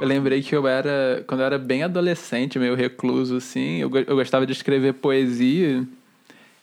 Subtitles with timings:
[0.00, 4.16] eu lembrei que eu era, quando eu era bem adolescente, meio recluso, assim, eu, eu
[4.16, 5.84] gostava de escrever poesia.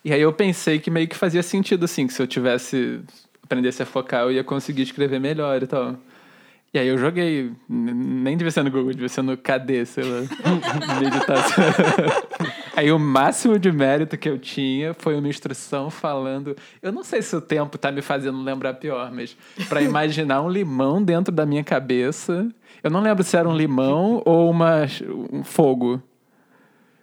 [0.03, 3.01] E aí eu pensei que meio que fazia sentido, assim, que se eu tivesse,
[3.43, 5.97] aprendesse a focar, eu ia conseguir escrever melhor e tal.
[6.75, 10.21] E aí eu joguei, nem devia ser no Google, devia ser no KD, sei lá,
[10.99, 11.63] meditação.
[12.75, 17.21] aí o máximo de mérito que eu tinha foi uma instrução falando, eu não sei
[17.21, 19.37] se o tempo tá me fazendo lembrar pior, mas
[19.69, 22.45] para imaginar um limão dentro da minha cabeça,
[22.85, 24.85] eu não lembro se era um limão ou uma,
[25.33, 25.99] um fogo.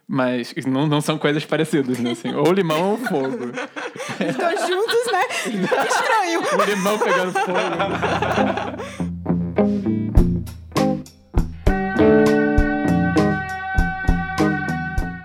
[0.07, 2.13] Mas não, não são coisas parecidas, né?
[2.13, 3.51] Assim, ou limão ou fogo.
[3.51, 5.23] Os dois juntos, né?
[5.43, 6.41] Que estranho.
[6.41, 7.59] O limão pegando fogo.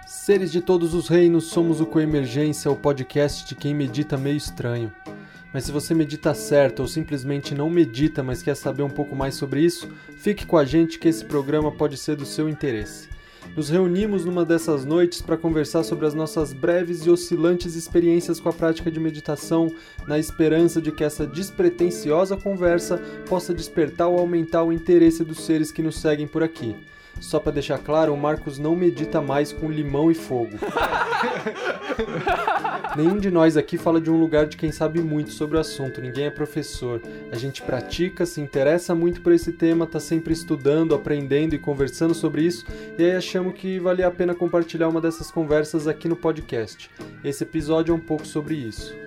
[0.08, 4.92] Seres de todos os reinos, somos o Coemergência, o podcast de quem medita meio estranho.
[5.54, 9.36] Mas se você medita certo ou simplesmente não medita, mas quer saber um pouco mais
[9.36, 13.10] sobre isso, fique com a gente que esse programa pode ser do seu interesse.
[13.56, 18.50] Nos reunimos numa dessas noites para conversar sobre as nossas breves e oscilantes experiências com
[18.50, 19.74] a prática de meditação,
[20.08, 25.72] na esperança de que essa despretensiosa conversa possa despertar ou aumentar o interesse dos seres
[25.72, 26.76] que nos seguem por aqui.
[27.20, 30.58] Só para deixar claro, o Marcos não medita mais com limão e fogo.
[32.96, 36.02] Nenhum de nós aqui fala de um lugar de quem sabe muito sobre o assunto,
[36.02, 37.02] ninguém é professor.
[37.32, 42.14] A gente pratica, se interessa muito por esse tema, tá sempre estudando, aprendendo e conversando
[42.14, 42.66] sobre isso,
[42.98, 46.90] e aí achamos que valia a pena compartilhar uma dessas conversas aqui no podcast.
[47.24, 49.07] Esse episódio é um pouco sobre isso.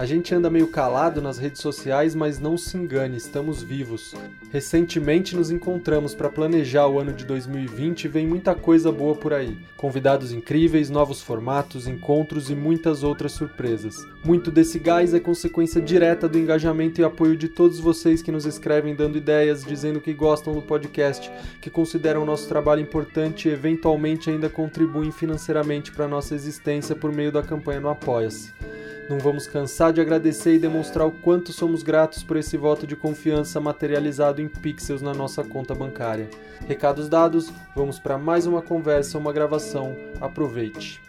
[0.00, 4.14] A gente anda meio calado nas redes sociais, mas não se engane, estamos vivos.
[4.50, 9.34] Recentemente nos encontramos para planejar o ano de 2020 e vem muita coisa boa por
[9.34, 9.58] aí.
[9.76, 13.94] Convidados incríveis, novos formatos, encontros e muitas outras surpresas.
[14.24, 18.46] Muito desse gás é consequência direta do engajamento e apoio de todos vocês que nos
[18.46, 24.30] escrevem dando ideias, dizendo que gostam do podcast, que consideram nosso trabalho importante e eventualmente
[24.30, 28.54] ainda contribuem financeiramente para nossa existência por meio da campanha no Apoia-se.
[29.10, 32.94] Não vamos cansar de agradecer e demonstrar o quanto somos gratos por esse voto de
[32.94, 36.30] confiança materializado em pixels na nossa conta bancária.
[36.68, 39.96] Recados dados, vamos para mais uma conversa, uma gravação.
[40.20, 41.02] Aproveite.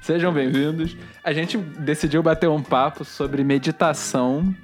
[0.00, 0.96] Sejam bem-vindos.
[1.24, 4.54] A gente decidiu bater um papo sobre meditação,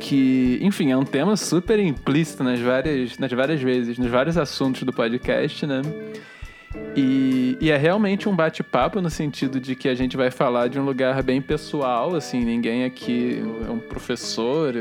[0.00, 4.82] que, enfim, é um tema super implícito nas várias, nas várias vezes, nos vários assuntos
[4.82, 5.82] do podcast, né?
[6.96, 10.78] E, e, é realmente um bate-papo no sentido de que a gente vai falar de
[10.78, 14.74] um lugar bem pessoal, assim, ninguém aqui é um professor,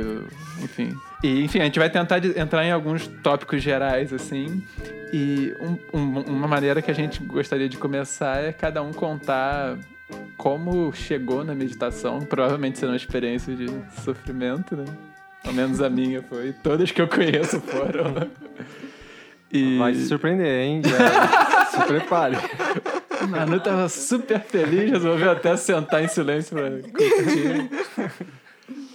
[0.61, 0.95] enfim.
[1.23, 4.63] E, enfim, a gente vai tentar entrar em alguns tópicos gerais, assim.
[5.11, 9.77] E um, um, uma maneira que a gente gostaria de começar é cada um contar
[10.37, 12.19] como chegou na meditação.
[12.19, 13.67] Provavelmente será uma experiência de
[14.03, 14.85] sofrimento, né?
[15.45, 16.53] Ao menos a minha foi.
[16.53, 18.29] Todas que eu conheço foram.
[19.53, 19.77] E...
[19.77, 20.81] Vai se surpreender, hein?
[20.83, 22.37] Já se prepare.
[23.29, 27.69] Manu tava super feliz, resolveu até sentar em silêncio pra curtir.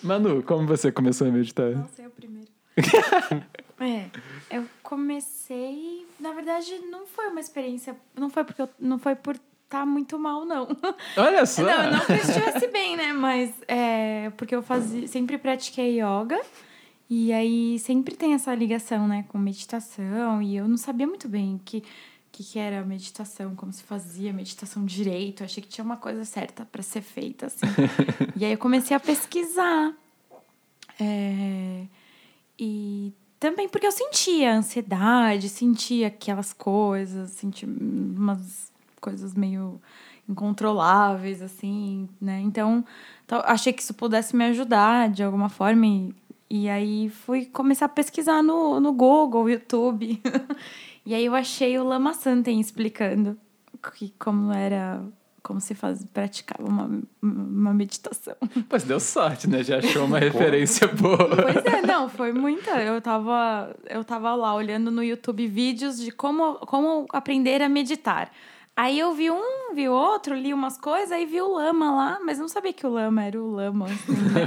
[0.02, 1.70] Manu, como você começou a meditar?
[1.70, 2.48] Nossa, é o primeiro.
[3.80, 4.06] é,
[4.50, 6.04] eu comecei.
[6.18, 7.96] Na verdade, não foi uma experiência.
[8.16, 10.68] Não foi porque eu, não foi por estar tá muito mal, não.
[11.16, 11.62] Olha só!
[11.62, 13.12] Não, não que eu estivesse bem, né?
[13.12, 16.40] Mas é porque eu fazia, sempre pratiquei yoga.
[17.10, 21.54] E aí sempre tem essa ligação, né, com meditação, e eu não sabia muito bem
[21.54, 21.82] o que,
[22.30, 26.24] que, que era meditação, como se fazia meditação direito, eu achei que tinha uma coisa
[26.24, 27.66] certa para ser feita, assim.
[28.36, 29.94] e aí eu comecei a pesquisar.
[31.00, 31.86] É,
[32.58, 38.70] e também porque eu sentia ansiedade, sentia aquelas coisas, sentia umas
[39.00, 39.80] coisas meio
[40.28, 42.40] incontroláveis, assim, né?
[42.40, 42.84] Então,
[43.44, 46.14] achei que isso pudesse me ajudar de alguma forma e
[46.50, 50.20] e aí fui começar a pesquisar no, no Google, YouTube.
[51.04, 53.38] e aí eu achei o Lama Santen explicando
[53.96, 55.02] que como era
[55.48, 58.34] como se faz, praticava uma, uma meditação.
[58.68, 59.62] Pois deu sorte, né?
[59.62, 61.16] Já achou uma referência boa.
[61.16, 62.70] Pois é, não, foi muita.
[62.82, 68.30] Eu tava, eu tava lá olhando no YouTube vídeos de como, como aprender a meditar.
[68.78, 72.38] Aí eu vi um, vi outro, li umas coisas, aí vi o lama lá, mas
[72.38, 73.86] não sabia que o lama era o lama.
[73.86, 74.46] Assim, né?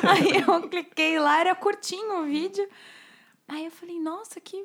[0.08, 2.66] aí eu cliquei lá, era curtinho o vídeo.
[3.46, 4.64] Aí eu falei, nossa, que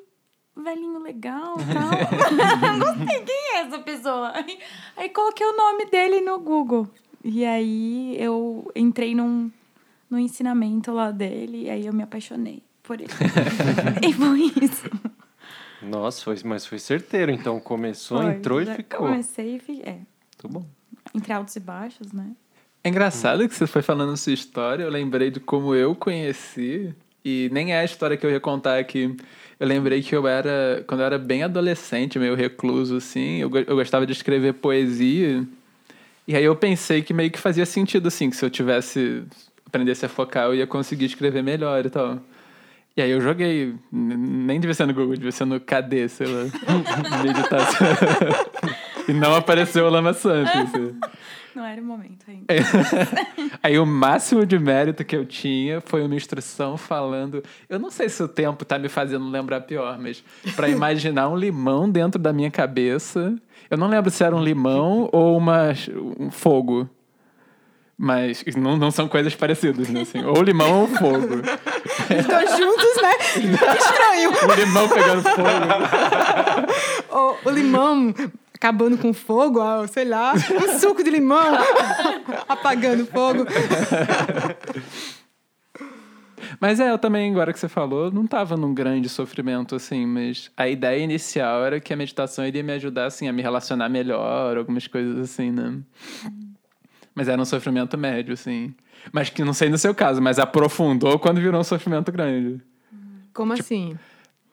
[0.56, 1.90] velhinho legal tal.
[2.96, 4.32] Gostei, quem é essa pessoa?
[4.34, 4.58] Aí,
[4.96, 6.88] aí coloquei o nome dele no Google.
[7.22, 9.50] E aí eu entrei num,
[10.08, 13.12] num ensinamento lá dele, e aí eu me apaixonei por ele.
[14.08, 14.90] e foi isso.
[15.82, 17.30] Nossa, foi, mas foi certeiro.
[17.30, 18.98] Então começou, foi, entrou e ficou.
[19.00, 19.82] Comecei e fiquei.
[19.82, 19.92] É.
[19.92, 20.66] Muito bom.
[21.14, 22.32] Entre altos e baixos, né?
[22.84, 24.84] É engraçado que você foi falando sua história.
[24.84, 26.94] Eu lembrei de como eu conheci
[27.24, 29.16] E nem é a história que eu ia contar aqui.
[29.58, 33.76] Eu lembrei que eu era, quando eu era bem adolescente, meio recluso, assim, eu, eu
[33.76, 35.44] gostava de escrever poesia.
[36.26, 39.24] E aí eu pensei que meio que fazia sentido, assim, que se eu tivesse,
[39.66, 42.20] aprendesse a focar, eu ia conseguir escrever melhor e tal.
[42.98, 46.42] E aí eu joguei, nem devia ser no Google, devia ser no KD, sei lá,
[47.22, 47.86] meditação.
[49.06, 50.50] e não apareceu o Lama Santos.
[50.74, 50.98] Assim.
[51.54, 52.46] Não era o momento ainda.
[53.62, 57.40] Aí o máximo de mérito que eu tinha foi uma instrução falando.
[57.68, 60.22] Eu não sei se o tempo tá me fazendo lembrar pior, mas
[60.56, 63.32] para imaginar um limão dentro da minha cabeça.
[63.70, 65.68] Eu não lembro se era um limão ou uma,
[66.18, 66.90] um fogo.
[68.00, 70.02] Mas não, não são coisas parecidas, né?
[70.02, 71.42] Assim, ou limão ou fogo.
[72.16, 73.12] Estão juntos, né?
[73.76, 74.30] Estranho.
[74.30, 75.48] O limão pegando fogo.
[77.10, 78.14] o, o limão
[78.54, 81.58] acabando com fogo, sei lá, um suco de limão
[82.48, 83.44] apagando fogo.
[86.60, 90.50] Mas é, eu também, agora que você falou, não estava num grande sofrimento, assim, mas
[90.56, 94.56] a ideia inicial era que a meditação iria me ajudar, assim, a me relacionar melhor,
[94.56, 95.78] algumas coisas assim, né?
[97.18, 98.72] Mas era um sofrimento médio, assim.
[99.12, 102.62] Mas que não sei no seu caso, mas aprofundou quando virou um sofrimento grande.
[103.34, 103.98] Como tipo, assim?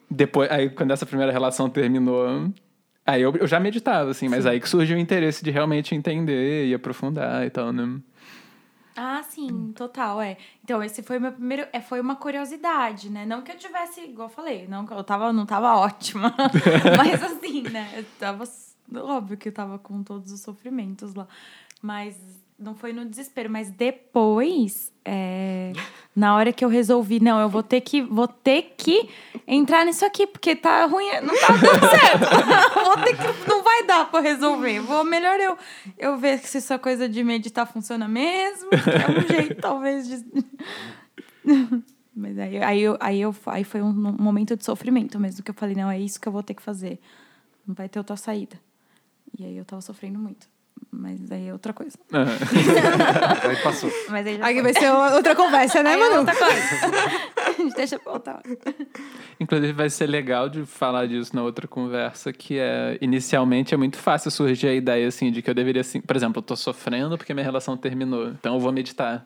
[0.09, 2.51] Depois, aí quando essa primeira relação terminou,
[3.05, 6.65] Aí eu, eu já meditava, assim, mas aí que surgiu o interesse de realmente entender
[6.65, 8.01] e aprofundar e tal, né?
[8.95, 10.37] Ah, sim, total, é.
[10.63, 11.67] Então, esse foi meu primeiro.
[11.71, 13.23] É, foi uma curiosidade, né?
[13.23, 16.33] Não que eu tivesse, igual eu falei, não, eu tava, não tava ótima.
[16.97, 17.93] mas assim, né?
[17.95, 18.43] Eu tava.
[18.95, 21.27] Óbvio que eu tava com todos os sofrimentos lá.
[21.81, 22.17] Mas
[22.57, 25.73] não foi no desespero, mas depois, é,
[26.15, 29.09] na hora que eu resolvi, não, eu vou ter que, vou ter que
[29.45, 32.25] entrar nisso aqui, porque tá ruim, não tá dando certo.
[32.85, 34.79] vou ter que, não vai dar para resolver.
[34.79, 35.57] Vou melhor eu,
[35.97, 38.69] eu ver se essa coisa de meditar funciona mesmo.
[38.71, 40.25] É um jeito, talvez, de.
[42.15, 45.55] mas aí, aí, eu, aí, eu, aí foi um momento de sofrimento mesmo, que eu
[45.55, 47.01] falei, não, é isso que eu vou ter que fazer.
[47.67, 48.57] Não vai ter outra saída.
[49.37, 50.54] E aí eu tava sofrendo muito.
[50.91, 51.97] Mas aí é outra coisa.
[52.11, 52.23] Uhum.
[53.49, 53.91] aí passou.
[54.09, 56.15] Mas aí, aí vai ser outra conversa, né, aí é Manu?
[56.15, 57.75] É outra coisa.
[57.75, 58.41] Deixa eu voltar.
[59.39, 63.97] Inclusive, vai ser legal de falar disso na outra conversa, que é, inicialmente, é muito
[63.97, 67.17] fácil surgir a ideia, assim, de que eu deveria, assim, por exemplo, eu tô sofrendo
[67.17, 69.25] porque minha relação terminou, então eu vou meditar.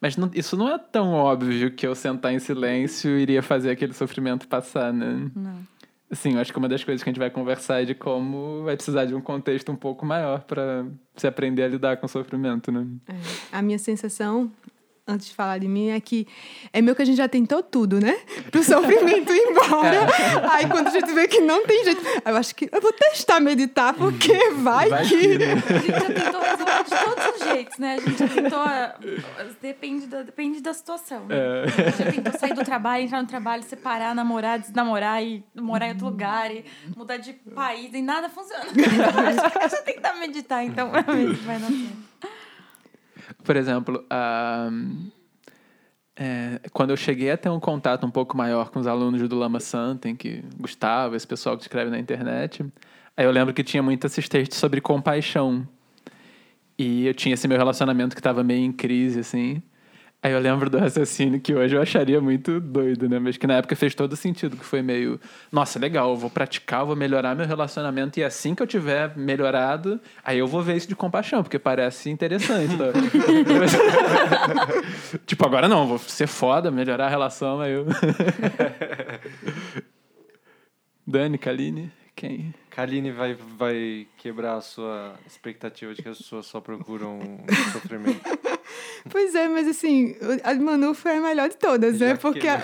[0.00, 3.92] Mas não, isso não é tão óbvio que eu sentar em silêncio iria fazer aquele
[3.92, 5.30] sofrimento passar, né?
[5.34, 5.58] Não.
[6.12, 8.62] Sim, eu acho que uma das coisas que a gente vai conversar é de como
[8.64, 12.08] vai precisar de um contexto um pouco maior para se aprender a lidar com o
[12.08, 12.86] sofrimento, né?
[13.06, 13.14] É.
[13.52, 14.50] A minha sensação
[15.08, 16.26] antes de falar de mim, é que
[16.70, 18.18] é meu que a gente já tentou tudo, né?
[18.50, 20.06] Pro sofrimento ir embora.
[20.18, 20.48] É.
[20.50, 23.40] Aí quando a gente vê que não tem jeito, eu acho que eu vou testar
[23.40, 25.38] meditar, porque vai, vai que.
[25.38, 25.52] Né?
[25.52, 26.40] A gente já tentou
[26.82, 27.94] de todos os jeitos, né?
[27.94, 28.64] A gente já tentou.
[29.60, 31.26] Depende da, depende da situação.
[31.26, 31.36] Né?
[31.36, 31.64] É.
[31.64, 35.86] A gente já tentou sair do trabalho, entrar no trabalho, separar, namorar, desnamorar e morar
[35.86, 36.64] em outro lugar e
[36.96, 38.64] mudar de país e nada funciona.
[38.70, 42.08] Então, acho que a gente tem que meditar, então, pra ver se vai dar certo.
[43.44, 45.10] Por exemplo, uh,
[46.20, 49.36] é, quando eu cheguei a ter um contato um pouco maior com os alunos do
[49.36, 52.64] Lama Santen, que Gustavo, esse pessoal que escreve na internet,
[53.16, 55.66] aí eu lembro que tinha muito esses textos sobre compaixão.
[56.78, 59.62] E eu tinha esse meu relacionamento que estava meio em crise, assim.
[60.20, 63.20] Aí eu lembro do raciocínio que hoje eu acharia muito doido, né?
[63.20, 65.20] Mas que na época fez todo sentido, que foi meio,
[65.50, 69.16] nossa, legal, eu vou praticar, eu vou melhorar meu relacionamento e assim que eu tiver
[69.16, 72.76] melhorado, aí eu vou ver isso de compaixão, porque parece interessante.
[72.76, 72.86] Tá?
[75.24, 77.86] tipo, agora não, vou ser foda, melhorar a relação, aí eu...
[81.06, 82.52] Dani, Kaline, quem?
[82.78, 87.18] Kaline vai, vai quebrar a sua expectativa de que as pessoas só procuram
[87.72, 88.20] sofrimento.
[89.10, 92.16] Pois é, mas assim, a Manu foi a melhor de todas, né?
[92.16, 92.60] Porque a...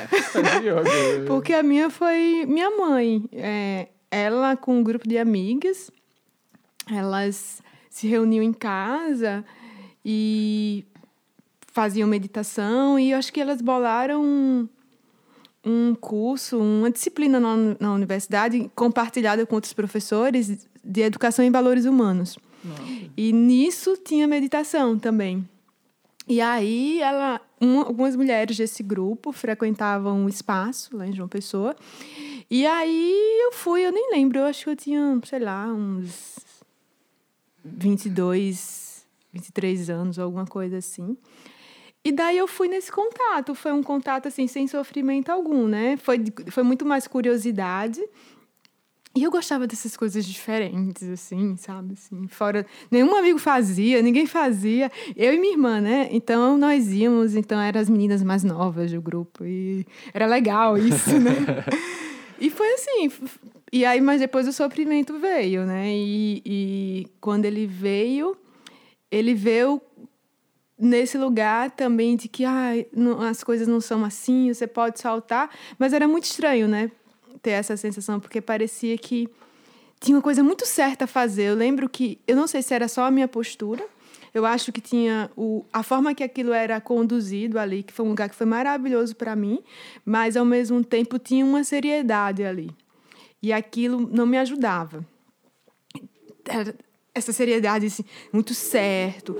[1.26, 3.25] Porque a minha foi minha mãe.
[3.33, 5.90] É, ela com um grupo de amigas,
[6.90, 9.44] elas se reuniam em casa
[10.04, 10.85] e
[11.73, 14.68] faziam meditação e eu acho que elas bolaram
[15.64, 21.85] um, curso, uma disciplina na, na universidade compartilhada com outros professores de educação em valores
[21.85, 22.38] humanos.
[22.64, 22.83] Nossa.
[23.16, 25.49] E nisso tinha meditação também.
[26.26, 31.76] E aí ela, um, algumas mulheres desse grupo frequentavam um espaço lá em João Pessoa.
[32.50, 36.37] E aí eu fui, eu nem lembro, eu acho que eu tinha, sei lá, uns
[37.64, 41.16] 22, 23 anos, alguma coisa assim.
[42.04, 45.96] E daí eu fui nesse contato, foi um contato assim sem sofrimento algum, né?
[45.96, 48.00] Foi, foi muito mais curiosidade.
[49.16, 51.94] E eu gostava dessas coisas diferentes, assim, sabe?
[51.94, 52.66] Assim, fora.
[52.90, 54.90] Nenhum amigo fazia, ninguém fazia.
[55.16, 56.08] Eu e minha irmã, né?
[56.11, 59.44] Então nós íamos, então eram as meninas mais novas do grupo.
[59.44, 61.32] E era legal isso, né?
[62.40, 63.12] e foi assim.
[63.73, 65.88] E aí, mas depois o sofrimento veio, né?
[65.88, 68.37] E, e quando ele veio,
[69.11, 69.80] ele veio
[70.78, 75.50] nesse lugar também de que ah, não, as coisas não são assim, você pode saltar.
[75.78, 76.90] Mas era muito estranho, né?
[77.45, 79.28] ter essa sensação, porque parecia que
[80.00, 81.45] tinha uma coisa muito certa a fazer.
[81.45, 83.87] Eu lembro que, eu não sei se era só a minha postura,
[84.33, 88.09] eu acho que tinha o, a forma que aquilo era conduzido ali, que foi um
[88.09, 89.62] lugar que foi maravilhoso para mim,
[90.04, 92.71] mas ao mesmo tempo tinha uma seriedade ali.
[93.43, 95.07] E aquilo não me ajudava.
[97.14, 99.37] Essa seriedade assim, muito certo,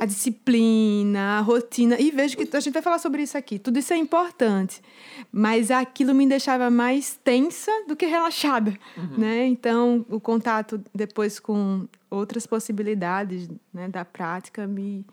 [0.00, 1.98] a disciplina, a rotina.
[2.00, 3.58] E vejo que a gente vai falar sobre isso aqui.
[3.58, 4.82] Tudo isso é importante,
[5.30, 9.18] mas aquilo me deixava mais tensa do que relaxada, uhum.
[9.18, 9.46] né?
[9.46, 15.06] Então, o contato depois com outras possibilidades, né, da prática me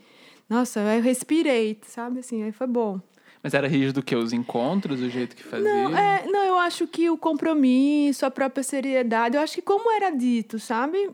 [0.49, 2.99] Nossa, eu respirei, sabe assim, aí foi bom.
[3.41, 5.63] Mas era rígido que os encontros, o jeito que fazia?
[5.63, 9.89] Não, é, não, eu acho que o compromisso, a própria seriedade, eu acho que como
[9.91, 11.09] era dito, sabe?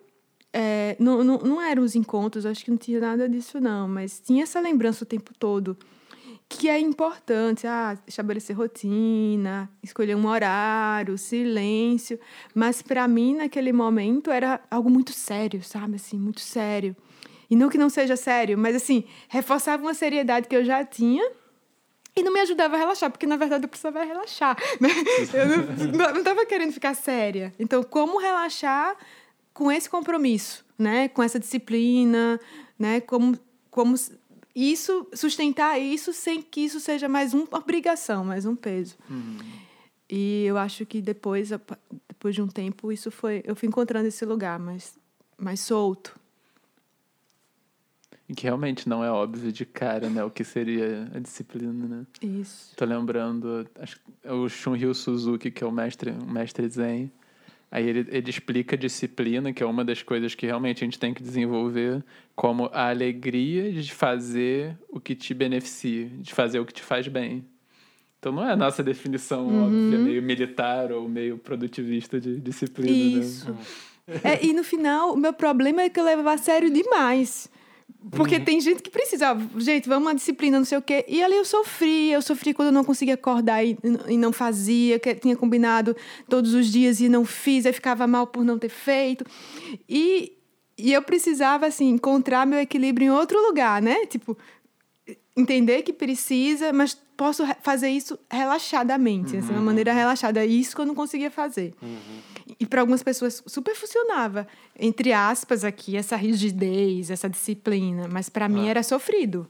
[0.58, 4.22] É, não, não, não eram os encontros, acho que não tinha nada disso, não, mas
[4.22, 5.78] tinha essa lembrança o tempo todo
[6.48, 12.20] que é importante, ah, estabelecer rotina, escolher um horário, silêncio,
[12.54, 16.96] mas para mim naquele momento era algo muito sério, sabe, assim, muito sério.
[17.50, 21.30] E não que não seja sério, mas assim, reforçava uma seriedade que eu já tinha
[22.16, 24.90] e não me ajudava a relaxar, porque na verdade eu precisava relaxar, né?
[25.34, 27.54] Eu não estava querendo ficar séria.
[27.60, 28.96] Então, como relaxar
[29.56, 31.08] com esse compromisso, né?
[31.08, 32.40] Com essa disciplina,
[32.78, 33.00] né?
[33.00, 33.40] Como,
[33.72, 33.96] como
[34.54, 38.96] isso, sustentar isso sem que isso seja mais uma obrigação, mais um peso.
[39.10, 39.38] Uhum.
[40.10, 41.50] E eu acho que depois,
[42.08, 45.00] depois de um tempo, isso foi, eu fui encontrando esse lugar mais,
[45.38, 46.20] mais solto.
[48.28, 50.22] E que realmente não é óbvio de cara, né?
[50.24, 52.06] O que seria a disciplina, né?
[52.22, 52.76] Isso.
[52.76, 57.10] Tô lembrando, acho é o Shunryu Suzuki, que é o mestre, o mestre Zen,
[57.76, 60.98] Aí ele, ele explica a disciplina, que é uma das coisas que realmente a gente
[60.98, 62.02] tem que desenvolver,
[62.34, 67.10] como a alegria de fazer o que te beneficia, de fazer o que te faz
[67.10, 67.44] bem.
[68.18, 69.66] Então não é a nossa definição uhum.
[69.66, 73.18] óbvia, meio militar ou meio produtivista de disciplina.
[73.18, 73.26] Né?
[73.26, 73.52] Isso.
[73.52, 74.22] Né?
[74.24, 77.52] É, e no final, o meu problema é que eu levava a sério demais.
[78.12, 78.46] Porque uhum.
[78.46, 81.04] tem gente que precisa, gente, vamos uma disciplina, não sei o quê.
[81.08, 85.00] E ali eu sofri, eu sofri quando eu não conseguia acordar e, e não fazia,
[85.00, 85.96] que tinha combinado
[86.30, 89.26] todos os dias e não fiz, aí ficava mal por não ter feito.
[89.90, 90.34] E,
[90.78, 94.06] e eu precisava, assim, encontrar meu equilíbrio em outro lugar, né?
[94.06, 94.38] Tipo,
[95.36, 99.40] entender que precisa, mas posso fazer isso relaxadamente, uhum.
[99.40, 100.46] assim, de uma maneira relaxada.
[100.46, 101.74] Isso que eu não conseguia fazer.
[101.82, 102.20] Uhum.
[102.60, 104.48] E para algumas pessoas super funcionava,
[104.80, 108.08] entre aspas, aqui, essa rigidez, essa disciplina.
[108.12, 108.50] Mas para ah.
[108.50, 109.48] mim era sofrido.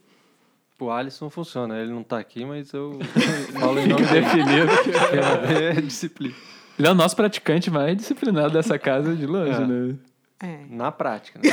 [0.79, 2.99] O Alisson funciona, ele não está aqui, mas eu
[3.59, 6.35] falo em nome definido que é disciplina.
[6.77, 9.65] Ele é o nosso praticante mais disciplinado dessa casa de longe, é.
[9.65, 9.95] né?
[10.43, 10.59] É.
[10.69, 11.39] Na prática.
[11.41, 11.49] Né?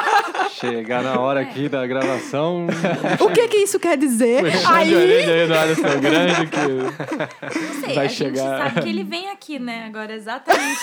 [0.52, 2.66] Chegar na hora aqui da gravação.
[3.20, 4.44] O que que isso quer dizer?
[4.44, 4.94] Aí.
[4.94, 8.62] aí no Alisson Grande que não sei, vai a chegar.
[8.62, 9.86] Gente sabe que ele vem aqui, né?
[9.86, 10.80] Agora exatamente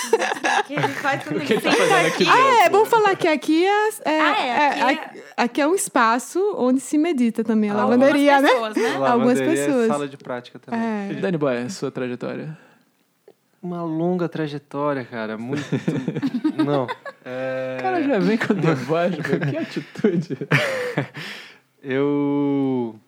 [0.65, 2.25] que ele faz quando ele tá senta aqui.
[2.27, 5.67] Ah, é, vamos falar que aqui é, é, ah, é, aqui é, é, aqui é
[5.67, 8.49] um espaço onde se medita também a Algumas lavanderia, né?
[8.49, 8.89] pessoas, né?
[8.89, 9.07] né?
[9.07, 9.85] Algumas pessoas.
[9.85, 10.81] É sala de prática também.
[10.81, 11.13] É.
[11.21, 12.57] Dani Boy, sua trajetória
[13.63, 15.37] uma longa trajetória, cara.
[15.37, 15.63] Muito.
[16.63, 16.85] Não.
[17.23, 17.77] É...
[17.81, 20.37] Cara, já vem com deboche, que atitude.
[21.81, 22.99] eu.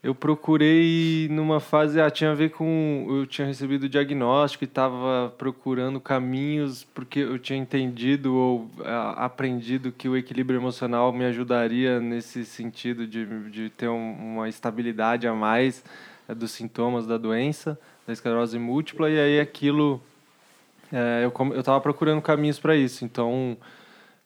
[0.00, 2.00] Eu procurei numa fase.
[2.00, 3.06] Ah, tinha a ver com.
[3.08, 9.24] Eu tinha recebido o diagnóstico e estava procurando caminhos, porque eu tinha entendido ou ah,
[9.24, 15.26] aprendido que o equilíbrio emocional me ajudaria nesse sentido de, de ter um, uma estabilidade
[15.26, 15.84] a mais
[16.28, 20.02] é, dos sintomas da doença da esclerose múltipla, e aí aquilo.
[20.90, 23.54] É, eu estava procurando caminhos para isso, então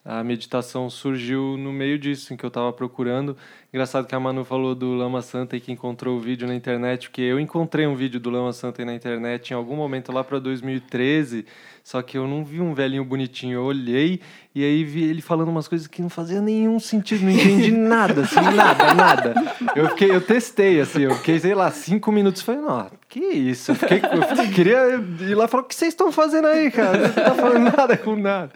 [0.04, 3.36] a meditação surgiu no meio disso, em que eu estava procurando.
[3.72, 7.08] Engraçado que a Manu falou do Lama Santa e que encontrou o vídeo na internet,
[7.08, 10.40] porque eu encontrei um vídeo do Lama Santa na internet em algum momento lá para
[10.40, 11.46] 2013,
[11.84, 13.54] só que eu não vi um velhinho bonitinho.
[13.54, 14.20] Eu olhei
[14.52, 18.22] e aí vi ele falando umas coisas que não fazia nenhum sentido, não entendi nada,
[18.22, 19.34] assim, nada, nada.
[19.76, 23.70] Eu, fiquei, eu testei, assim, eu fiquei, sei lá, cinco minutos, falei, não, que isso?
[23.70, 26.98] Eu, fiquei, eu queria ir lá e falar, o que vocês estão fazendo aí, cara?
[26.98, 28.50] Não tá falando nada com nada.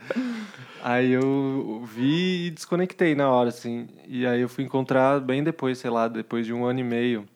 [0.88, 3.88] Aí eu vi e desconectei na hora, assim.
[4.06, 7.26] E aí eu fui encontrar bem depois, sei lá, depois de um ano e meio,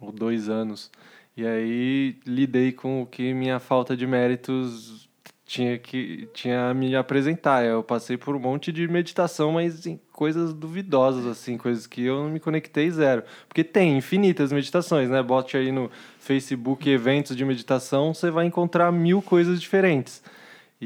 [0.00, 0.88] ou dois anos.
[1.36, 5.08] E aí lidei com o que minha falta de méritos
[5.44, 7.64] tinha que tinha me apresentar.
[7.64, 12.22] Eu passei por um monte de meditação, mas em coisas duvidosas, assim, coisas que eu
[12.22, 13.24] não me conectei zero.
[13.48, 15.20] Porque tem infinitas meditações, né?
[15.24, 15.90] Bote aí no
[16.20, 20.22] Facebook eventos de meditação, você vai encontrar mil coisas diferentes.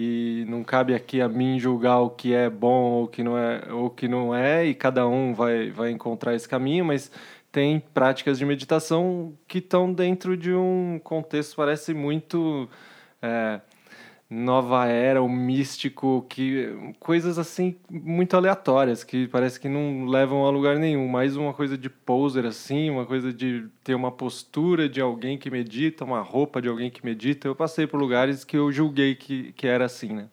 [0.03, 3.71] E não cabe aqui a mim julgar o que é bom ou que não é,
[3.71, 7.13] ou que não é, e cada um vai, vai encontrar esse caminho, mas
[7.53, 12.67] tem práticas de meditação que estão dentro de um contexto parece muito
[13.21, 13.61] é,
[14.31, 20.51] nova era, o místico, que coisas assim muito aleatórias que parece que não levam a
[20.51, 21.09] lugar nenhum.
[21.09, 25.51] Mais uma coisa de poser assim, uma coisa de ter uma postura de alguém que
[25.51, 27.49] medita, uma roupa de alguém que medita.
[27.49, 30.29] Eu passei por lugares que eu julguei que, que era assim, né?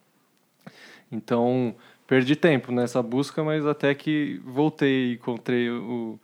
[1.11, 1.75] Então
[2.05, 6.19] perdi tempo nessa busca, mas até que voltei e encontrei o,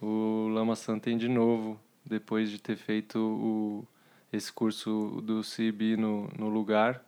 [0.00, 3.86] o Lama Santen de novo depois de ter feito o,
[4.32, 7.00] esse curso do CIB no, no lugar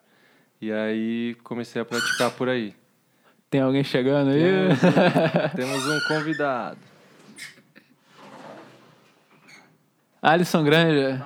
[0.61, 2.75] e aí comecei a praticar por aí.
[3.51, 4.43] Tem alguém chegando aí?
[5.55, 6.79] Temos, um convidado.
[10.21, 11.25] Alisson Granja.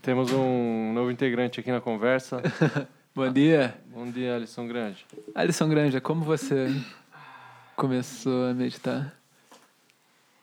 [0.00, 2.42] Temos um novo integrante aqui na conversa.
[3.14, 3.78] Bom dia.
[3.86, 5.04] Bom dia, Alisson Granja.
[5.34, 6.74] Alisson Granja, como você
[7.76, 9.14] começou a meditar?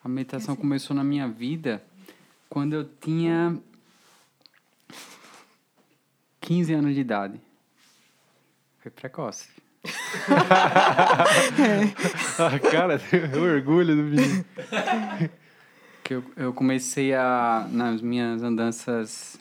[0.03, 1.83] A meditação começou na minha vida
[2.49, 3.57] quando eu tinha
[6.39, 7.48] 15 anos de idade.
[8.79, 9.49] Foi precoce.
[12.39, 12.59] é.
[12.71, 12.99] cara,
[13.37, 14.45] o orgulho do menino.
[16.03, 19.39] Que eu, eu comecei a, nas minhas andanças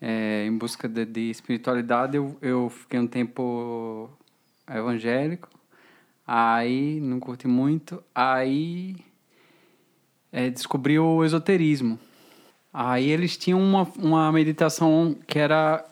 [0.00, 4.08] é, em busca de, de espiritualidade, eu, eu fiquei um tempo
[4.68, 5.48] evangélico,
[6.26, 8.96] aí não curti muito, aí
[10.32, 11.98] é, descobri o esoterismo.
[12.72, 15.84] Aí eles tinham uma, uma meditação que era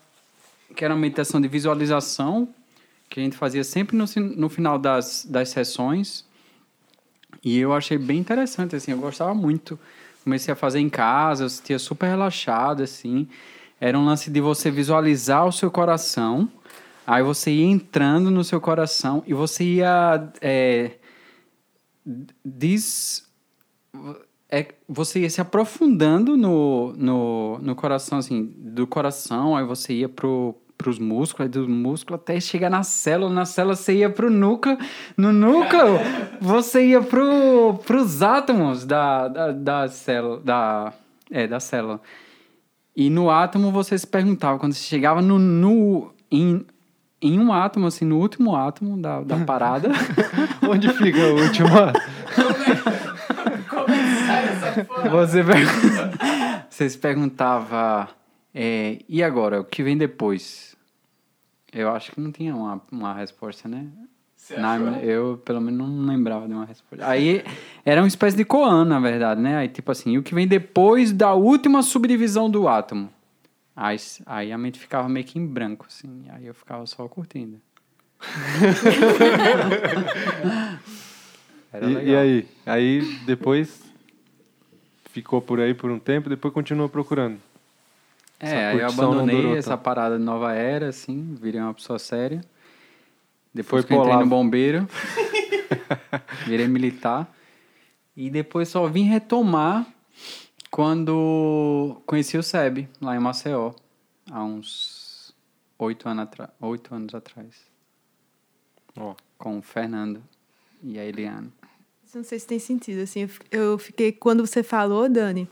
[0.79, 2.49] que era uma meditação de visualização,
[3.11, 4.05] que a gente fazia sempre no,
[4.37, 6.25] no final das, das sessões.
[7.43, 9.77] E eu achei bem interessante, assim, eu gostava muito.
[10.23, 13.27] Comecei a fazer em casa, eu sentia super relaxado, assim.
[13.81, 16.49] Era um lance de você visualizar o seu coração,
[17.05, 20.31] aí você ia entrando no seu coração e você ia...
[20.41, 20.93] É,
[22.45, 23.29] des,
[24.49, 30.09] é, você ia se aprofundando no, no, no coração, assim, do coração, aí você ia
[30.09, 33.35] pro, para os músculos, aí do músculo até chegar na célula.
[33.35, 34.79] Na célula você ia para o núcleo.
[35.17, 35.99] No núcleo
[36.41, 40.41] você ia para os átomos da, da, da célula.
[40.41, 40.93] Da,
[41.31, 42.01] é, da célula.
[42.97, 46.65] E no átomo você se perguntava, quando você chegava no, no, em,
[47.21, 49.91] em um átomo, assim, no último átomo da, da parada.
[50.63, 51.69] Onde fica o último
[55.11, 55.43] você,
[56.69, 58.09] você se perguntava,
[58.61, 60.75] é, e agora, o que vem depois?
[61.73, 63.87] Eu acho que não tinha uma, uma resposta, né?
[64.57, 67.07] Não, eu, pelo menos, não lembrava de uma resposta.
[67.07, 67.45] Aí,
[67.85, 69.59] era uma espécie de Koan, na verdade, né?
[69.59, 73.09] Aí, tipo assim, o que vem depois da última subdivisão do átomo.
[73.77, 76.25] Aí, aí a mente ficava meio que em branco, assim.
[76.31, 77.61] Aí eu ficava só curtindo.
[81.81, 82.49] e, e, aí?
[82.67, 83.85] Aí, depois,
[85.13, 87.39] ficou por aí por um tempo, depois continuou procurando.
[88.41, 92.41] É, aí eu abandonei essa parada de nova era, assim, virei uma pessoa séria.
[93.53, 94.89] Depois Foi que entrei no bombeiro,
[96.47, 97.35] virei militar.
[98.17, 99.87] E depois só vim retomar
[100.71, 103.73] quando conheci o SEB, lá em Maceió,
[104.31, 105.35] há uns
[105.79, 106.29] oito anos,
[106.61, 107.67] oito anos atrás.
[108.97, 109.15] Oh.
[109.37, 110.23] Com o Fernando
[110.83, 111.53] e a Eliane.
[112.15, 115.47] Não sei se tem sentido, assim, eu fiquei, quando você falou, Dani,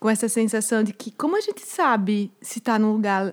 [0.00, 3.32] com essa sensação de que como a gente sabe se está num lugar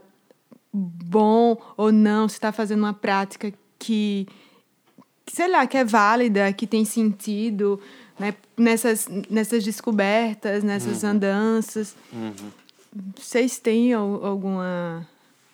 [0.71, 4.27] bom ou não, se está fazendo uma prática que,
[5.25, 7.79] que, sei lá, que é válida, que tem sentido,
[8.19, 8.35] né?
[8.55, 11.09] nessas, nessas descobertas, nessas uhum.
[11.09, 11.95] andanças.
[12.13, 12.51] Uhum.
[13.15, 15.07] Vocês têm alguma,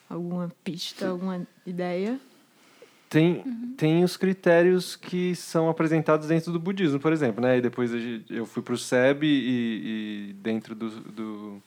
[0.09, 2.19] alguma pista, alguma ideia?
[3.13, 3.75] Tem, uhum.
[3.77, 7.59] tem os critérios que são apresentados dentro do budismo, por exemplo, né?
[7.59, 7.91] E depois
[8.27, 11.61] eu fui para o SEB e, e, dentro do, do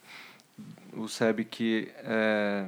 [0.97, 2.67] o SEB que é,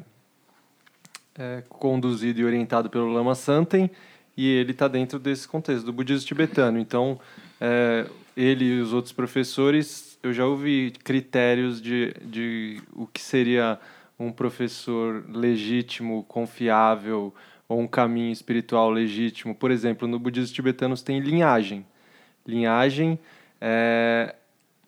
[1.37, 3.91] é conduzido e orientado pelo Lama Santen
[4.37, 6.79] e ele está dentro desse contexto do budismo tibetano.
[6.79, 7.19] Então,
[7.61, 13.77] é, ele e os outros professores, eu já ouvi critérios de, de o que seria
[14.17, 17.35] um professor legítimo, confiável,
[17.69, 19.55] ou um caminho espiritual legítimo.
[19.55, 21.85] Por exemplo, no budismo tibetano tem linhagem.
[22.47, 23.19] Linhagem
[23.61, 24.35] é,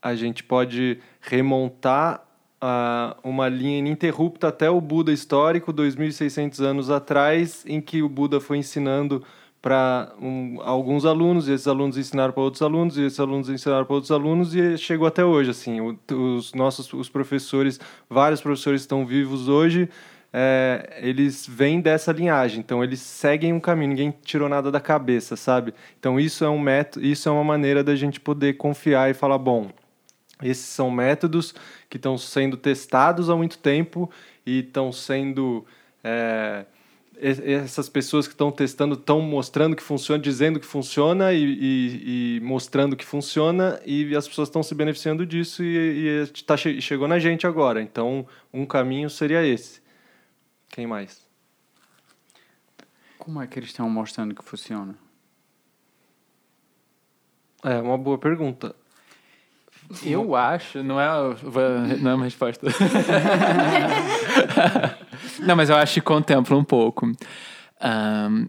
[0.01, 2.27] a gente pode remontar
[2.63, 8.41] uh, uma linha ininterrupta até o Buda histórico, 2.600 anos atrás, em que o Buda
[8.41, 9.23] foi ensinando
[9.61, 13.85] para um, alguns alunos, e esses alunos ensinaram para outros alunos, e esses alunos ensinaram
[13.85, 15.51] para outros alunos, e chegou até hoje.
[15.51, 15.99] Assim, o,
[16.37, 19.89] os nossos os professores, vários professores estão vivos hoje,
[20.33, 25.37] é, eles vêm dessa linhagem, então eles seguem um caminho, ninguém tirou nada da cabeça,
[25.37, 25.75] sabe?
[25.99, 29.39] Então isso é um método, isso é uma maneira da gente poder confiar e falar,
[29.39, 29.71] bom,
[30.43, 31.55] esses são métodos
[31.89, 34.11] que estão sendo testados há muito tempo
[34.47, 35.67] e estão sendo
[36.03, 36.65] é,
[37.21, 42.41] essas pessoas que estão testando estão mostrando que funciona, dizendo que funciona e, e, e,
[42.41, 47.19] mostrando que funciona e as pessoas estão se beneficiando disso e, e tá, chegou na
[47.19, 47.83] gente agora.
[47.83, 49.81] Então, um caminho seria esse.
[50.71, 51.29] Quem mais?
[53.19, 54.95] Como é que eles estão mostrando que funciona?
[57.63, 58.75] É uma boa pergunta.
[60.05, 61.09] Eu acho, não é,
[62.01, 62.67] não é uma resposta.
[65.41, 67.07] não, mas eu acho que contempla um pouco.
[67.83, 68.47] Um,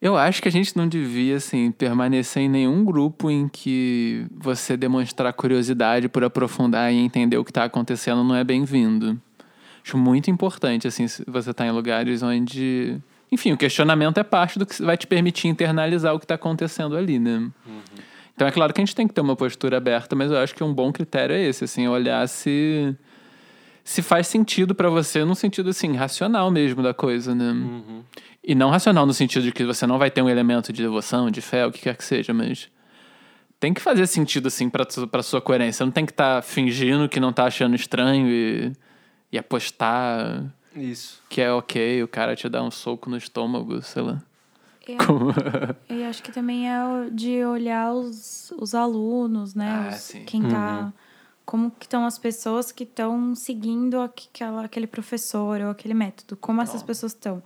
[0.00, 4.76] eu acho que a gente não devia, assim, permanecer em nenhum grupo em que você
[4.76, 9.18] demonstrar curiosidade por aprofundar e entender o que está acontecendo não é bem-vindo.
[9.84, 12.98] Acho muito importante, assim, você estar tá em lugares onde...
[13.30, 16.96] Enfim, o questionamento é parte do que vai te permitir internalizar o que está acontecendo
[16.96, 17.38] ali, né?
[17.66, 17.80] Uhum.
[18.34, 20.54] Então é claro que a gente tem que ter uma postura aberta, mas eu acho
[20.54, 22.96] que um bom critério é esse, assim, olhar se
[23.84, 27.50] se faz sentido para você no sentido assim racional mesmo da coisa, né?
[27.50, 28.02] Uhum.
[28.44, 31.30] E não racional no sentido de que você não vai ter um elemento de devoção,
[31.30, 32.68] de fé, o que quer que seja, mas
[33.58, 35.84] tem que fazer sentido assim para para sua coerência.
[35.84, 38.72] Não tem que estar tá fingindo que não tá achando estranho e,
[39.32, 44.02] e apostar isso que é ok, o cara te dá um soco no estômago, sei
[44.02, 44.22] lá.
[44.86, 46.78] Eu, eu acho que também é
[47.10, 49.88] de olhar os, os alunos, né?
[49.88, 50.24] Ah, os, sim.
[50.24, 50.80] Quem tá.
[50.80, 50.92] Uhum.
[51.44, 56.36] Como que estão as pessoas que estão seguindo aquela, aquele professor ou aquele método?
[56.36, 56.86] Como essas então.
[56.86, 57.42] pessoas estão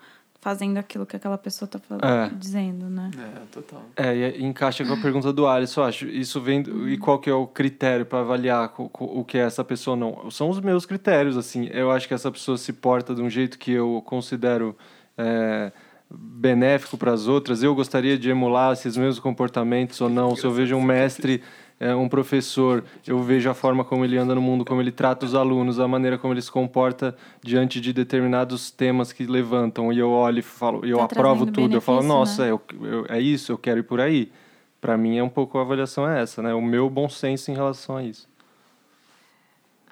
[0.47, 2.31] fazendo aquilo que aquela pessoa está é.
[2.39, 3.11] dizendo, né?
[3.19, 3.83] É, total.
[3.97, 6.07] É, e encaixa com a pergunta do Alisson, acho.
[6.07, 6.63] Isso vem.
[6.63, 6.89] Uhum.
[6.89, 8.89] E qual que é o critério para avaliar o,
[9.21, 10.31] o que é essa pessoa não?
[10.31, 11.69] São os meus critérios, assim.
[11.73, 14.77] Eu acho que essa pessoa se porta de um jeito que eu considero.
[15.19, 15.73] É,
[16.09, 20.37] benéfico para as outras, eu gostaria de emular esses mesmos comportamentos ou não.
[20.37, 21.43] Se eu vejo um mestre,
[21.79, 25.27] é, um professor, eu vejo a forma como ele anda no mundo, como ele trata
[25.27, 29.99] os alunos, a maneira como ele se comporta diante de determinados temas que levantam, e
[29.99, 32.51] eu olho e falo, eu tá aprovo tudo, eu falo, nossa, né?
[32.51, 34.33] eu, eu, é isso, eu quero ir por aí.
[34.81, 36.55] Para mim é um pouco a avaliação é essa, né?
[36.55, 38.29] O meu bom senso em relação a isso.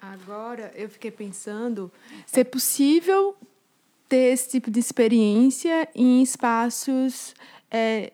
[0.01, 1.91] Agora eu fiquei pensando
[2.25, 3.35] se é possível
[4.07, 7.33] ter esse tipo de experiência em espaços
[7.71, 8.13] é,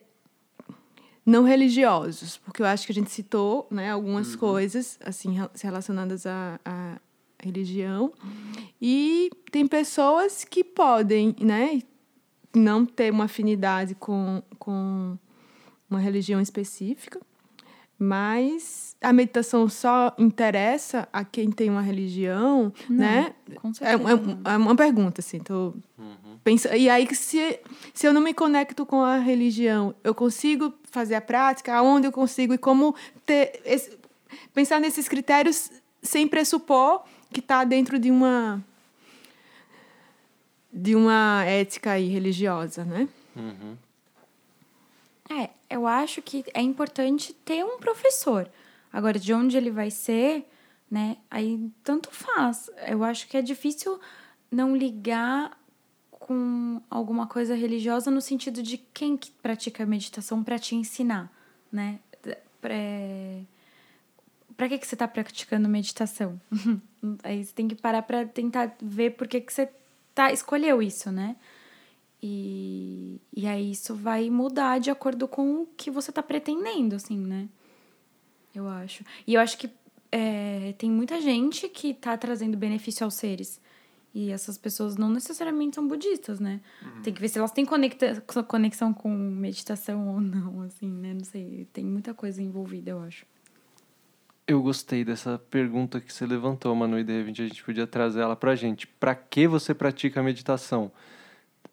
[1.26, 4.40] não religiosos, porque eu acho que a gente citou né, algumas uhum.
[4.40, 6.98] coisas assim relacionadas à, à
[7.42, 8.12] religião
[8.82, 11.82] e tem pessoas que podem, né,
[12.56, 15.18] não ter uma afinidade com, com
[15.90, 17.20] uma religião específica,
[17.98, 23.36] mas a meditação só interessa a quem tem uma religião, não, né?
[23.56, 24.10] Com certeza.
[24.10, 25.38] É, é, é, uma pergunta, assim.
[25.38, 26.31] Tô uhum.
[26.44, 27.60] Pensando, e aí, se,
[27.94, 31.74] se eu não me conecto com a religião, eu consigo fazer a prática?
[31.74, 32.54] Aonde eu consigo?
[32.54, 33.98] E como ter esse,
[34.54, 38.64] pensar nesses critérios sem pressupor que está dentro de uma
[40.74, 43.08] de uma ética aí religiosa, né?
[43.36, 43.76] Uhum.
[45.30, 48.50] É, eu acho que é importante ter um professor.
[48.92, 50.46] Agora, de onde ele vai ser,
[50.90, 51.18] né?
[51.30, 52.70] Aí tanto faz.
[52.88, 54.00] Eu acho que é difícil
[54.50, 55.58] não ligar
[56.22, 61.32] com alguma coisa religiosa no sentido de quem que pratica meditação para te ensinar,
[61.72, 62.00] né?
[62.62, 62.76] Pra...
[64.56, 66.40] Pra que, que você está praticando meditação?
[67.24, 69.68] Aí você tem que parar para tentar ver por que, que você
[70.14, 71.36] tá, escolheu isso, né?
[72.22, 77.18] E, e aí isso vai mudar de acordo com o que você tá pretendendo, assim,
[77.18, 77.50] né?
[78.54, 79.04] Eu acho.
[79.26, 79.68] E eu acho que
[80.12, 83.60] é, tem muita gente que tá trazendo benefício aos seres.
[84.14, 86.60] E essas pessoas não necessariamente são budistas, né?
[86.82, 87.02] Uhum.
[87.02, 91.14] Tem que ver se elas têm conecta, conexão com meditação ou não, assim, né?
[91.14, 91.68] Não sei.
[91.72, 93.26] Tem muita coisa envolvida, eu acho.
[94.46, 98.22] Eu gostei dessa pergunta que você levantou, Manu, e de repente a gente podia trazer
[98.22, 98.86] ela pra gente.
[98.86, 100.92] Pra que você pratica a meditação?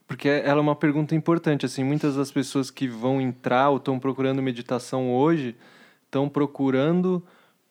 [0.09, 1.67] porque ela é uma pergunta importante.
[1.67, 5.55] Assim, muitas das pessoas que vão entrar ou estão procurando meditação hoje
[6.07, 7.23] estão procurando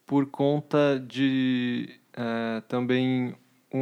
[0.06, 3.36] por conta de é, também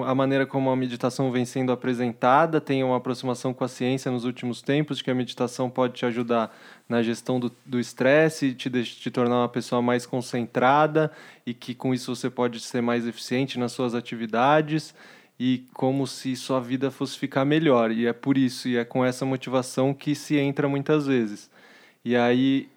[0.03, 4.25] a maneira como a meditação vem sendo apresentada, tem uma aproximação com a ciência nos
[4.25, 6.55] últimos tempos, de que a meditação pode te ajudar
[6.89, 11.11] na gestão do estresse, te, te tornar uma pessoa mais concentrada
[11.45, 14.95] e que com isso você pode ser mais eficiente nas suas atividades
[15.39, 17.91] e como se sua vida fosse ficar melhor.
[17.91, 21.49] E é por isso, e é com essa motivação que se entra muitas vezes.
[22.03, 22.69] E aí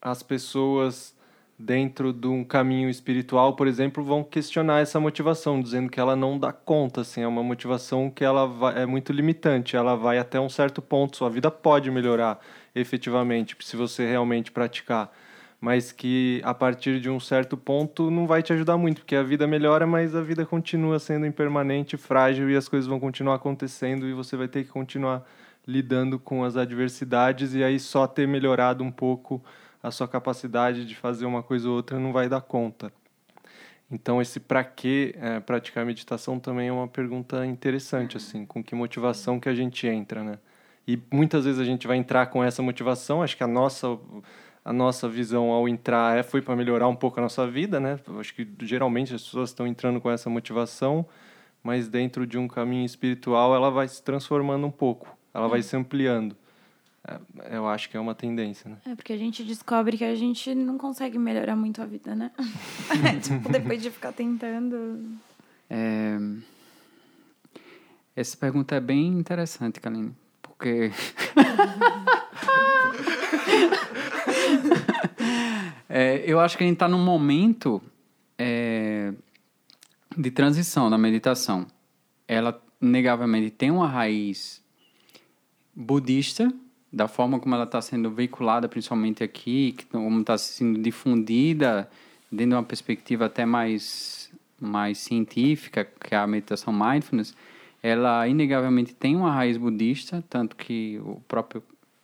[0.00, 1.14] as pessoas
[1.58, 6.38] dentro de um caminho espiritual, por exemplo, vão questionar essa motivação, dizendo que ela não
[6.38, 10.40] dá conta, assim, é uma motivação que ela vai, é muito limitante, ela vai até
[10.40, 12.40] um certo ponto, sua vida pode melhorar
[12.74, 15.12] efetivamente, se você realmente praticar,
[15.60, 19.22] mas que a partir de um certo ponto não vai te ajudar muito, porque a
[19.22, 24.08] vida melhora, mas a vida continua sendo impermanente, frágil e as coisas vão continuar acontecendo
[24.08, 25.24] e você vai ter que continuar
[25.66, 29.40] lidando com as adversidades e aí só ter melhorado um pouco
[29.82, 32.92] a sua capacidade de fazer uma coisa ou outra não vai dar conta.
[33.90, 38.74] Então, esse para que é, praticar meditação também é uma pergunta interessante, assim, com que
[38.74, 40.38] motivação que a gente entra, né?
[40.88, 43.98] E muitas vezes a gente vai entrar com essa motivação, acho que a nossa
[44.64, 47.98] a nossa visão ao entrar é, foi para melhorar um pouco a nossa vida, né?
[48.18, 51.04] Acho que geralmente as pessoas estão entrando com essa motivação,
[51.62, 55.76] mas dentro de um caminho espiritual ela vai se transformando um pouco, ela vai se
[55.76, 56.36] ampliando.
[57.06, 57.20] É,
[57.56, 58.76] eu acho que é uma tendência, né?
[58.86, 62.30] É porque a gente descobre que a gente não consegue melhorar muito a vida, né?
[63.20, 65.18] tipo, depois de ficar tentando.
[65.68, 66.16] É...
[68.14, 70.92] Essa pergunta é bem interessante, Kaline, porque.
[75.88, 77.82] é, eu acho que a gente está num momento
[78.38, 79.12] é,
[80.16, 81.66] de transição na meditação.
[82.28, 84.62] Ela, negavelmente, tem uma raiz
[85.74, 86.48] budista
[86.92, 91.88] da forma como ela está sendo veiculada, principalmente aqui, como está sendo difundida
[92.30, 97.34] dentro de uma perspectiva até mais, mais científica, que é a meditação mindfulness,
[97.82, 101.62] ela inegavelmente tem uma raiz budista, tanto que o próprio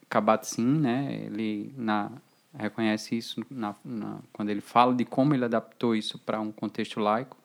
[0.08, 2.10] Kabat-Zinn, né, ele na,
[2.58, 6.98] reconhece isso na, na, quando ele fala de como ele adaptou isso para um contexto
[6.98, 7.36] laico.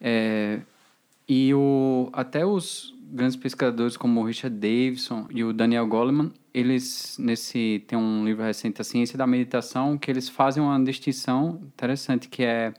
[0.00, 0.60] É,
[1.28, 7.16] e o, até os grandes pesquisadores como o Richard Davidson e o Daniel Goleman, eles
[7.18, 12.28] nesse tem um livro recente, A Ciência da Meditação, que eles fazem uma distinção interessante
[12.28, 12.72] que é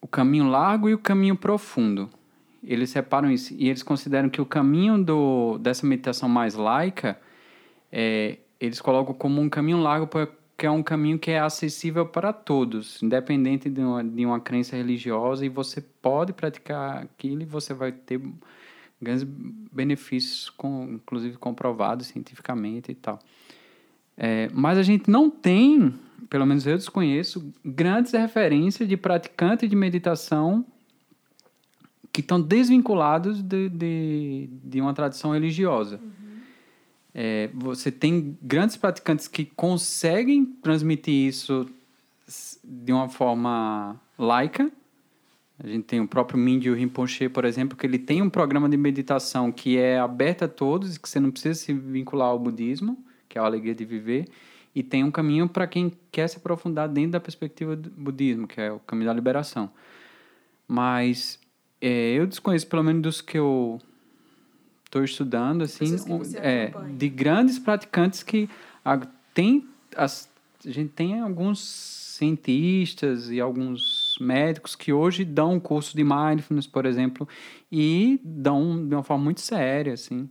[0.00, 2.08] o caminho largo e o caminho profundo.
[2.62, 7.18] Eles separam isso e eles consideram que o caminho do, dessa meditação mais laica
[7.90, 12.32] é, eles colocam como um caminho largo porque é um caminho que é acessível para
[12.32, 17.74] todos, independente de uma, de uma crença religiosa e você pode praticar aquilo e você
[17.74, 18.20] vai ter
[19.00, 23.18] grandes benefícios, com, inclusive comprovados cientificamente e tal.
[24.16, 25.94] É, mas a gente não tem,
[26.30, 30.64] pelo menos eu desconheço, grandes referências de praticantes de meditação
[32.12, 36.00] que estão desvinculados de, de, de uma tradição religiosa.
[36.02, 36.40] Uhum.
[37.14, 41.66] É, você tem grandes praticantes que conseguem transmitir isso
[42.64, 44.72] de uma forma laica,
[45.58, 48.76] a gente tem o próprio Mindy Rinpoche, por exemplo, que ele tem um programa de
[48.76, 53.38] meditação que é aberto a todos, que você não precisa se vincular ao budismo, que
[53.38, 54.28] é a alegria de viver,
[54.74, 58.60] e tem um caminho para quem quer se aprofundar dentro da perspectiva do budismo, que
[58.60, 59.70] é o caminho da liberação.
[60.68, 61.40] Mas
[61.80, 63.80] é, eu desconheço, pelo menos dos que eu
[64.84, 65.96] estou estudando, assim,
[66.36, 68.50] é, de grandes praticantes que
[68.84, 68.98] a,
[69.32, 69.66] tem,
[69.96, 70.28] as,
[70.66, 71.60] a gente tem alguns
[72.16, 77.28] cientistas e alguns médicos que hoje dão curso de mindfulness, por exemplo,
[77.70, 80.28] e dão de uma forma muito séria, assim.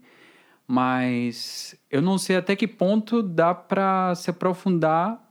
[0.68, 5.22] Mas eu não sei até que ponto dá para se aprofundar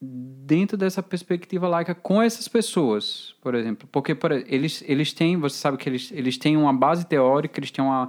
[0.00, 3.88] dentro dessa perspectiva laica com essas pessoas, por exemplo.
[3.90, 7.70] Porque por, eles, eles têm, você sabe que eles, eles têm uma base teórica, eles
[7.70, 8.08] têm uma,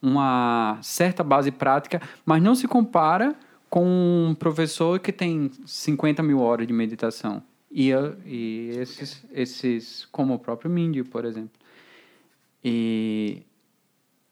[0.00, 3.34] uma certa base prática, mas não se compara
[3.68, 3.84] com
[4.30, 7.42] um professor que tem 50 mil horas de meditação.
[7.72, 7.90] E,
[8.26, 11.58] e esses, esses, como o próprio Mindy, por exemplo.
[12.62, 13.42] E,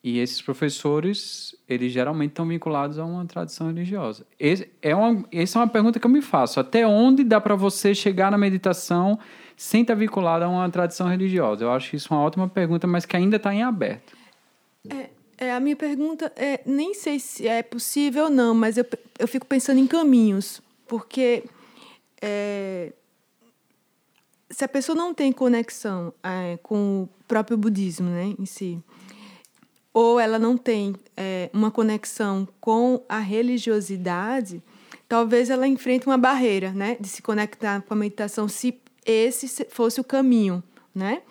[0.05, 4.27] e esses professores, eles geralmente estão vinculados a uma tradição religiosa.
[4.39, 6.61] Esse é uma, essa é uma pergunta que eu me faço.
[6.61, 9.19] Até onde dá para você chegar na meditação
[9.57, 11.65] sem estar vinculado a uma tradição religiosa?
[11.65, 14.15] Eu acho isso uma ótima pergunta, mas que ainda está em aberto.
[14.87, 18.85] É, é, a minha pergunta é, nem sei se é possível ou não, mas eu,
[19.19, 21.45] eu fico pensando em caminhos, porque
[22.21, 22.93] é,
[24.51, 28.83] se a pessoa não tem conexão é, com o próprio budismo né, em si,
[29.95, 34.63] ou ela não tem é, uma conexão com a religiosidade,
[35.09, 40.01] talvez ela enfrente uma barreira né, de se conectar com a meditação se esse fosse
[40.01, 40.63] o caminho.
[40.95, 41.23] Né?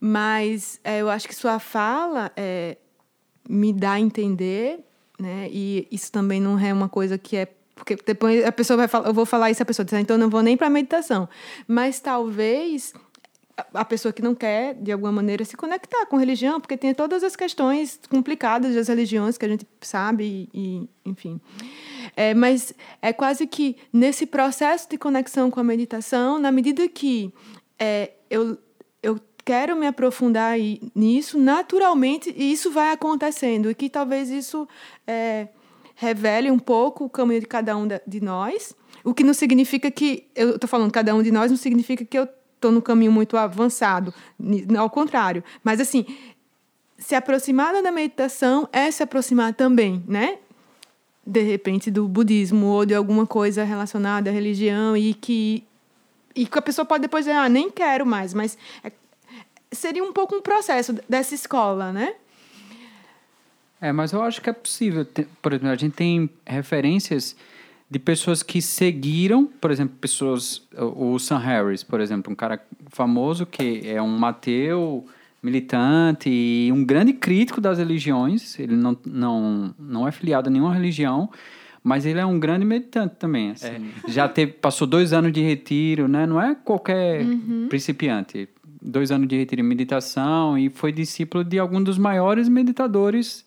[0.00, 2.76] Mas é, eu acho que sua fala é,
[3.48, 4.80] me dá a entender,
[5.18, 5.48] né?
[5.50, 7.46] E isso também não é uma coisa que é
[7.80, 10.18] porque depois a pessoa vai falar, eu vou falar isso a pessoa diz, ah, então
[10.18, 11.26] não vou nem para meditação.
[11.66, 12.92] Mas talvez
[13.72, 17.24] a pessoa que não quer, de alguma maneira, se conectar com religião, porque tem todas
[17.24, 21.40] as questões complicadas das religiões que a gente sabe, e, enfim.
[22.14, 27.32] É, mas é quase que nesse processo de conexão com a meditação, na medida que
[27.78, 28.58] é, eu,
[29.02, 30.58] eu quero me aprofundar
[30.94, 34.68] nisso, naturalmente isso vai acontecendo, e que talvez isso
[35.06, 35.48] é,
[36.00, 40.26] revele um pouco o caminho de cada um de nós, o que não significa que,
[40.34, 43.36] eu estou falando cada um de nós, não significa que eu estou no caminho muito
[43.36, 44.14] avançado.
[44.78, 45.44] Ao contrário.
[45.62, 46.06] Mas, assim,
[46.96, 50.38] se aproximar da meditação é se aproximar também, né?
[51.26, 55.64] De repente, do budismo ou de alguma coisa relacionada à religião e que.
[56.34, 58.90] E que a pessoa pode depois dizer, ah, nem quero mais, mas é,
[59.70, 62.14] seria um pouco um processo dessa escola, né?
[63.80, 65.06] É, mas eu acho que é possível.
[65.40, 67.34] Por exemplo, a gente tem referências
[67.90, 73.44] de pessoas que seguiram, por exemplo, pessoas, o Sam Harris, por exemplo, um cara famoso
[73.44, 75.04] que é um mateu
[75.42, 78.58] militante e um grande crítico das religiões.
[78.58, 81.30] Ele não, não, não é filiado a nenhuma religião,
[81.82, 83.50] mas ele é um grande meditante também.
[83.50, 83.66] Assim.
[83.66, 83.80] É.
[84.10, 86.26] Já teve, passou dois anos de retiro, né?
[86.26, 87.66] Não é qualquer uhum.
[87.68, 88.48] principiante.
[88.80, 93.44] Dois anos de retiro em meditação e foi discípulo de algum dos maiores meditadores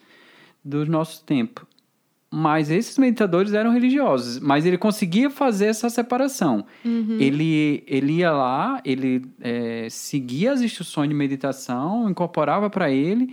[0.64, 1.68] do nosso tempo
[2.36, 6.66] mas esses meditadores eram religiosos, mas ele conseguia fazer essa separação.
[6.84, 7.18] Uhum.
[7.20, 13.32] Ele, ele ia lá, ele é, seguia as instruções de meditação, incorporava para ele,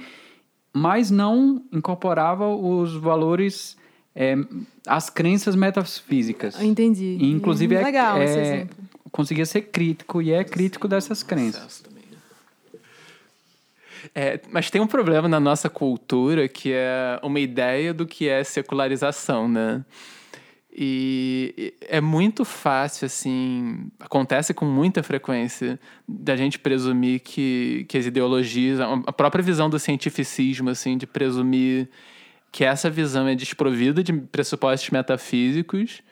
[0.71, 3.75] mas não incorporava os valores,
[4.15, 4.37] é,
[4.87, 6.61] as crenças metafísicas.
[6.61, 7.17] Entendi.
[7.19, 8.77] E, inclusive, é, legal é, esse exemplo.
[9.11, 11.83] conseguia ser crítico e é crítico dessas crenças.
[14.15, 18.43] É, mas tem um problema na nossa cultura que é uma ideia do que é
[18.43, 19.85] secularização, né?
[20.73, 28.07] E é muito fácil, assim, acontece com muita frequência da gente presumir que, que as
[28.07, 31.89] ideologias, a própria visão do cientificismo, assim, de presumir
[32.53, 36.03] que essa visão é desprovida de pressupostos metafísicos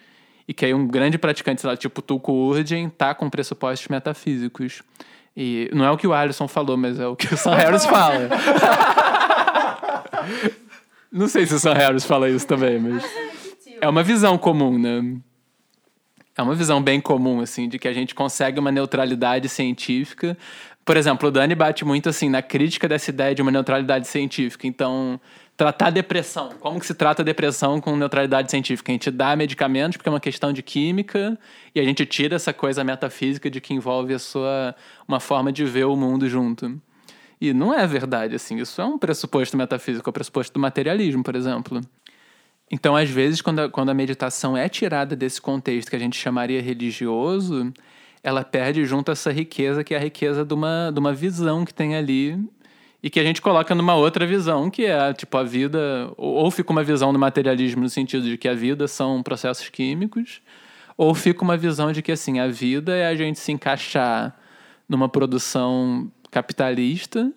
[0.47, 4.83] e que aí um grande praticante, sei lá, tipo Tulku Urgen, tá com pressupostos metafísicos.
[5.40, 7.87] E não é o que o Alisson falou, mas é o que o Sam Harris
[7.87, 8.29] fala.
[11.12, 13.05] não sei se o Sam Harris fala isso também, mas.
[13.81, 15.16] É uma visão comum, né?
[16.37, 20.37] É uma visão bem comum, assim, de que a gente consegue uma neutralidade científica.
[20.85, 24.66] Por exemplo, o Dani bate muito, assim, na crítica dessa ideia de uma neutralidade científica.
[24.66, 25.20] Então,
[25.59, 26.51] tratar depressão.
[26.61, 28.92] Como que se trata depressão com neutralidade científica?
[28.92, 31.37] A gente dá medicamentos porque é uma questão de química
[31.75, 34.73] e a gente tira essa coisa metafísica de que envolve a sua
[35.07, 36.81] uma forma de ver o mundo junto.
[37.40, 41.25] E não é verdade assim, isso é um pressuposto metafísico, é o pressuposto do materialismo,
[41.25, 41.81] por exemplo.
[42.71, 46.16] Então, às vezes, quando a, quando a meditação é tirada desse contexto que a gente
[46.16, 47.73] chamaria religioso,
[48.23, 51.75] ela perde junto essa riqueza que é a riqueza de uma, de uma visão que
[51.75, 52.38] tem ali
[53.03, 56.73] e que a gente coloca numa outra visão, que é tipo a vida, ou fica
[56.73, 60.41] uma visão do materialismo no sentido de que a vida são processos químicos,
[60.97, 64.37] ou fica uma visão de que assim, a vida é a gente se encaixar
[64.89, 67.33] numa produção capitalista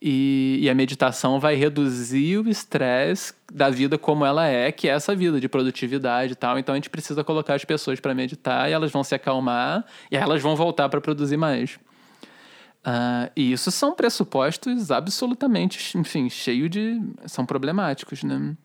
[0.00, 4.92] e, e a meditação vai reduzir o estresse da vida como ela é, que é
[4.92, 6.58] essa vida de produtividade e tal.
[6.58, 10.16] Então a gente precisa colocar as pessoas para meditar e elas vão se acalmar e
[10.16, 11.78] elas vão voltar para produzir mais.
[12.80, 17.00] Uh, e isso são pressupostos absolutamente, enfim, cheio de.
[17.26, 18.56] são problemáticos, né?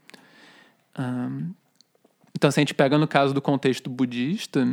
[0.97, 1.53] Uh,
[2.35, 4.65] então, se a gente pega no caso do contexto budista,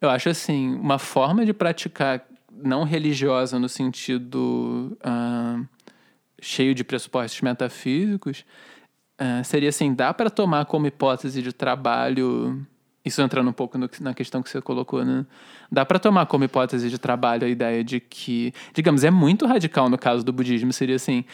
[0.00, 5.66] eu acho assim, uma forma de praticar não religiosa no sentido uh,
[6.40, 8.44] cheio de pressupostos metafísicos
[9.44, 12.66] seria assim, dá para tomar como hipótese de trabalho
[13.04, 15.26] isso entrando um pouco no, na questão que você colocou, né?
[15.70, 19.88] Dá para tomar como hipótese de trabalho a ideia de que, digamos, é muito radical
[19.88, 21.24] no caso do budismo, seria assim,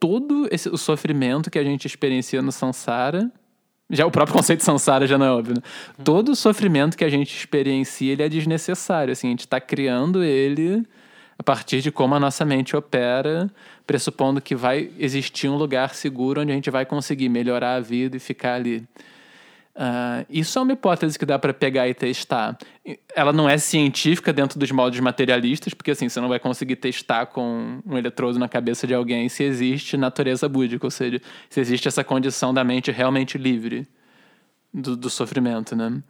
[0.00, 3.30] todo esse, o sofrimento que a gente experiencia no samsara,
[3.88, 5.62] já o próprio conceito de samsara já não é óbvio, né?
[6.02, 10.24] Todo o sofrimento que a gente experiencia, ele é desnecessário, assim, a gente está criando
[10.24, 10.84] ele
[11.38, 13.50] a partir de como a nossa mente opera,
[13.86, 18.16] pressupondo que vai existir um lugar seguro onde a gente vai conseguir melhorar a vida
[18.16, 18.86] e ficar ali.
[19.76, 22.56] Uh, isso é uma hipótese que dá para pegar e testar.
[23.14, 27.26] Ela não é científica dentro dos moldes materialistas, porque assim, você não vai conseguir testar
[27.26, 31.20] com um eletrodo na cabeça de alguém se existe natureza búdica, ou seja,
[31.50, 33.86] se existe essa condição da mente realmente livre
[34.72, 36.00] do, do sofrimento, né?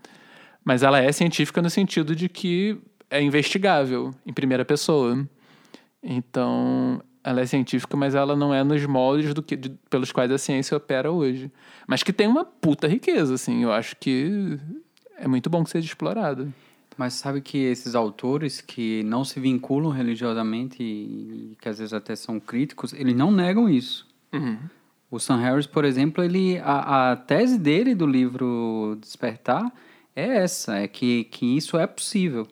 [0.62, 2.78] Mas ela é científica no sentido de que
[3.10, 5.26] é investigável em primeira pessoa.
[6.02, 10.30] Então, ela é científica, mas ela não é nos moldes do que, de, pelos quais
[10.30, 11.50] a ciência opera hoje.
[11.86, 13.62] Mas que tem uma puta riqueza, assim.
[13.62, 14.58] Eu acho que
[15.18, 16.52] é muito bom que seja explorado.
[16.96, 22.14] Mas sabe que esses autores que não se vinculam religiosamente e que às vezes até
[22.14, 24.06] são críticos, eles não negam isso.
[24.32, 24.58] Uhum.
[25.10, 29.72] O Sam Harris, por exemplo, ele a, a tese dele do livro Despertar
[30.14, 32.46] é essa, é que, que isso é possível.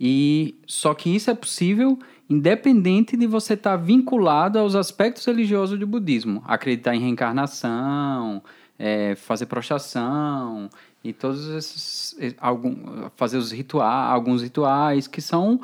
[0.00, 1.98] E só que isso é possível
[2.32, 8.42] independente de você estar tá vinculado aos aspectos religiosos do budismo, acreditar em reencarnação,
[8.78, 10.70] é, fazer prostração
[11.04, 12.74] e todos esses algum,
[13.16, 15.60] fazer os rituais, alguns rituais que são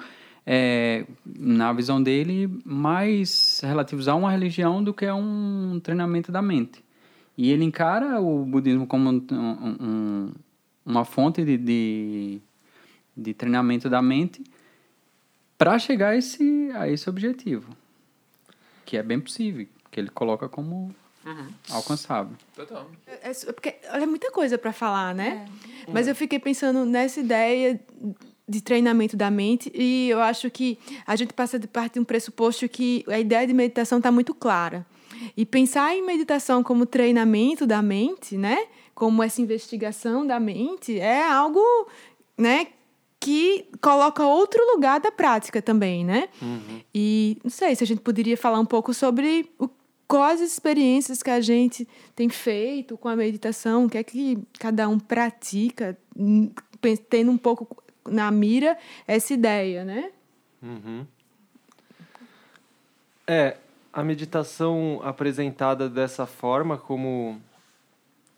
[0.46, 6.42] é, na visão dele mais relativos a uma religião do que a um treinamento da
[6.42, 6.84] mente.
[7.36, 10.32] E ele encara o budismo como um, um,
[10.84, 12.40] uma fonte de, de,
[13.16, 14.42] de treinamento da mente
[15.58, 17.76] para chegar a esse, a esse objetivo,
[18.86, 20.94] que é bem possível, que ele coloca como
[21.26, 21.48] uhum.
[21.70, 22.36] alcançável.
[22.54, 22.88] Total.
[23.06, 25.46] É, é, porque olha, é muita coisa para falar, né?
[25.86, 25.90] É.
[25.92, 27.78] Mas eu fiquei pensando nessa ideia
[28.48, 32.04] de treinamento da mente e eu acho que a gente passa de parte de um
[32.04, 34.86] pressuposto que a ideia de meditação está muito clara.
[35.36, 38.66] E pensar em meditação como treinamento da mente, né?
[38.94, 41.60] Como essa investigação da mente é algo,
[42.36, 42.68] né,
[43.28, 46.30] que coloca outro lugar da prática também, né?
[46.40, 46.80] Uhum.
[46.94, 49.68] E não sei se a gente poderia falar um pouco sobre o,
[50.06, 54.38] quais as experiências que a gente tem feito com a meditação, o que é que
[54.58, 55.94] cada um pratica,
[57.10, 57.68] tendo um pouco
[58.08, 60.10] na mira essa ideia, né?
[60.62, 61.06] Uhum.
[63.26, 63.58] É,
[63.92, 67.38] a meditação apresentada dessa forma como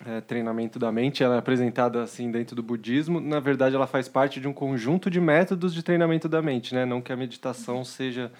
[0.07, 3.21] é, treinamento da mente, ela é apresentada assim dentro do budismo.
[3.21, 6.85] Na verdade, ela faz parte de um conjunto de métodos de treinamento da mente, né?
[6.87, 8.33] Não que a meditação seja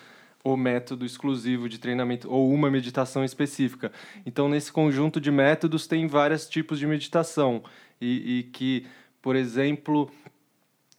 [0.43, 3.93] o método exclusivo de treinamento ou uma meditação específica.
[4.25, 7.63] Então, nesse conjunto de métodos tem vários tipos de meditação
[8.01, 8.87] e, e que,
[9.21, 10.11] por exemplo,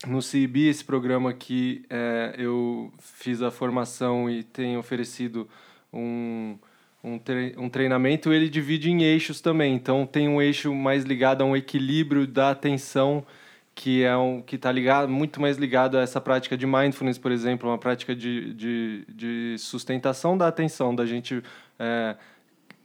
[0.05, 5.49] no CIB, esse programa que é, eu fiz a formação e tenho oferecido
[5.91, 6.57] um
[7.03, 9.73] um, tre um treinamento, ele divide em eixos também.
[9.73, 13.25] Então, tem um eixo mais ligado a um equilíbrio da atenção,
[13.73, 17.31] que é um que está ligado muito mais ligado a essa prática de mindfulness, por
[17.31, 21.41] exemplo, uma prática de, de, de sustentação da atenção, da gente
[21.79, 22.15] é,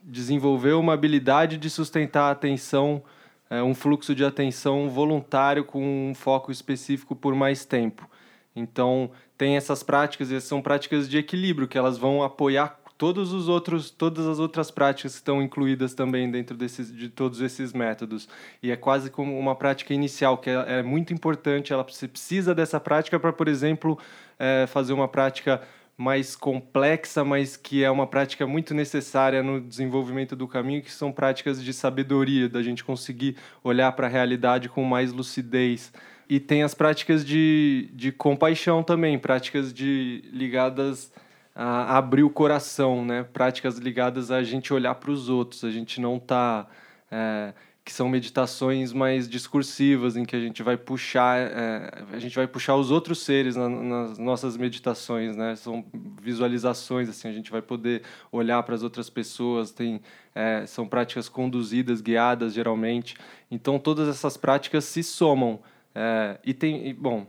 [0.03, 3.03] desenvolver uma habilidade de sustentar a atenção,
[3.49, 8.09] é, um fluxo de atenção voluntário com um foco específico por mais tempo.
[8.55, 13.47] Então, tem essas práticas, e são práticas de equilíbrio, que elas vão apoiar todos os
[13.47, 18.27] outros, todas as outras práticas estão incluídas também dentro desses, de todos esses métodos.
[18.61, 22.79] E é quase como uma prática inicial, que é, é muito importante, ela precisa dessa
[22.79, 23.97] prática para, por exemplo,
[24.39, 25.61] é, fazer uma prática
[25.97, 31.11] mais complexa, mas que é uma prática muito necessária no desenvolvimento do caminho, que são
[31.11, 35.91] práticas de sabedoria, da gente conseguir olhar para a realidade com mais lucidez.
[36.29, 41.11] E tem as práticas de, de compaixão também, práticas de ligadas
[41.59, 43.23] a abrir o coração, né?
[43.23, 46.67] Práticas ligadas a gente olhar para os outros, a gente não tá
[47.09, 47.51] é,
[47.83, 52.45] que são meditações mais discursivas em que a gente vai puxar é, a gente vai
[52.45, 55.55] puxar os outros seres na, nas nossas meditações, né?
[55.55, 55.83] São
[56.21, 59.99] visualizações assim, a gente vai poder olhar para as outras pessoas, tem
[60.35, 63.17] é, são práticas conduzidas, guiadas geralmente.
[63.49, 65.59] Então todas essas práticas se somam.
[65.95, 67.25] É, e tem, e, bom,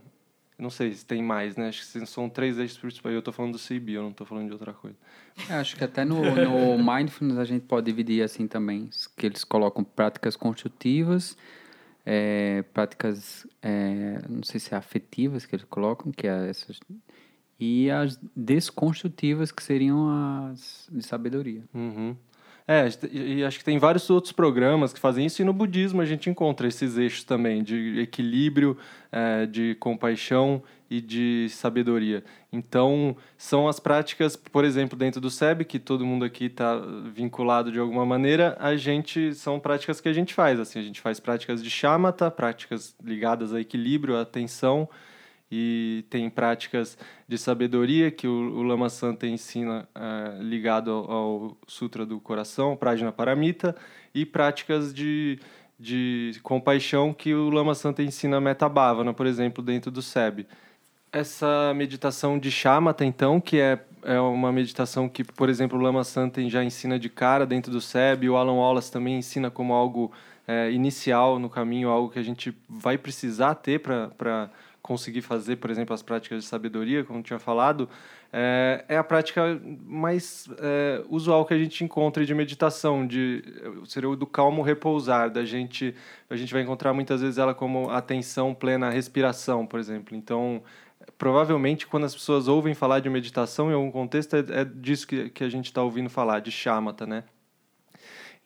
[0.59, 1.69] não sei se tem mais, né?
[1.69, 3.13] Acho que são três eixos principais.
[3.13, 4.97] Eu estou falando do CB, eu não estou falando de outra coisa.
[5.49, 9.45] É, acho que até no, no Mindfulness a gente pode dividir assim também, que eles
[9.45, 11.37] colocam práticas construtivas,
[12.05, 16.81] é, práticas, é, não sei se é afetivas que eles colocam, que é essas,
[17.61, 20.09] e as desconstrutivas, que seriam
[20.51, 21.63] as de sabedoria.
[21.75, 22.17] Uhum.
[22.71, 26.05] É, e acho que tem vários outros programas que fazem isso, e no budismo a
[26.05, 28.77] gente encontra esses eixos também, de equilíbrio,
[29.11, 32.23] é, de compaixão e de sabedoria.
[32.53, 36.77] Então, são as práticas, por exemplo, dentro do SEB, que todo mundo aqui está
[37.11, 40.61] vinculado de alguma maneira, a gente são práticas que a gente faz.
[40.61, 44.87] Assim, a gente faz práticas de shamatha, práticas ligadas a equilíbrio, a atenção,
[45.51, 51.57] e tem práticas de sabedoria que o, o Lama Santa ensina uh, ligado ao, ao,
[51.67, 53.75] Sutra do Coração, Prajna Paramita,
[54.15, 55.39] e práticas de,
[55.79, 60.47] de compaixão que o Lama Santa ensina Metabhavana, por exemplo, dentro do SEB.
[61.11, 66.05] Essa meditação de Shamatha, então, que é, é uma meditação que, por exemplo, o Lama
[66.05, 70.13] Santa já ensina de cara dentro do SEB, o Alan Wallace também ensina como algo
[70.47, 74.51] é, inicial no caminho, algo que a gente vai precisar ter para
[74.89, 77.87] conseguir fazer, por exemplo, as práticas de sabedoria, como tinha falado,
[78.33, 83.45] é, é a prática mais é, usual que a gente encontra de meditação, de
[83.85, 85.95] seria o do calmo repousar, da gente
[86.31, 90.17] a gente vai encontrar muitas vezes ela como atenção plena à respiração, por exemplo.
[90.17, 90.63] Então,
[91.19, 95.29] provavelmente quando as pessoas ouvem falar de meditação em algum contexto é, é disso que,
[95.29, 97.25] que a gente está ouvindo falar, de shamatha, né?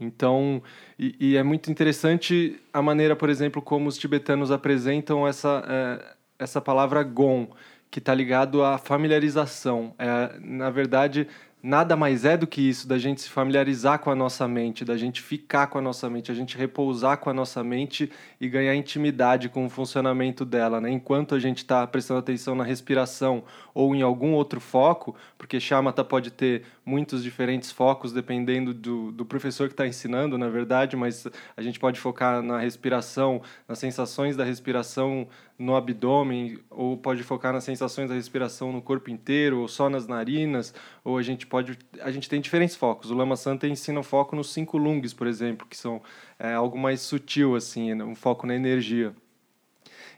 [0.01, 0.63] Então,
[0.99, 6.17] e, e, é muito interessante a maneira, por exemplo, como os tibetanos apresentam essa, é,
[6.39, 7.49] essa palavra gon,
[7.91, 9.95] que está ligado à familiarização.
[9.99, 11.29] É, na verdade,
[11.63, 14.97] nada mais é do que isso, da gente se familiarizar com a nossa mente, da
[14.97, 18.11] gente ficar com a nossa mente, a gente repousar com a nossa mente
[18.41, 20.91] e ganhar intimidade com o funcionamento dela, né?
[20.91, 26.03] Enquanto a gente está prestando atenção na respiração ou em algum outro foco, porque shamatha
[26.03, 31.29] pode ter muitos diferentes focos dependendo do, do professor que está ensinando, na verdade, mas
[31.57, 35.29] a gente pode focar na respiração, nas sensações da respiração
[35.63, 40.07] no abdômen, ou pode focar nas sensações da respiração no corpo inteiro, ou só nas
[40.09, 41.79] narinas, ou a gente pode...
[42.01, 43.11] A gente tem diferentes focos.
[43.11, 46.03] O Lama Santa ensina o foco nos cinco lungs, por exemplo, que são
[46.39, 49.15] é, algo mais sutil, assim, né, um foco na energia.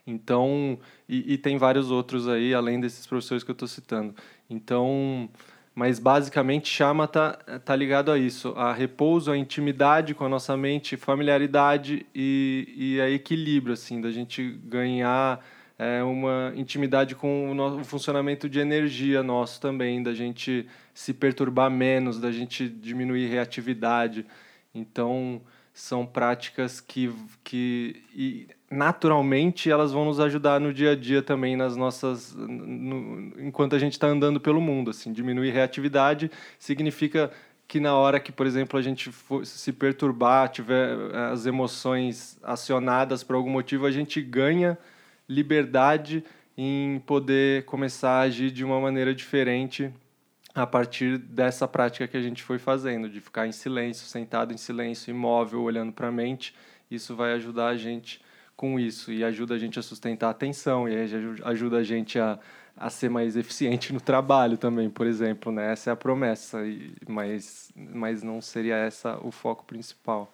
[0.06, 0.78] Então,
[1.08, 4.14] e, e tem vários outros aí, além desses professores que eu estou citando.
[4.48, 5.28] Então,
[5.74, 7.32] mas basicamente chama tá,
[7.64, 13.00] tá ligado a isso, a repouso, a intimidade com a nossa mente, familiaridade e, e
[13.00, 15.44] a equilíbrio, assim, da gente ganhar
[15.76, 21.12] é, uma intimidade com o, nosso, o funcionamento de energia nosso também, da gente se
[21.12, 24.24] perturbar menos, da gente diminuir reatividade.
[24.72, 27.12] Então, são práticas que,
[27.42, 33.32] que e, naturalmente elas vão nos ajudar no dia a dia também nas nossas no,
[33.38, 37.30] enquanto a gente está andando pelo mundo assim diminuir reatividade significa
[37.66, 42.38] que na hora que por exemplo a gente for, se perturbar tiver eh, as emoções
[42.42, 44.76] acionadas por algum motivo a gente ganha
[45.28, 46.24] liberdade
[46.56, 49.92] em poder começar a agir de uma maneira diferente
[50.54, 54.56] a partir dessa prática que a gente foi fazendo, de ficar em silêncio, sentado em
[54.56, 56.54] silêncio, imóvel, olhando para a mente.
[56.88, 58.20] Isso vai ajudar a gente
[58.56, 60.94] com isso e ajuda a gente a sustentar a atenção e
[61.44, 62.38] ajuda a gente a,
[62.76, 65.52] a ser mais eficiente no trabalho também, por exemplo.
[65.52, 65.72] Né?
[65.72, 70.32] Essa é a promessa, e, mas, mas não seria essa o foco principal.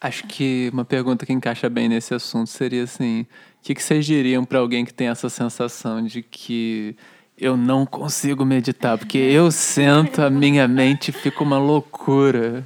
[0.00, 3.26] Acho que uma pergunta que encaixa bem nesse assunto seria assim: o
[3.62, 6.94] que, que vocês diriam para alguém que tem essa sensação de que
[7.38, 12.64] eu não consigo meditar, porque eu sento, a minha mente fica uma loucura.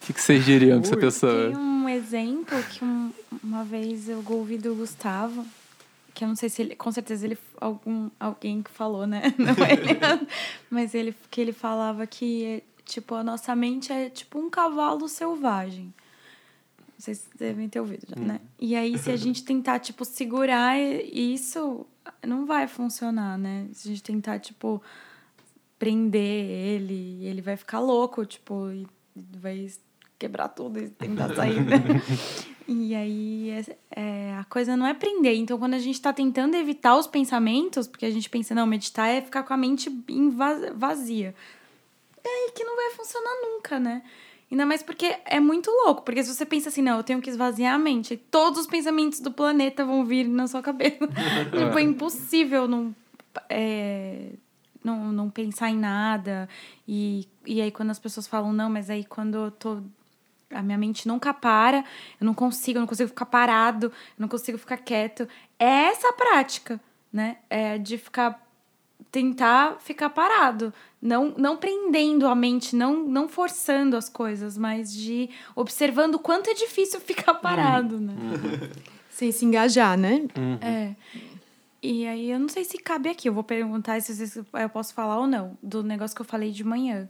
[0.00, 1.69] O que, que vocês diriam para essa pessoa?
[2.10, 5.46] Exemplo que um, uma vez eu ouvi do Gustavo,
[6.12, 9.22] que eu não sei se ele, com certeza ele algum alguém que falou, né?
[9.38, 10.26] Não é ele,
[10.68, 15.94] mas ele que ele falava que tipo a nossa mente é tipo um cavalo selvagem.
[16.98, 18.40] Vocês devem ter ouvido já, né?
[18.58, 21.86] E aí se a gente tentar tipo segurar isso,
[22.26, 23.68] não vai funcionar, né?
[23.72, 24.82] Se a gente tentar, tipo,
[25.78, 29.70] prender ele, ele vai ficar louco, tipo, e vai
[30.20, 31.78] quebrar tudo e tentar sair, né?
[32.68, 35.34] e aí, é, é, a coisa não é prender.
[35.34, 39.08] Então, quando a gente está tentando evitar os pensamentos, porque a gente pensa, não, meditar
[39.08, 39.90] é ficar com a mente
[40.74, 41.34] vazia.
[42.22, 44.02] É aí que não vai funcionar nunca, né?
[44.50, 46.02] Ainda mais porque é muito louco.
[46.02, 49.20] Porque se você pensa assim, não, eu tenho que esvaziar a mente, todos os pensamentos
[49.20, 51.06] do planeta vão vir na sua cabeça.
[51.56, 52.94] tipo, é impossível não,
[53.48, 54.32] é,
[54.82, 56.48] não, não pensar em nada.
[56.86, 59.82] E, e aí, quando as pessoas falam, não, mas aí quando eu tô.
[60.50, 61.84] A minha mente nunca para,
[62.20, 65.28] eu não consigo, eu não consigo ficar parado, eu não consigo ficar quieto.
[65.58, 66.80] É essa prática,
[67.12, 67.36] né?
[67.48, 68.46] É de ficar
[69.10, 75.28] tentar ficar parado, não não prendendo a mente, não não forçando as coisas, mas de
[75.54, 78.14] observando o quanto é difícil ficar parado, né?
[78.14, 78.70] Uhum.
[79.08, 80.26] Sem se engajar, né?
[80.36, 80.58] Uhum.
[80.60, 80.94] É.
[81.82, 85.18] E aí eu não sei se cabe aqui, eu vou perguntar se eu posso falar
[85.18, 87.08] ou não do negócio que eu falei de manhã.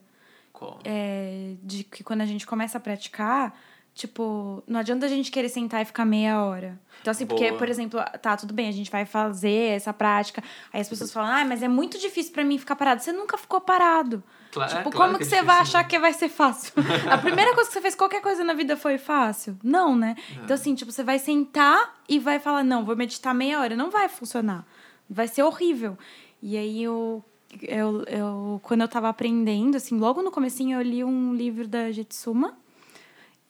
[0.85, 3.55] É, de que quando a gente começa a praticar,
[3.93, 6.81] Tipo, não adianta a gente querer sentar e ficar meia hora.
[7.01, 7.39] Então, assim, Boa.
[7.39, 10.43] porque, por exemplo, tá, tudo bem, a gente vai fazer essa prática.
[10.73, 13.03] Aí as pessoas falam, ah, mas é muito difícil para mim ficar parado.
[13.03, 14.23] Você nunca ficou parado.
[14.53, 16.73] Claro, tipo, é, claro como que, é você vai achar que vai ser fácil?
[17.11, 19.59] a primeira coisa que você fez, qualquer coisa na vida foi fácil?
[19.63, 20.15] Não, né?
[20.31, 20.45] É.
[20.45, 23.77] Então, assim, tipo, você vai sentar e vai falar, não, vou meditar meia hora.
[23.77, 24.65] Não vai funcionar.
[25.09, 25.99] Vai ser horrível.
[26.41, 27.25] E aí eu
[27.63, 31.91] eu, eu, quando eu tava aprendendo, assim, logo no comecinho eu li um livro da
[31.91, 32.57] Jetsuma,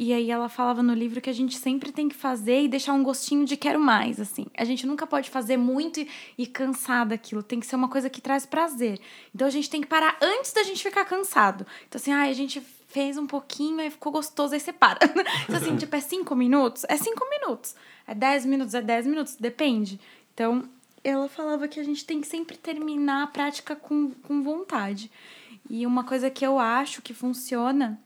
[0.03, 2.95] e aí ela falava no livro que a gente sempre tem que fazer e deixar
[2.95, 4.47] um gostinho de quero mais, assim.
[4.57, 7.43] A gente nunca pode fazer muito e, e cansar daquilo.
[7.43, 8.99] Tem que ser uma coisa que traz prazer.
[9.35, 11.67] Então a gente tem que parar antes da gente ficar cansado.
[11.87, 15.01] Então assim, ah, a gente fez um pouquinho, aí ficou gostoso, aí você para.
[15.45, 16.87] Então assim, tipo, é cinco minutos?
[16.89, 17.75] É cinco minutos.
[18.07, 18.73] É dez minutos?
[18.73, 19.37] É dez minutos?
[19.37, 20.01] Depende.
[20.33, 20.65] Então,
[21.03, 25.11] ela falava que a gente tem que sempre terminar a prática com, com vontade.
[25.69, 28.01] E uma coisa que eu acho que funciona,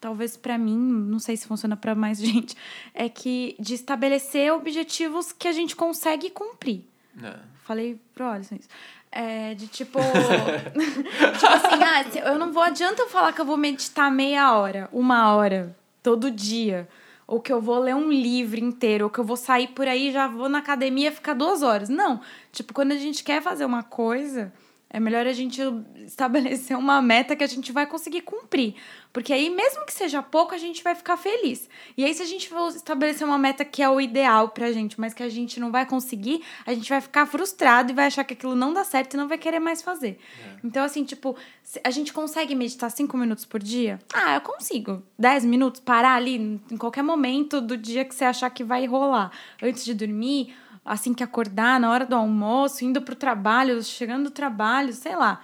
[0.00, 2.56] talvez para mim, não sei se funciona para mais gente,
[2.94, 6.84] é que de estabelecer objetivos que a gente consegue cumprir.
[7.22, 7.38] É.
[7.64, 8.68] Falei pro Alisson isso.
[9.10, 9.98] É, de tipo.
[10.02, 12.62] tipo assim, ah, eu não vou.
[12.62, 16.86] Adianta eu falar que eu vou meditar meia hora, uma hora, todo dia
[17.26, 20.12] ou que eu vou ler um livro inteiro, ou que eu vou sair por aí
[20.12, 21.88] já vou na academia ficar duas horas.
[21.88, 22.20] Não.
[22.52, 24.52] Tipo, quando a gente quer fazer uma coisa,
[24.96, 25.60] é melhor a gente
[26.06, 28.74] estabelecer uma meta que a gente vai conseguir cumprir.
[29.12, 31.68] Porque aí, mesmo que seja pouco, a gente vai ficar feliz.
[31.98, 34.98] E aí, se a gente for estabelecer uma meta que é o ideal pra gente,
[34.98, 38.24] mas que a gente não vai conseguir, a gente vai ficar frustrado e vai achar
[38.24, 40.18] que aquilo não dá certo e não vai querer mais fazer.
[40.42, 40.60] É.
[40.64, 41.36] Então, assim, tipo,
[41.84, 43.98] a gente consegue meditar cinco minutos por dia?
[44.14, 45.02] Ah, eu consigo.
[45.18, 49.30] Dez minutos, parar ali em qualquer momento do dia que você achar que vai rolar.
[49.62, 50.54] Antes de dormir
[50.86, 55.40] assim que acordar, na hora do almoço, indo pro trabalho, chegando do trabalho, sei lá.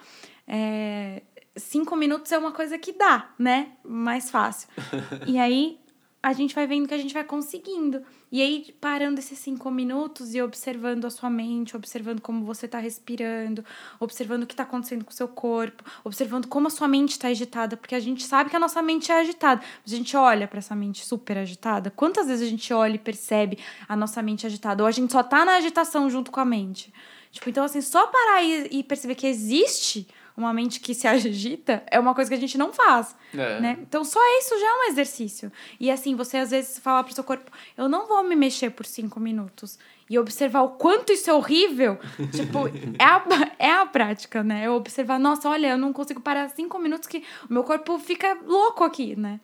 [0.47, 1.23] É,
[1.57, 3.73] cinco minutos é uma coisa que dá, né?
[3.85, 4.69] Mais fácil.
[5.27, 5.79] e aí
[6.23, 8.03] a gente vai vendo que a gente vai conseguindo.
[8.33, 12.79] E aí, parando esses cinco minutos e observando a sua mente, observando como você está
[12.79, 13.63] respirando,
[14.01, 17.29] observando o que está acontecendo com o seu corpo, observando como a sua mente está
[17.29, 19.61] agitada, porque a gente sabe que a nossa mente é agitada.
[19.85, 21.91] Mas a gente olha para essa mente super agitada.
[21.91, 24.83] Quantas vezes a gente olha e percebe a nossa mente agitada?
[24.83, 26.91] Ou a gente só está na agitação junto com a mente?
[27.31, 31.83] Tipo, então, assim, só parar e, e perceber que existe uma mente que se agita
[31.91, 33.61] é uma coisa que a gente não faz, é.
[33.61, 33.79] né?
[33.81, 35.53] Então só isso já é um exercício.
[35.79, 38.87] E assim, você às vezes fala pro seu corpo, eu não vou me mexer por
[38.87, 39.79] cinco minutos
[40.09, 41.99] e observar o quanto isso é horrível,
[42.33, 42.69] tipo,
[42.99, 43.25] é a,
[43.59, 44.67] é a prática, né?
[44.67, 48.37] Eu observar, nossa, olha, eu não consigo parar cinco minutos que o meu corpo fica
[48.47, 49.41] louco aqui, né?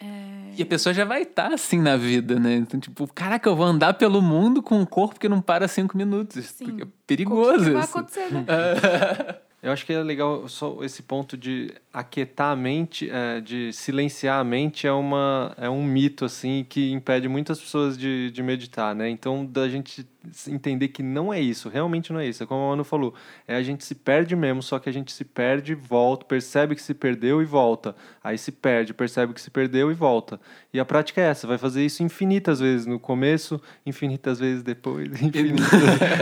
[0.00, 0.54] É...
[0.56, 2.54] E a pessoa já vai estar tá assim na vida, né?
[2.54, 5.96] Então, tipo, caraca, eu vou andar pelo mundo com um corpo que não para cinco
[5.96, 6.44] minutos.
[6.46, 6.82] Sim.
[6.82, 8.46] É perigoso o que, que vai acontecer, né?
[9.62, 14.38] Eu acho que é legal só esse ponto de aquietar a mente, é, de silenciar
[14.38, 18.94] a mente é, uma, é um mito assim que impede muitas pessoas de, de meditar,
[18.94, 19.10] né?
[19.10, 20.06] Então da gente
[20.46, 22.42] entender que não é isso, realmente não é isso.
[22.42, 23.14] É como a Manu falou,
[23.46, 26.82] é a gente se perde mesmo, só que a gente se perde, volta, percebe que
[26.82, 27.94] se perdeu e volta.
[28.22, 30.40] Aí se perde, percebe que se perdeu e volta.
[30.72, 35.08] E a prática é essa, vai fazer isso infinitas vezes no começo, infinitas vezes depois,
[35.22, 35.68] infinitas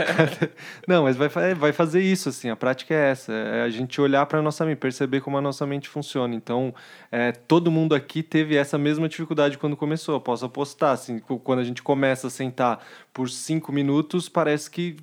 [0.87, 4.25] Não, mas vai, vai fazer isso assim, a prática é essa, é a gente olhar
[4.25, 6.33] para a nossa mente, perceber como a nossa funciona.
[6.33, 6.73] Então,
[7.11, 11.59] é, todo mundo aqui teve essa mesma dificuldade quando começou, eu posso apostar, assim, quando
[11.59, 14.95] a gente começa a sentar por cinco minutos parece que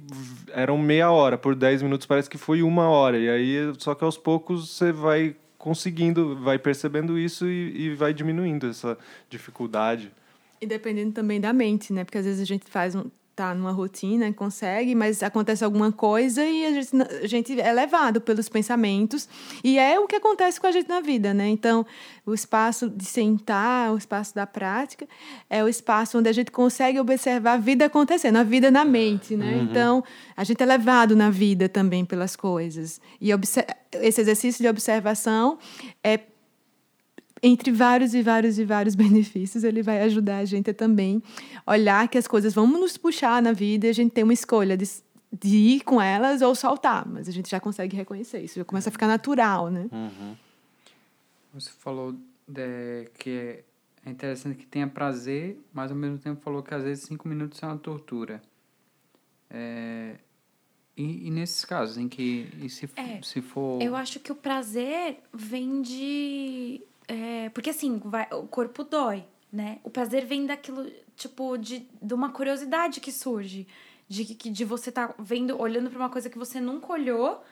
[0.53, 3.19] eram meia hora, por dez minutos parece que foi uma hora.
[3.19, 8.13] E aí, só que aos poucos você vai conseguindo, vai percebendo isso e, e vai
[8.13, 8.99] diminuindo essa
[9.31, 10.13] dificuldade.
[10.61, 12.05] E dependendo também da mente, né?
[12.05, 16.45] Porque às vezes a gente faz um, tá numa rotina, consegue, mas acontece alguma coisa
[16.45, 16.91] e a gente,
[17.23, 19.29] a gente é levado pelos pensamentos.
[19.63, 21.49] E é o que acontece com a gente na vida, né?
[21.49, 21.85] Então,
[22.25, 25.07] o espaço de sentar, o espaço da prática,
[25.51, 29.37] é o espaço onde a gente consegue observar a vida acontecendo, a vida na mente,
[29.37, 29.57] né?
[29.57, 29.63] Uhum.
[29.63, 30.05] Então,
[30.37, 33.01] a gente é levado na vida também pelas coisas.
[33.21, 35.59] E esse exercício de observação
[36.03, 36.19] é
[37.47, 41.23] entre vários e vários e vários benefícios, ele vai ajudar a gente a também
[41.67, 44.77] olhar que as coisas vão nos puxar na vida e a gente tem uma escolha
[44.77, 44.89] de,
[45.31, 48.89] de ir com elas ou saltar, mas a gente já consegue reconhecer isso, já começa
[48.89, 49.87] a ficar natural, né?
[49.93, 50.35] Uhum.
[51.53, 52.17] Você falou
[52.49, 53.63] de, que
[54.05, 57.63] é interessante que tenha prazer, mas ao mesmo tempo falou que às vezes cinco minutos
[57.63, 58.43] é uma tortura.
[59.51, 60.17] É,
[60.97, 63.83] e, e, nesses casos em que e se, é, se for.
[63.83, 69.79] Eu acho que o prazer vem de é, porque assim, vai, o corpo dói, né?
[69.83, 73.67] O prazer vem daquilo, tipo, de, de uma curiosidade que surge.
[74.09, 77.43] De, de, de você tá vendo, olhando para uma coisa que você nunca olhou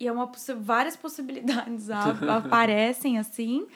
[0.00, 3.66] e é uma várias possibilidades aparecem assim.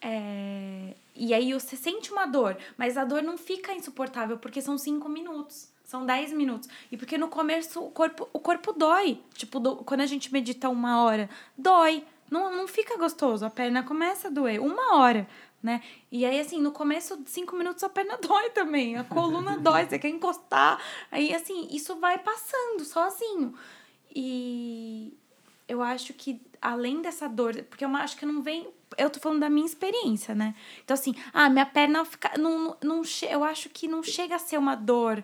[0.00, 4.78] É, e aí você sente uma dor, mas a dor não fica insuportável porque são
[4.78, 5.68] cinco minutos.
[5.84, 6.68] São 10 minutos.
[6.92, 9.22] E porque no começo o corpo, o corpo dói.
[9.32, 13.44] Tipo, do, quando a gente medita uma hora, dói não, não fica gostoso.
[13.44, 14.60] A perna começa a doer.
[14.60, 15.28] Uma hora,
[15.62, 15.82] né?
[16.10, 18.96] E aí, assim, no começo cinco minutos a perna dói também.
[18.96, 20.80] A coluna dói, você quer encostar.
[21.10, 23.54] Aí, assim, isso vai passando sozinho.
[24.14, 25.16] E
[25.66, 28.68] eu acho que além dessa dor, porque eu acho que não vem.
[28.96, 30.54] Eu tô falando da minha experiência, né?
[30.82, 32.32] Então, assim, ah, minha perna fica.
[32.38, 35.22] Não, não, eu acho que não chega a ser uma dor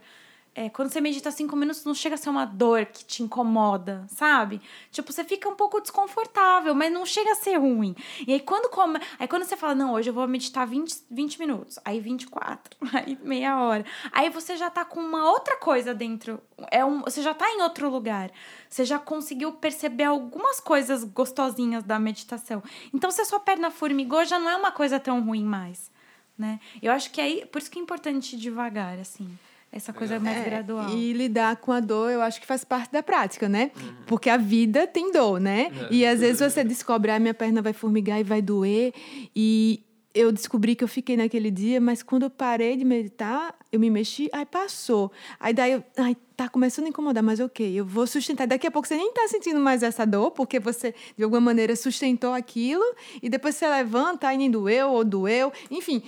[0.57, 4.07] é, quando você medita cinco minutos, não chega a ser uma dor que te incomoda,
[4.09, 4.61] sabe?
[4.92, 7.96] Tipo, você fica um pouco desconfortável, mas não chega a ser ruim.
[8.24, 9.00] E aí, quando, come...
[9.18, 13.18] aí, quando você fala, não, hoje eu vou meditar 20, 20 minutos, aí 24, aí
[13.22, 13.84] meia hora.
[14.12, 16.40] Aí você já tá com uma outra coisa dentro.
[16.70, 17.02] É um...
[17.02, 18.30] Você já tá em outro lugar.
[18.68, 22.62] Você já conseguiu perceber algumas coisas gostosinhas da meditação.
[22.92, 25.90] Então, se a sua perna formigou, já não é uma coisa tão ruim mais,
[26.38, 26.61] né?
[26.80, 29.36] Eu acho que aí, por isso que é importante devagar, assim
[29.74, 30.88] essa coisa mais é, gradual.
[30.90, 33.72] E lidar com a dor, eu acho que faz parte da prática, né?
[33.76, 33.94] Uhum.
[34.06, 35.72] Porque a vida tem dor, né?
[35.90, 35.94] É.
[35.94, 38.92] E às vezes você descobre, ah, minha perna vai formigar e vai doer.
[39.34, 39.82] E
[40.14, 43.90] eu descobri que eu fiquei naquele dia, mas quando eu parei de meditar, eu me
[43.90, 45.10] mexi, aí passou.
[45.40, 48.46] Aí daí, eu, ai, tá começando a incomodar, mas ok, eu vou sustentar.
[48.46, 51.74] Daqui a pouco você nem tá sentindo mais essa dor, porque você, de alguma maneira,
[51.74, 52.84] sustentou aquilo,
[53.20, 55.52] e depois você levanta, aí nem doeu ou doeu.
[55.68, 56.00] Enfim,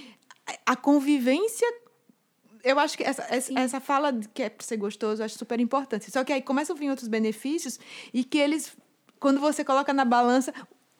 [0.64, 1.66] a convivência
[2.66, 5.60] eu acho que essa, essa, essa fala que é para ser gostoso, eu acho super
[5.60, 6.10] importante.
[6.10, 7.78] Só que aí começam a vir outros benefícios
[8.12, 8.76] e que eles,
[9.20, 10.52] quando você coloca na balança,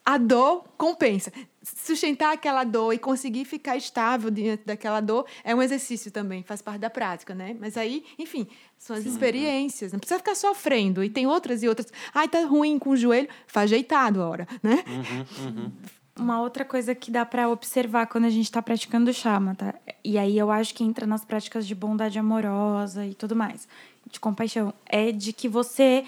[0.05, 1.33] a dor compensa.
[1.61, 6.63] Sustentar aquela dor e conseguir ficar estável diante daquela dor é um exercício também, faz
[6.63, 7.57] parte da prática, né?
[7.59, 8.47] Mas aí, enfim,
[8.79, 9.93] são as Sim, experiências.
[9.93, 11.03] Não precisa ficar sofrendo.
[11.03, 11.89] E tem outras e outras.
[12.15, 14.85] Ai, tá ruim com o joelho, faz ajeitado a hora, né?
[14.87, 15.73] Uhum, uhum.
[16.19, 19.75] Uma outra coisa que dá para observar quando a gente está praticando chama, tá?
[20.03, 23.69] E aí eu acho que entra nas práticas de bondade amorosa e tudo mais,
[24.11, 26.05] de compaixão, é de que você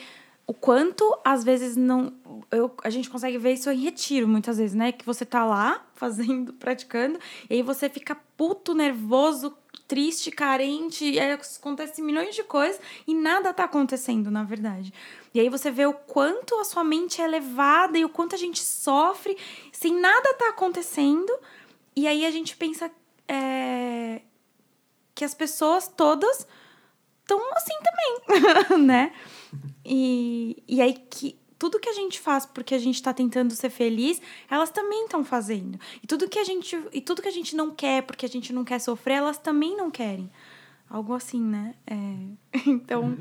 [0.47, 2.11] o quanto às vezes não
[2.51, 4.93] eu, a gente consegue ver isso em retiro muitas vezes, né?
[4.93, 7.19] Que você tá lá fazendo, praticando,
[7.51, 9.55] e aí você fica puto, nervoso,
[9.87, 14.93] triste, carente, e aí acontece milhões de coisas e nada tá acontecendo, na verdade.
[15.33, 18.39] E aí você vê o quanto a sua mente é elevada e o quanto a
[18.39, 19.37] gente sofre
[19.73, 21.33] sem nada tá acontecendo.
[21.95, 22.91] E aí a gente pensa
[23.27, 24.23] é,
[25.15, 26.47] que as pessoas todas
[27.21, 29.13] estão assim também, né?
[29.85, 33.71] E, e aí que tudo que a gente faz porque a gente está tentando ser
[33.71, 35.79] feliz, elas também estão fazendo.
[36.03, 38.53] E tudo que a gente e tudo que a gente não quer porque a gente
[38.53, 40.31] não quer sofrer, elas também não querem.
[40.89, 41.75] Algo assim, né?
[41.87, 42.59] É.
[42.67, 43.17] Então,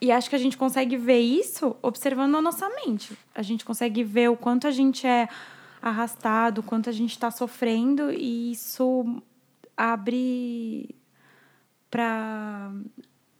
[0.00, 3.16] e acho que a gente consegue ver isso observando a nossa mente.
[3.34, 5.28] A gente consegue ver o quanto a gente é
[5.80, 9.22] arrastado, o quanto a gente está sofrendo, e isso
[9.76, 10.94] abre
[11.90, 12.72] para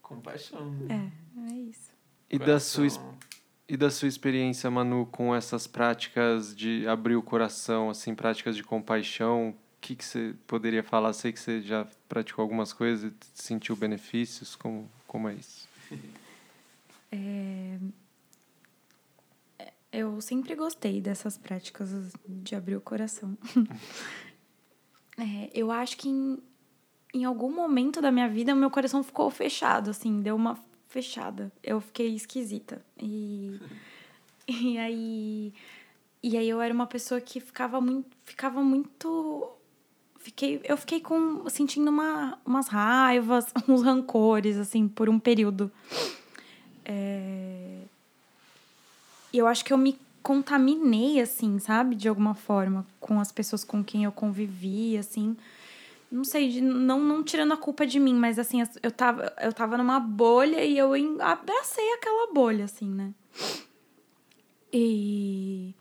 [0.00, 0.70] compaixão.
[0.70, 1.12] Né?
[1.36, 1.90] É, é isso.
[2.30, 2.86] E da, sua,
[3.68, 8.64] e da sua experiência, Manu, com essas práticas de abrir o coração, assim, práticas de
[8.64, 11.12] compaixão, o que, que você poderia falar?
[11.12, 15.68] Sei que você já praticou algumas coisas e sentiu benefícios, como, como é isso?
[17.10, 17.78] É...
[19.92, 23.36] Eu sempre gostei dessas práticas de abrir o coração.
[25.16, 26.38] é, eu acho que em,
[27.14, 31.52] em algum momento da minha vida, o meu coração ficou fechado, assim, deu uma fechada.
[31.62, 32.84] Eu fiquei esquisita.
[33.00, 33.58] E,
[34.48, 35.54] e aí.
[36.22, 38.16] E aí eu era uma pessoa que ficava muito.
[38.24, 39.50] Ficava muito.
[40.18, 45.70] Fiquei, eu fiquei com, sentindo uma, umas raivas, uns rancores, assim, por um período.
[46.86, 47.80] É...
[49.34, 51.94] Eu acho que eu me contaminei, assim, sabe?
[51.94, 55.36] De alguma forma, com as pessoas com quem eu convivi, assim.
[56.10, 59.76] Não sei, não, não tirando a culpa de mim, mas assim, eu tava, eu tava
[59.76, 63.12] numa bolha e eu abracei aquela bolha, assim, né?
[64.72, 65.74] E.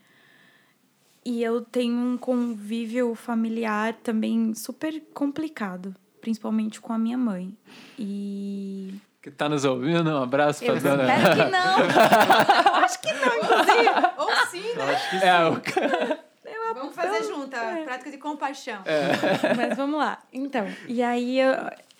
[1.23, 7.55] E eu tenho um convívio familiar também super complicado, principalmente com a minha mãe.
[7.97, 8.93] E
[9.26, 10.07] que tá nos ouvindo.
[10.07, 11.03] Um abraço pra eu dona.
[11.03, 12.78] Espero que não.
[12.84, 13.89] Acho que não, inclusive.
[14.17, 14.93] Ou sim, né?
[14.93, 15.26] acho que sim.
[15.26, 16.73] É, o...
[16.76, 17.84] Vamos fazer junto, é.
[17.84, 18.84] prática de compaixão.
[18.86, 19.55] É.
[19.57, 20.21] Mas vamos lá.
[20.32, 21.53] Então, e aí eu,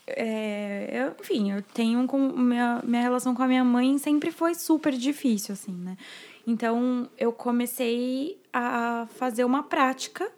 [0.06, 4.54] é, eu, enfim, eu tenho com minha, minha relação com a minha mãe sempre foi
[4.54, 5.98] super difícil, assim, né?
[6.46, 10.30] Então, eu comecei a fazer uma prática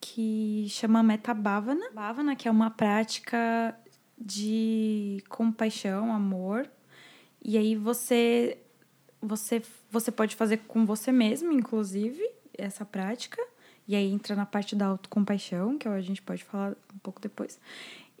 [0.00, 1.90] que chama Meta Bhavana.
[1.92, 3.76] Bhavana, que é uma prática
[4.20, 6.70] de compaixão, amor.
[7.42, 8.58] E aí você
[9.22, 12.22] você você pode fazer com você mesmo, inclusive,
[12.56, 13.40] essa prática.
[13.88, 17.58] E aí entra na parte da autocompaixão, que a gente pode falar um pouco depois.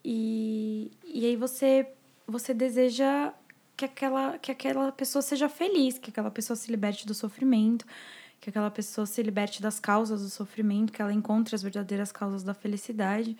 [0.04, 1.86] E, e aí você
[2.26, 3.32] você deseja
[3.76, 7.84] que aquela, que aquela pessoa seja feliz, que aquela pessoa se liberte do sofrimento,
[8.40, 12.42] que aquela pessoa se liberte das causas do sofrimento, que ela encontre as verdadeiras causas
[12.42, 13.36] da felicidade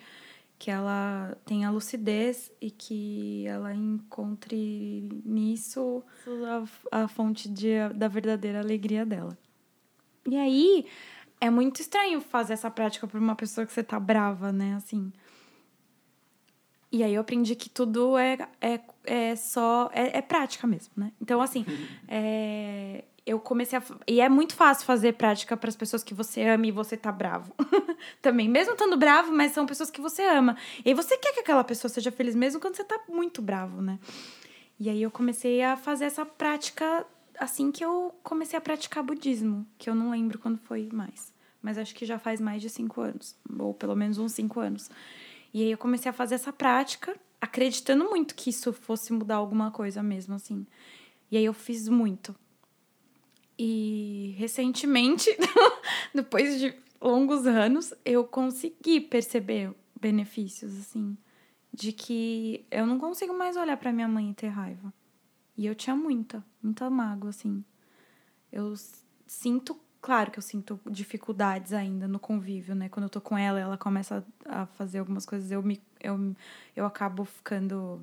[0.61, 6.03] que ela tenha lucidez e que ela encontre nisso
[6.91, 9.35] a, a fonte de, da verdadeira alegria dela.
[10.29, 10.85] E aí,
[11.39, 14.75] é muito estranho fazer essa prática por uma pessoa que você tá brava, né?
[14.75, 15.11] Assim.
[16.91, 19.89] E aí eu aprendi que tudo é, é, é só.
[19.91, 21.11] É, é prática mesmo, né?
[21.19, 21.65] Então, assim,
[22.07, 23.83] é, eu comecei a.
[24.07, 27.11] E é muito fácil fazer prática para as pessoas que você ama e você tá
[27.11, 27.53] bravo.
[28.21, 28.47] Também.
[28.47, 30.57] Mesmo estando bravo, mas são pessoas que você ama.
[30.83, 33.99] E você quer que aquela pessoa seja feliz mesmo quando você tá muito bravo, né?
[34.79, 37.05] E aí eu comecei a fazer essa prática
[37.39, 41.33] assim que eu comecei a praticar budismo, que eu não lembro quando foi mais.
[41.61, 44.89] Mas acho que já faz mais de cinco anos, ou pelo menos uns cinco anos.
[45.53, 49.69] E aí eu comecei a fazer essa prática, acreditando muito que isso fosse mudar alguma
[49.71, 50.65] coisa mesmo, assim.
[51.29, 52.35] E aí eu fiz muito.
[53.63, 55.29] E recentemente,
[56.15, 61.15] depois de longos anos, eu consegui perceber benefícios, assim,
[61.71, 64.91] de que eu não consigo mais olhar para minha mãe e ter raiva.
[65.55, 67.63] E eu tinha muita, muita mágoa, assim.
[68.51, 68.73] Eu
[69.27, 72.89] sinto, claro que eu sinto dificuldades ainda no convívio, né?
[72.89, 76.35] Quando eu tô com ela, ela começa a fazer algumas coisas, eu me eu,
[76.75, 78.01] eu acabo ficando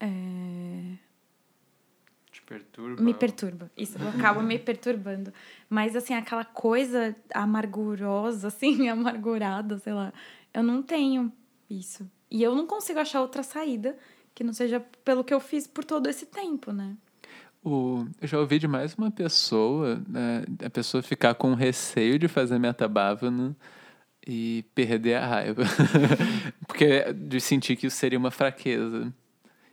[0.00, 0.98] é,
[2.46, 3.02] perturba.
[3.02, 3.70] Me perturba.
[3.76, 5.32] Isso, eu acabo me perturbando.
[5.68, 10.12] Mas, assim, aquela coisa amargurosa, assim, amargurada, sei lá,
[10.52, 11.32] eu não tenho
[11.68, 12.08] isso.
[12.30, 13.96] E eu não consigo achar outra saída
[14.34, 16.96] que não seja pelo que eu fiz por todo esse tempo, né?
[17.64, 22.26] O, eu já ouvi de mais uma pessoa, né, a pessoa ficar com receio de
[22.26, 23.54] fazer metabávano
[24.26, 25.62] e perder a raiva.
[26.66, 29.12] Porque de sentir que isso seria uma fraqueza.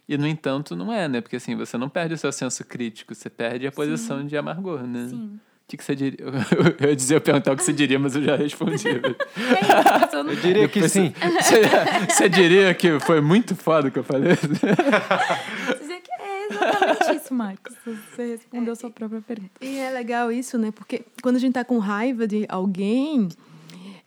[0.10, 1.22] E, no entanto, não é, né?
[1.22, 4.26] Porque, assim, você não perde o seu senso crítico, você perde a posição Sim.
[4.26, 5.08] de amargor, né?
[5.08, 5.36] Sim.
[5.36, 6.18] O que, que você diria?
[6.82, 8.88] Eu ia dizer, eu perguntar o que você diria, mas eu já respondi.
[8.90, 11.14] É eu diria que sim.
[11.40, 11.62] Você,
[12.10, 14.36] você, diria que foi muito foda o que eu falei?
[14.36, 17.76] Dizer que é exatamente isso, Marcos.
[17.86, 19.52] Você respondeu a sua própria pergunta.
[19.62, 20.72] E é legal isso, né?
[20.72, 23.30] Porque quando a gente tá com raiva de alguém,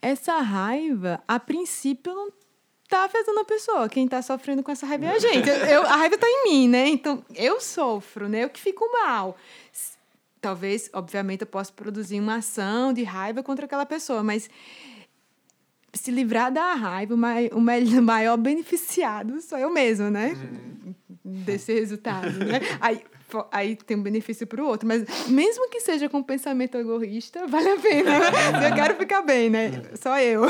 [0.01, 2.29] essa raiva, a princípio, não
[2.89, 3.89] tá afetando a pessoa.
[3.89, 5.49] Quem tá sofrendo com essa raiva é a gente.
[5.49, 6.87] Eu, a raiva tá em mim, né?
[6.87, 8.43] Então, eu sofro, né?
[8.43, 9.37] Eu que fico mal.
[10.39, 14.49] Talvez, obviamente, eu possa produzir uma ação de raiva contra aquela pessoa, mas
[15.93, 17.61] se livrar da raiva, o
[18.01, 20.33] maior beneficiado sou eu mesmo, né?
[20.33, 20.93] Uhum.
[21.45, 22.59] Desse resultado, né?
[22.81, 23.01] Aí,
[23.51, 27.69] aí tem um benefício para o outro, mas mesmo que seja com pensamento egoísta, vale
[27.69, 28.19] a pena.
[28.19, 28.27] Né?
[28.69, 29.71] Eu quero ficar bem, né?
[29.95, 30.43] Só eu.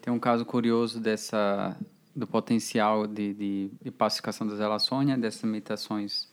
[0.00, 1.76] Tem um caso curioso dessa
[2.14, 5.16] do potencial de, de, de pacificação das relações, né?
[5.16, 6.28] dessas meditações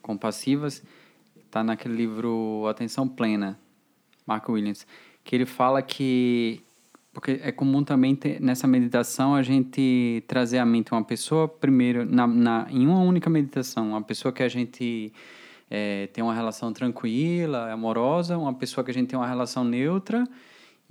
[0.00, 0.82] compassivas.
[1.36, 3.58] Está naquele livro Atenção Plena,
[4.26, 4.86] Mark Williams,
[5.22, 6.62] que ele fala que
[7.12, 12.06] porque é comum também ter, nessa meditação a gente trazer à mente uma pessoa primeiro
[12.06, 15.12] na, na em uma única meditação, uma pessoa que a gente
[15.70, 20.26] é, tem uma relação tranquila, amorosa, uma pessoa que a gente tem uma relação neutra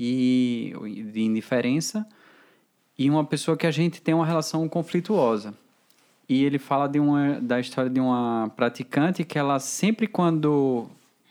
[0.04, 0.74] e
[1.14, 2.08] de indiferença
[2.98, 5.54] e uma pessoa que a gente tem uma relação conflituosa.
[6.28, 10.88] E ele fala de uma da história de uma praticante que ela sempre quando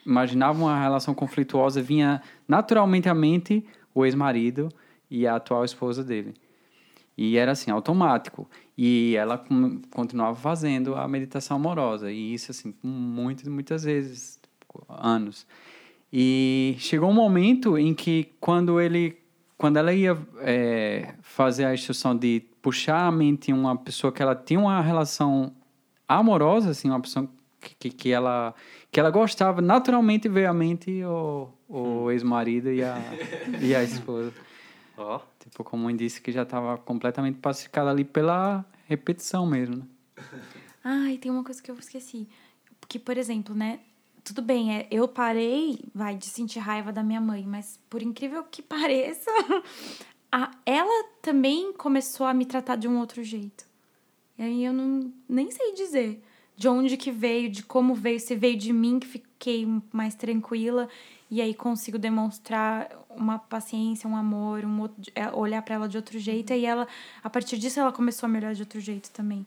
[0.07, 4.69] imaginava uma relação conflituosa vinha naturalmente à mente o ex-marido
[5.11, 6.35] e a atual esposa dele.
[7.19, 8.49] E era assim, automático.
[8.79, 9.45] E ela
[9.91, 12.11] continuava fazendo a meditação amorosa.
[12.11, 14.39] E isso, assim, muitas, muitas vezes,
[14.89, 15.45] anos.
[16.13, 19.17] E chegou um momento em que quando ele
[19.57, 24.35] quando ela ia é, fazer a instrução de puxar a mente uma pessoa que ela
[24.35, 25.55] tinha uma relação
[26.09, 27.29] amorosa assim uma pessoa
[27.79, 28.55] que, que, ela
[28.91, 32.11] que ela gostava naturalmente veio à mente o, o hum.
[32.11, 32.97] ex-marido e a
[33.61, 34.33] e a esposa
[34.97, 35.21] oh.
[35.39, 39.85] tipo como eu disse que já estava completamente pacificada ali pela repetição mesmo né?
[40.83, 42.27] ah e tem uma coisa que eu esqueci
[42.89, 43.81] que por exemplo né
[44.25, 48.45] tudo bem, é, eu parei, vai, de sentir raiva da minha mãe, mas por incrível
[48.45, 49.31] que pareça,
[50.31, 53.65] a, ela também começou a me tratar de um outro jeito.
[54.39, 56.23] E aí eu não, nem sei dizer
[56.57, 60.91] de onde que veio, de como veio, se veio de mim que fiquei mais tranquila
[61.31, 65.97] e aí consigo demonstrar uma paciência, um amor, um outro, é, olhar para ela de
[65.97, 66.53] outro jeito.
[66.53, 66.87] E ela,
[67.23, 69.47] a partir disso, ela começou a me olhar de outro jeito também.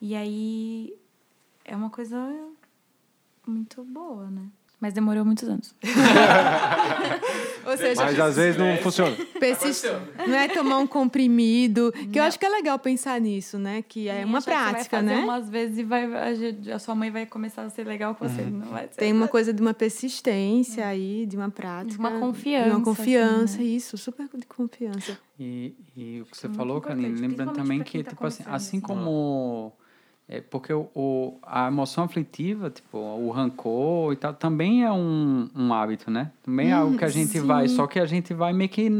[0.00, 0.96] E aí
[1.64, 2.16] é uma coisa
[3.46, 4.48] muito boa, né?
[4.78, 5.74] Mas demorou muitos anos.
[7.66, 9.16] Ou seja, Mas às vezes não funciona.
[9.40, 9.86] Persist...
[10.28, 11.90] Não é tomar um comprimido.
[11.92, 12.16] Que não.
[12.16, 13.82] eu acho que é legal pensar nisso, né?
[13.82, 15.16] Que é uma prática, né?
[15.16, 16.04] umas vezes e vai,
[16.70, 18.42] a, sua mãe vai começar a ser legal com você.
[18.42, 18.50] Uhum.
[18.50, 20.90] Não vai ser Tem uma coisa de uma persistência uhum.
[20.90, 21.92] aí, de uma prática.
[21.92, 22.68] De uma confiança.
[22.68, 23.64] De uma confiança, assim, né?
[23.64, 25.18] isso, super de confiança.
[25.40, 29.72] E, e o que você falou, Karine, lembrando também que, tá tipo assim, assim como
[30.28, 35.48] é porque o, o, a emoção aflitiva, tipo, o rancor e tal, também é um,
[35.54, 36.32] um hábito, né?
[36.42, 37.46] Também é algo que a gente sim.
[37.46, 38.90] vai, só que a gente vai meio que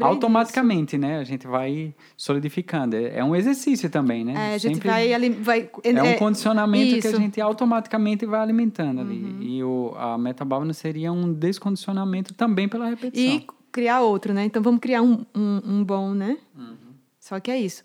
[0.00, 1.06] automaticamente, disso.
[1.06, 1.18] né?
[1.18, 2.96] A gente vai solidificando.
[2.96, 4.32] É, é, um exercício também, né?
[4.52, 5.70] É, a gente Sempre vai, vai...
[5.84, 9.22] É, um é, condicionamento que a gente automaticamente vai alimentando ali.
[9.22, 9.42] Uhum.
[9.42, 13.22] E o, a metabálmica seria um descondicionamento também pela repetição.
[13.22, 14.46] E criar outro, né?
[14.46, 16.38] Então vamos criar um, um, um bom, né?
[16.56, 16.76] Uhum.
[17.20, 17.82] Só que é isso.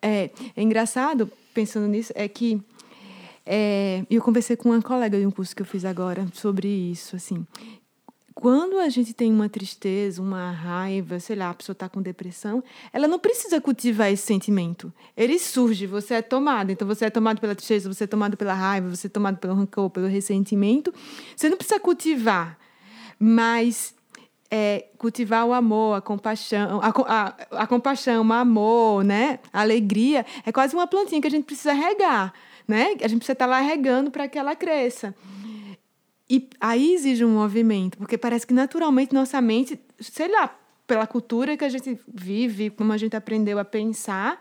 [0.00, 2.60] É, é engraçado pensando nisso é que
[3.44, 7.16] é, eu conversei com uma colega de um curso que eu fiz agora sobre isso,
[7.16, 7.46] assim.
[8.34, 12.64] Quando a gente tem uma tristeza, uma raiva, sei lá, a pessoa está com depressão,
[12.92, 14.92] ela não precisa cultivar esse sentimento.
[15.16, 16.72] Ele surge, você é tomado.
[16.72, 19.54] Então, você é tomado pela tristeza, você é tomado pela raiva, você é tomado pelo
[19.54, 20.92] rancor, pelo ressentimento.
[21.36, 22.58] Você não precisa cultivar,
[23.18, 23.94] mas
[24.54, 29.38] é, cultivar o amor, a compaixão, a, a, a compaixão, o amor, né?
[29.50, 32.34] A alegria, é quase uma plantinha que a gente precisa regar,
[32.68, 32.94] né?
[33.00, 35.14] A gente precisa estar lá regando para que ela cresça.
[36.28, 40.54] E aí exige um movimento, porque parece que naturalmente nossa mente, sei lá,
[40.86, 44.38] pela cultura que a gente vive, como a gente aprendeu a pensar,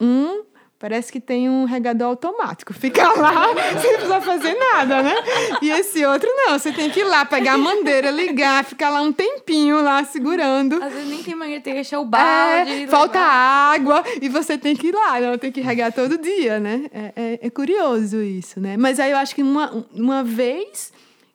[0.00, 0.44] um
[0.78, 2.72] Parece que tem um regador automático.
[2.72, 3.46] Fica lá
[3.82, 5.14] sem precisar fazer nada, né?
[5.60, 6.56] E esse outro não.
[6.56, 10.80] Você tem que ir lá, pegar a mangueira, ligar, ficar lá um tempinho lá segurando.
[10.80, 12.84] Às vezes nem tem mangueira, tem que deixar o balde.
[12.84, 16.60] É, falta água e você tem que ir lá, não, tem que regar todo dia,
[16.60, 16.86] né?
[16.92, 18.76] É, é, é, curioso isso, né?
[18.76, 20.92] Mas aí eu acho que uma, uma vez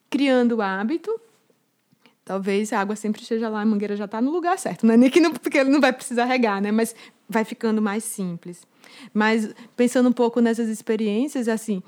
[0.09, 1.19] criando o hábito,
[2.23, 4.95] talvez a água sempre esteja lá, a mangueira já está no lugar certo, né?
[4.95, 6.71] Nem que não, porque ele não vai precisar regar, né?
[6.71, 6.95] Mas
[7.33, 8.65] vai ficando mais simples.
[9.13, 11.81] Mas pensando um pouco nessas experiências, assim,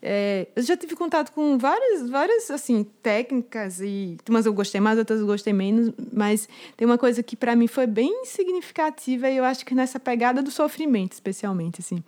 [0.00, 4.98] é, eu já tive contato com várias, várias assim técnicas e umas eu gostei mais,
[4.98, 5.92] outras eu gostei menos.
[6.12, 9.98] Mas tem uma coisa que para mim foi bem significativa e eu acho que nessa
[9.98, 12.02] pegada do sofrimento, especialmente, assim.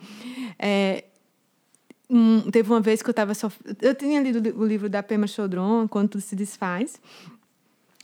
[0.58, 1.04] É,
[2.08, 3.58] um, teve uma vez que eu estava sof...
[3.80, 7.00] eu tinha lido o livro da Pema Chodron, Quando Tudo Se Desfaz,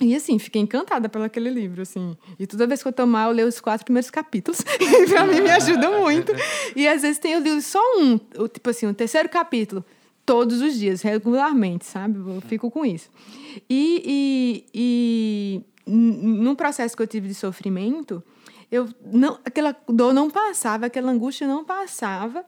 [0.01, 2.17] e assim, fiquei encantada pelo aquele livro, assim.
[2.39, 4.61] E toda vez que eu tomar, eu leio os quatro primeiros capítulos.
[4.81, 6.33] e pra mim me ajuda muito.
[6.75, 9.85] E às vezes tem, eu li só um, tipo assim, o um terceiro capítulo,
[10.25, 12.19] todos os dias, regularmente, sabe?
[12.19, 13.11] Eu fico com isso.
[13.69, 18.23] E, e, e num processo que eu tive de sofrimento,
[18.71, 22.45] eu não, aquela dor não passava, aquela angústia não passava.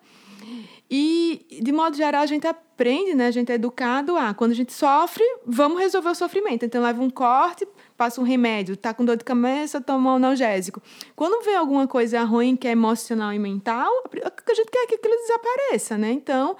[0.94, 3.28] E, de modo geral, a gente aprende, né?
[3.28, 6.66] A gente é educado a, quando a gente sofre, vamos resolver o sofrimento.
[6.66, 7.66] Então, leva um corte,
[7.96, 10.82] passa um remédio, tá com dor de cabeça, toma um analgésico.
[11.16, 15.14] Quando vem alguma coisa ruim que é emocional e mental, a gente quer que aquilo
[15.14, 16.12] desapareça, né?
[16.12, 16.58] Então,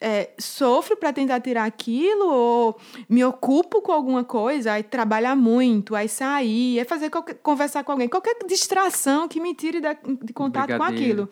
[0.00, 2.76] é, sofro para tentar tirar aquilo, ou
[3.08, 7.92] me ocupo com alguma coisa, aí trabalhar muito, aí sair, é fazer qualquer, conversar com
[7.92, 9.88] alguém, qualquer distração que me tire de,
[10.22, 11.28] de contato com aquilo.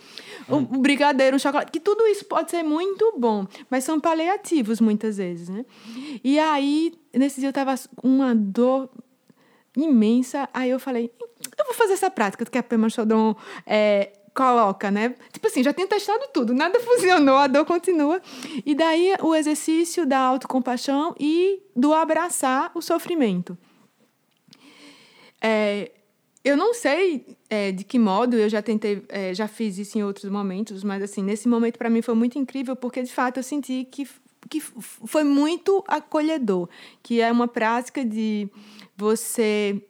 [0.49, 4.81] Um, um brigadeiro, um chocolate, que tudo isso pode ser muito bom, mas são paliativos
[4.81, 5.65] muitas vezes, né?
[6.25, 8.91] E aí, nesse dia eu tava com uma dor
[9.77, 11.11] imensa, aí eu falei,
[11.59, 13.35] eu vou fazer essa prática que a Pema Chodron
[13.67, 15.15] é, coloca, né?
[15.33, 18.21] Tipo assim, já tinha testado tudo, nada funcionou, a dor continua.
[18.65, 23.57] E daí o exercício da autocompaixão e do abraçar o sofrimento.
[25.41, 25.91] É,
[26.45, 30.03] eu não sei é, de que modo, eu já tentei, é, já fiz isso em
[30.03, 33.43] outros momentos, mas assim, nesse momento para mim foi muito incrível, porque de fato eu
[33.43, 34.09] senti que,
[34.49, 36.69] que foi muito acolhedor,
[37.03, 38.49] que é uma prática de
[38.97, 39.83] você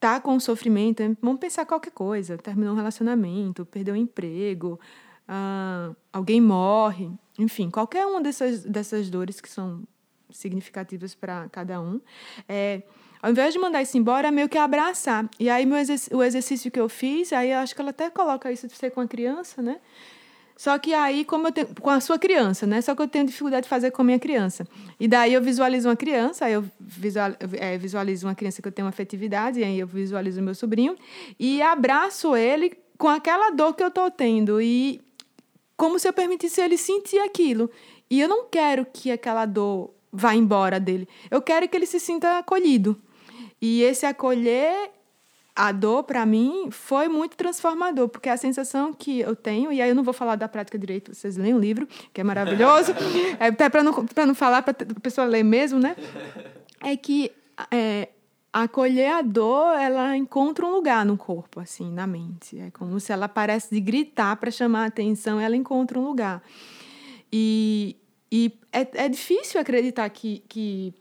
[0.00, 4.80] tá com sofrimento, vamos pensar qualquer coisa, terminou um relacionamento, perdeu um emprego,
[5.28, 9.82] uh, alguém morre, enfim, qualquer uma dessas, dessas dores que são
[10.32, 12.00] significativas para cada um,
[12.48, 12.82] é,
[13.20, 15.28] ao invés de mandar isso embora, é meio que abraçar.
[15.38, 18.08] E aí meu exerc o exercício que eu fiz, aí eu acho que ela até
[18.08, 19.78] coloca isso de ser com a criança, né?
[20.60, 22.82] Só que aí, como eu tenho, com a sua criança, né?
[22.82, 24.68] Só que eu tenho dificuldade de fazer com a minha criança.
[25.00, 26.62] E daí eu visualizo uma criança, aí eu
[27.58, 30.96] é, visualizo uma criança que eu tenho uma afetividade, aí eu visualizo meu sobrinho
[31.38, 35.00] e abraço ele com aquela dor que eu estou tendo e
[35.78, 37.70] como se eu permitisse ele sentir aquilo.
[38.10, 41.08] E eu não quero que aquela dor vá embora dele.
[41.30, 43.00] Eu quero que ele se sinta acolhido.
[43.62, 44.90] E esse acolher
[45.54, 49.88] a dor, para mim, foi muito transformador, porque a sensação que eu tenho, e aí
[49.88, 52.92] eu não vou falar da prática direito, vocês leem o livro, que é maravilhoso,
[53.38, 53.92] é, até para não,
[54.26, 55.96] não falar, para a pessoa ler mesmo, né?
[56.80, 57.30] É que
[57.70, 58.08] é,
[58.52, 62.58] acolher a dor, ela encontra um lugar no corpo, assim, na mente.
[62.58, 66.42] É como se ela parece de gritar para chamar a atenção, ela encontra um lugar.
[67.32, 67.96] E,
[68.30, 70.94] e é, é difícil acreditar que, que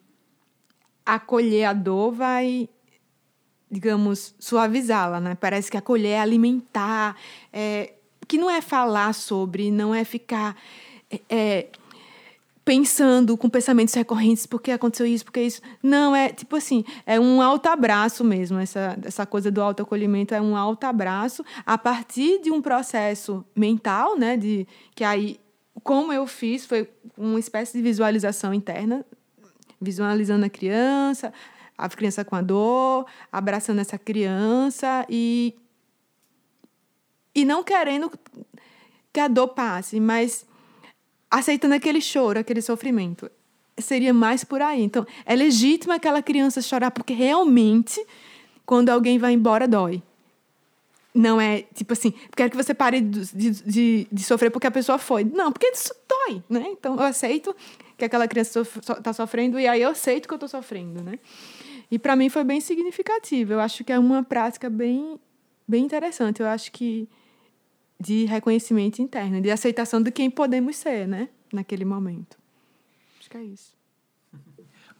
[1.05, 2.69] acolher a dor vai
[3.69, 5.35] digamos, suavizá-la, né?
[5.35, 7.15] Parece que acolher, alimentar,
[7.53, 7.93] é,
[8.27, 10.55] que não é falar sobre, não é ficar
[11.09, 11.67] é, é,
[12.63, 15.61] pensando com pensamentos recorrentes, porque aconteceu isso, porque isso.
[15.81, 20.41] Não, é tipo assim, é um alto abraço mesmo, essa, essa coisa do autoacolhimento é
[20.41, 25.39] um alto abraço a partir de um processo mental, né, de que aí
[25.83, 29.05] como eu fiz foi uma espécie de visualização interna,
[29.81, 31.33] visualizando a criança,
[31.79, 35.55] a criança com a dor, abraçando essa criança e
[37.33, 38.11] e não querendo
[39.13, 40.45] que a dor passe, mas
[41.31, 43.31] aceitando aquele choro, aquele sofrimento.
[43.77, 44.81] Seria mais por aí.
[44.81, 48.05] Então, é legítimo aquela criança chorar, porque realmente,
[48.65, 50.03] quando alguém vai embora, dói.
[51.13, 54.97] Não é tipo assim, quero que você pare de, de, de sofrer porque a pessoa
[54.97, 55.23] foi.
[55.23, 56.65] Não, porque isso dói, né?
[56.67, 57.55] Então, eu aceito
[57.97, 61.19] que aquela criança está sofrendo e aí eu aceito que eu estou sofrendo, né?
[61.91, 63.53] E para mim foi bem significativo.
[63.53, 65.19] Eu acho que é uma prática bem,
[65.67, 66.41] bem interessante.
[66.41, 67.07] Eu acho que
[67.99, 71.29] de reconhecimento interno, de aceitação de quem podemos ser, né?
[71.51, 72.37] Naquele momento.
[73.19, 73.77] Acho que é isso.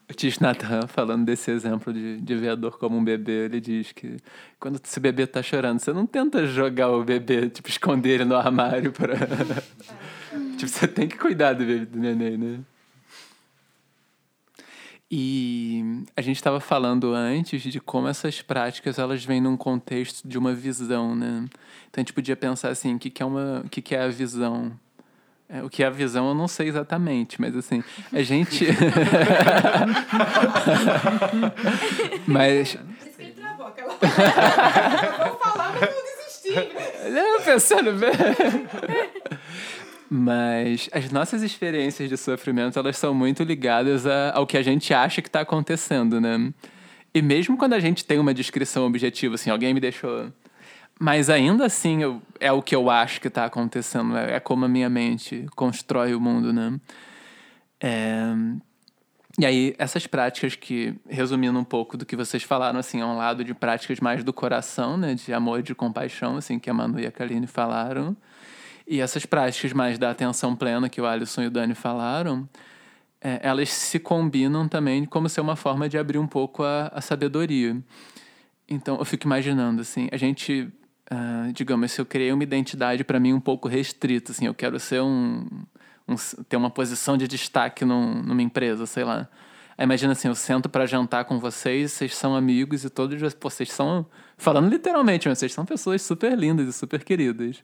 [0.10, 4.18] O Tish Nathan, falando desse exemplo de, de dor como um bebê, ele diz que
[4.60, 8.36] quando esse bebê tá chorando, você não tenta jogar o bebê, tipo, esconder ele no
[8.36, 9.14] armário para...
[10.58, 12.60] tipo, você tem que cuidar do bebê, do neném, né?
[15.12, 20.38] E a gente estava falando antes de como essas práticas elas vêm num contexto de
[20.38, 21.46] uma visão, né?
[21.90, 24.04] Então a gente podia pensar assim, o que, que é uma, o que, que é
[24.04, 24.72] a visão?
[25.52, 27.84] É, o que é a visão eu não sei exatamente, mas assim,
[28.14, 28.68] a gente.
[32.28, 32.78] mas.
[35.18, 36.54] Vou falar, mas não desisti.
[37.12, 38.12] Não, pensando bem.
[40.10, 44.92] Mas as nossas experiências de sofrimento, elas são muito ligadas a, ao que a gente
[44.92, 46.52] acha que está acontecendo, né?
[47.14, 50.32] E mesmo quando a gente tem uma descrição objetiva, assim, alguém me deixou...
[51.00, 54.66] Mas ainda assim, eu, é o que eu acho que está acontecendo, é, é, como
[54.66, 56.80] a minha mente constrói o mundo, né?
[57.80, 58.34] É...
[59.40, 63.16] E aí, essas práticas que, resumindo um pouco do que vocês falaram, assim, é um
[63.16, 65.14] lado de práticas mais do coração, né?
[65.14, 68.18] De amor e de compaixão, assim, que a Manu e a Kaline falaram.
[68.92, 72.50] E essas práticas mais da atenção plena que o Alisson e o Dani falaram,
[73.22, 77.00] é, elas se combinam também como ser uma forma de abrir um pouco a, a
[77.00, 77.78] sabedoria.
[78.68, 80.68] Então, eu fico imaginando, assim, a gente,
[81.12, 84.80] uh, digamos, se eu criei uma identidade para mim um pouco restrita, assim, eu quero
[84.80, 85.46] ser um,
[86.08, 86.16] um
[86.48, 89.30] ter uma posição de destaque num, numa empresa, sei lá.
[89.78, 93.72] Aí imagina assim, eu sento para jantar com vocês, vocês são amigos e todos vocês
[93.72, 94.04] são,
[94.36, 97.62] falando literalmente, vocês são pessoas super lindas e super queridas.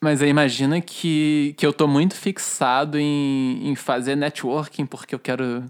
[0.00, 5.18] Mas aí imagina que, que eu tô muito fixado em, em fazer networking porque eu
[5.18, 5.64] quero.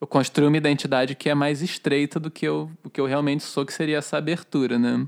[0.00, 3.42] Eu construir uma identidade que é mais estreita do que eu, o que eu realmente
[3.42, 5.06] sou, que seria essa abertura, né?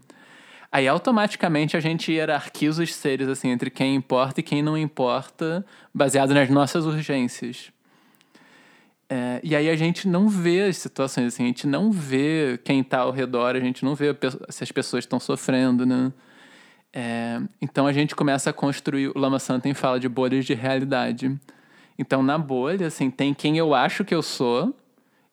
[0.71, 5.65] Aí automaticamente a gente hierarquiza os seres assim entre quem importa e quem não importa,
[5.95, 7.71] baseado nas nossas urgências.
[9.09, 12.81] É, e aí a gente não vê as situações assim, a gente não vê quem
[12.81, 14.17] está ao redor, a gente não vê
[14.49, 16.11] se as pessoas estão sofrendo, né?
[16.93, 19.09] É, então a gente começa a construir.
[19.09, 21.39] O Lama Santen fala de bolhas de realidade.
[21.99, 24.75] Então na bolha, assim, tem quem eu acho que eu sou,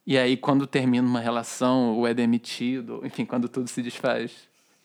[0.06, 4.32] e aí quando termina uma relação ou é demitido, enfim, quando tudo se desfaz,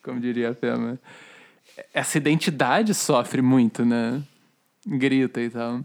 [0.03, 0.99] como diria a Pema,
[1.93, 4.21] essa identidade sofre muito, né?
[4.85, 5.81] Grita e tal.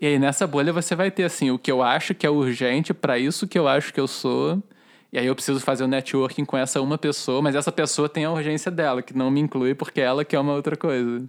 [0.00, 2.94] E aí nessa bolha você vai ter assim o que eu acho que é urgente
[2.94, 4.62] para isso que eu acho que eu sou
[5.12, 8.08] e aí eu preciso fazer o um networking com essa uma pessoa, mas essa pessoa
[8.08, 11.28] tem a urgência dela, que não me inclui porque ela quer uma outra coisa.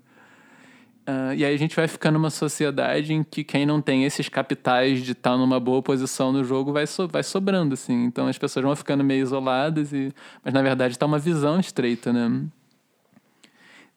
[1.10, 4.30] Uh, e aí a gente vai ficando numa sociedade em que quem não tem esses
[4.30, 8.04] capitais de estar numa boa posição no jogo vai, so vai sobrando, assim.
[8.04, 10.14] Então as pessoas vão ficando meio isoladas, e...
[10.44, 12.46] mas na verdade está uma visão estreita, né?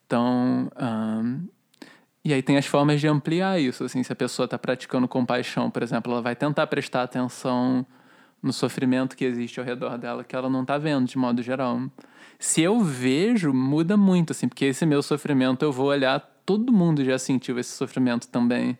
[0.06, 0.70] Então...
[0.76, 1.62] Uh...
[2.24, 4.00] E aí tem as formas de ampliar isso, assim.
[4.04, 7.84] Se a pessoa está praticando compaixão, por exemplo, ela vai tentar prestar atenção
[8.42, 11.80] no sofrimento que existe ao redor dela, que ela não está vendo de modo geral.
[12.38, 17.04] Se eu vejo, muda muito, assim, porque esse meu sofrimento eu vou olhar, todo mundo
[17.04, 18.76] já sentiu esse sofrimento também.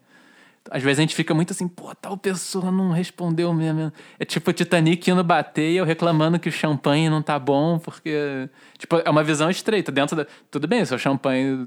[0.71, 3.93] Às vezes a gente fica muito assim, pô, tal pessoa não respondeu mesmo.
[4.19, 7.79] É tipo o Titanic indo bater e eu reclamando que o champanhe não tá bom,
[7.79, 8.49] porque.
[8.79, 9.91] Tipo, é uma visão estreita.
[9.91, 10.27] Dentro da.
[10.51, 11.66] Tudo bem, seu champanhe.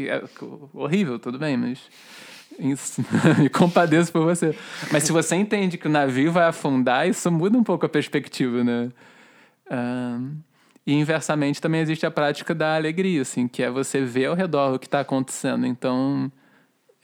[0.00, 0.22] É
[0.72, 1.78] horrível, tudo bem, mas
[2.58, 3.04] isso.
[3.38, 4.56] Me compadeço por você.
[4.90, 8.62] Mas se você entende que o navio vai afundar, isso muda um pouco a perspectiva,
[8.62, 8.90] né?
[9.70, 10.36] Um,
[10.86, 14.74] e inversamente também existe a prática da alegria, assim, que é você ver ao redor
[14.74, 15.64] o que está acontecendo.
[15.64, 16.30] Então,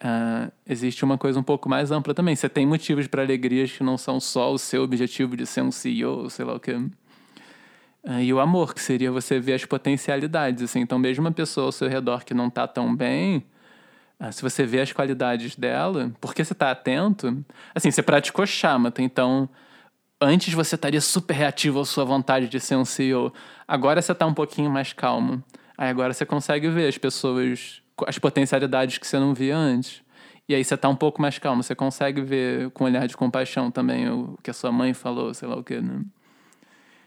[0.02, 2.34] uh, existe uma coisa um pouco mais ampla também.
[2.34, 5.70] Você tem motivos para alegrias que não são só o seu objetivo de ser um
[5.70, 6.72] CEO, sei lá o quê.
[6.72, 10.80] Uh, e o amor, que seria você ver as potencialidades, assim.
[10.80, 13.44] Então, mesmo uma pessoa ao seu redor que não tá tão bem,
[14.32, 17.44] se você vê as qualidades dela, porque você tá atento...
[17.74, 19.48] Assim, você praticou chamata, então...
[20.20, 23.32] Antes você estaria super reativo à sua vontade de ser um CEO.
[23.68, 25.44] Agora você tá um pouquinho mais calmo.
[25.76, 30.02] Aí agora você consegue ver as pessoas, as potencialidades que você não via antes.
[30.48, 33.16] E aí você tá um pouco mais calmo, você consegue ver com um olhar de
[33.16, 36.00] compaixão também o que a sua mãe falou, sei lá o que, né?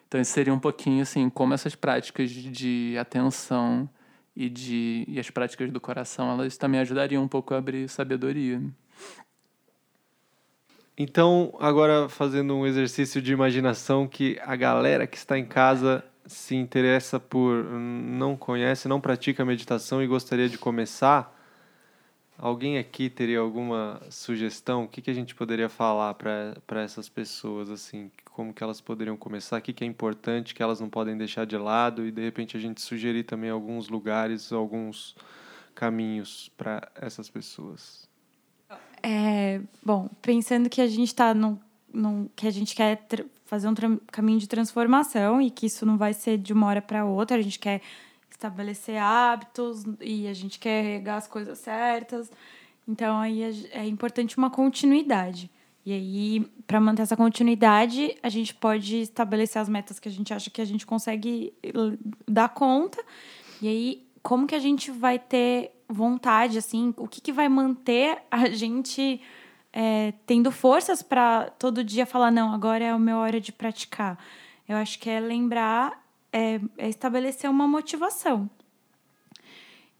[0.07, 3.89] Então isso seria um pouquinho assim, como essas práticas de atenção
[4.35, 8.61] e de e as práticas do coração, elas também ajudariam um pouco a abrir sabedoria.
[10.97, 16.55] Então, agora fazendo um exercício de imaginação que a galera que está em casa se
[16.55, 21.35] interessa por, não conhece, não pratica meditação e gostaria de começar,
[22.41, 24.83] alguém aqui teria alguma sugestão?
[24.83, 28.11] O que, que a gente poderia falar para essas pessoas, assim?
[28.25, 29.59] Como que elas poderiam começar?
[29.59, 32.05] O que, que é importante que elas não podem deixar de lado?
[32.05, 35.15] E, de repente, a gente sugerir também alguns lugares, alguns
[35.75, 38.09] caminhos para essas pessoas.
[39.03, 41.59] É, bom, pensando que a gente está num,
[41.93, 43.05] num, que a gente quer
[43.45, 43.75] fazer um
[44.11, 47.37] caminho de transformação e que isso não vai ser de uma hora para outra.
[47.37, 47.81] A gente quer
[48.41, 52.31] estabelecer hábitos e a gente quer regar as coisas certas.
[52.87, 55.49] Então aí é, importante uma continuidade.
[55.83, 60.31] E aí, para manter essa continuidade, a gente pode estabelecer as metas que a gente
[60.31, 61.53] acha que a gente consegue
[62.27, 63.03] dar conta.
[63.59, 68.19] E aí, como que a gente vai ter vontade, assim, o que, que vai manter
[68.29, 69.21] a gente
[69.73, 74.19] é, tendo forças para todo dia falar: não, agora é a minha hora de praticar.
[74.69, 76.00] Eu acho que é lembrar,
[76.31, 78.49] é, é estabelecer uma motivação.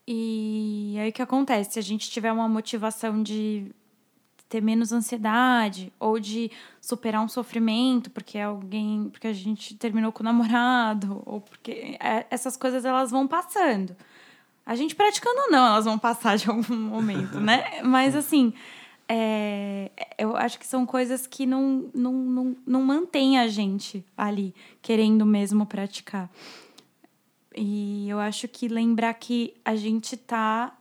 [0.08, 1.74] E aí o que acontece?
[1.74, 3.72] Se a gente tiver uma motivação de
[4.52, 6.52] ter menos ansiedade ou de
[6.82, 12.26] superar um sofrimento porque alguém porque a gente terminou com o namorado ou porque é,
[12.30, 13.96] essas coisas elas vão passando
[14.66, 18.54] a gente praticando ou não elas vão passar de algum momento né mas assim
[19.14, 24.56] é, eu acho que são coisas que não, não, não, não mantêm a gente ali
[24.82, 26.32] querendo mesmo praticar.
[27.54, 30.78] E eu acho que lembrar que a gente tá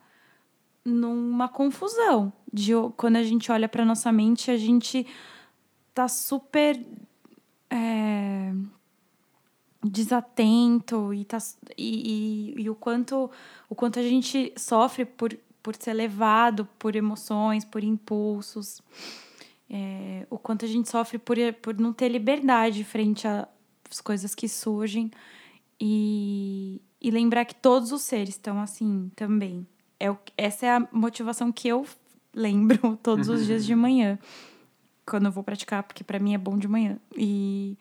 [0.84, 2.32] numa confusão.
[2.52, 5.04] De quando a gente olha para nossa mente, a gente
[5.92, 6.80] tá super
[7.68, 8.52] é,
[9.82, 11.38] desatento e, tá,
[11.76, 13.28] e, e, e, o quanto
[13.68, 18.80] o quanto a gente sofre por por ser levado por emoções, por impulsos,
[19.68, 24.48] é, o quanto a gente sofre por, por não ter liberdade frente às coisas que
[24.48, 25.10] surgem
[25.80, 29.66] e, e lembrar que todos os seres estão assim também.
[29.98, 31.86] É o, essa é a motivação que eu
[32.34, 34.18] lembro todos os dias de manhã,
[35.06, 36.98] quando eu vou praticar, porque para mim é bom de manhã.
[37.16, 37.78] E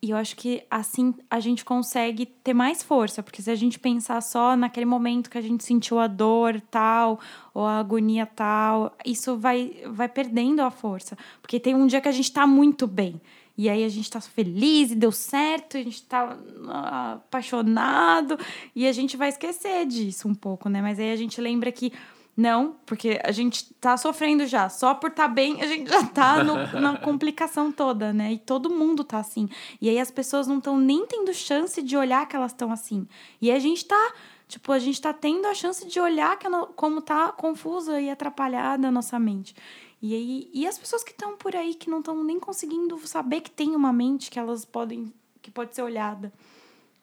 [0.00, 3.78] e eu acho que assim a gente consegue ter mais força, porque se a gente
[3.78, 7.18] pensar só naquele momento que a gente sentiu a dor tal,
[7.52, 11.18] ou a agonia tal, isso vai, vai perdendo a força.
[11.42, 13.20] Porque tem um dia que a gente tá muito bem.
[13.56, 16.38] E aí a gente tá feliz e deu certo, a gente tá
[16.68, 18.38] ah, apaixonado,
[18.72, 20.80] e a gente vai esquecer disso um pouco, né?
[20.80, 21.92] Mas aí a gente lembra que
[22.38, 24.68] não, porque a gente tá sofrendo já.
[24.68, 28.34] Só por estar tá bem, a gente já tá no, na complicação toda, né?
[28.34, 29.48] E todo mundo tá assim.
[29.80, 33.08] E aí as pessoas não estão nem tendo chance de olhar que elas estão assim.
[33.42, 34.14] E a gente tá,
[34.46, 36.46] tipo, a gente tá tendo a chance de olhar que
[36.76, 39.52] como tá confusa e atrapalhada a nossa mente.
[40.00, 43.40] E aí, e as pessoas que estão por aí que não estão nem conseguindo saber
[43.40, 45.12] que tem uma mente que elas podem
[45.42, 46.32] que pode ser olhada,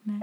[0.02, 0.18] né?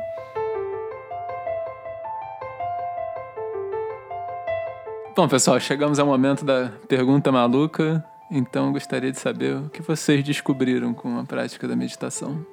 [5.16, 8.04] Bom, pessoal, chegamos ao momento da pergunta maluca.
[8.32, 12.44] Então, gostaria de saber o que vocês descobriram com a prática da meditação.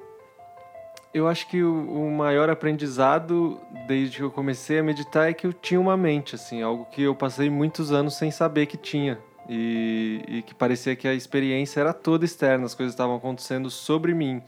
[1.11, 5.51] Eu acho que o, maior aprendizado desde que eu comecei a meditar é que eu
[5.51, 9.17] tinha uma mente, assim, algo que eu passei muitos anos sem saber que tinha.
[9.49, 14.13] E, e que parecia que a experiência era toda externa, as coisas estavam acontecendo sobre
[14.13, 14.39] mim.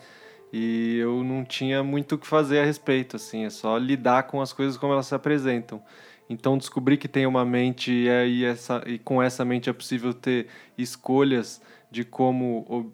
[0.54, 4.40] E eu não tinha muito o que fazer a respeito, assim, é só lidar com
[4.40, 5.82] as coisas como elas se apresentam.
[6.30, 10.14] Então descobrir que tem uma mente e, aí essa, e com essa mente é possível
[10.14, 10.48] ter
[10.78, 12.92] escolhas de como,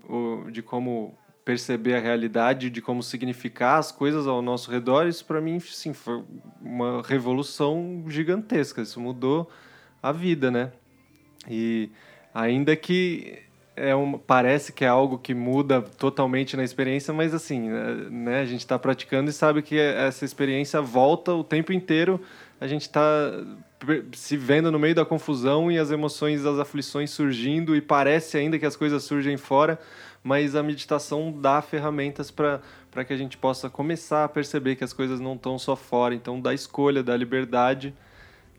[0.51, 5.41] de como perceber a realidade, de como significar as coisas ao nosso redor, isso para
[5.41, 6.23] mim sim foi
[6.61, 8.81] uma revolução gigantesca.
[8.81, 9.49] Isso mudou
[10.03, 10.71] a vida, né?
[11.49, 11.89] E
[12.33, 13.39] ainda que
[13.79, 17.69] é um, parece que é algo que muda totalmente na experiência, mas assim,
[18.09, 22.19] né, a gente está praticando e sabe que essa experiência volta o tempo inteiro
[22.59, 23.31] a gente está
[24.13, 28.59] se vendo no meio da confusão e as emoções, as aflições surgindo e parece ainda
[28.59, 29.79] que as coisas surgem fora,
[30.21, 32.61] mas a meditação dá ferramentas para
[32.91, 36.15] para que a gente possa começar a perceber que as coisas não estão só fora.
[36.15, 37.93] Então, da escolha, da liberdade,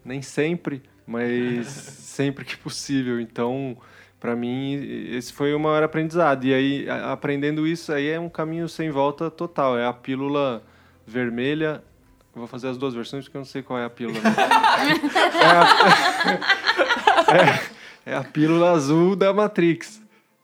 [0.04, 3.20] nem sempre, mas sempre que possível.
[3.20, 3.76] Então,
[4.20, 4.74] para mim,
[5.10, 6.44] esse foi o maior aprendizado.
[6.44, 9.78] E aí, aprendendo isso, aí é um caminho sem volta total.
[9.78, 10.62] É a pílula
[11.06, 11.82] vermelha.
[12.34, 14.20] vou fazer as duas versões porque eu não sei qual é a pílula.
[15.40, 15.72] é,
[17.32, 17.40] a...
[18.06, 20.02] é, é a pílula azul da Matrix.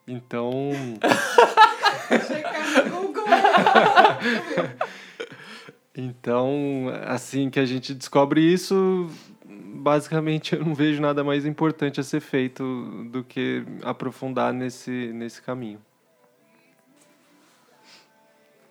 [0.09, 0.71] Então.
[5.95, 9.11] então, assim que a gente descobre isso,
[9.77, 12.63] basicamente eu não vejo nada mais importante a ser feito
[13.11, 15.81] do que aprofundar nesse, nesse caminho.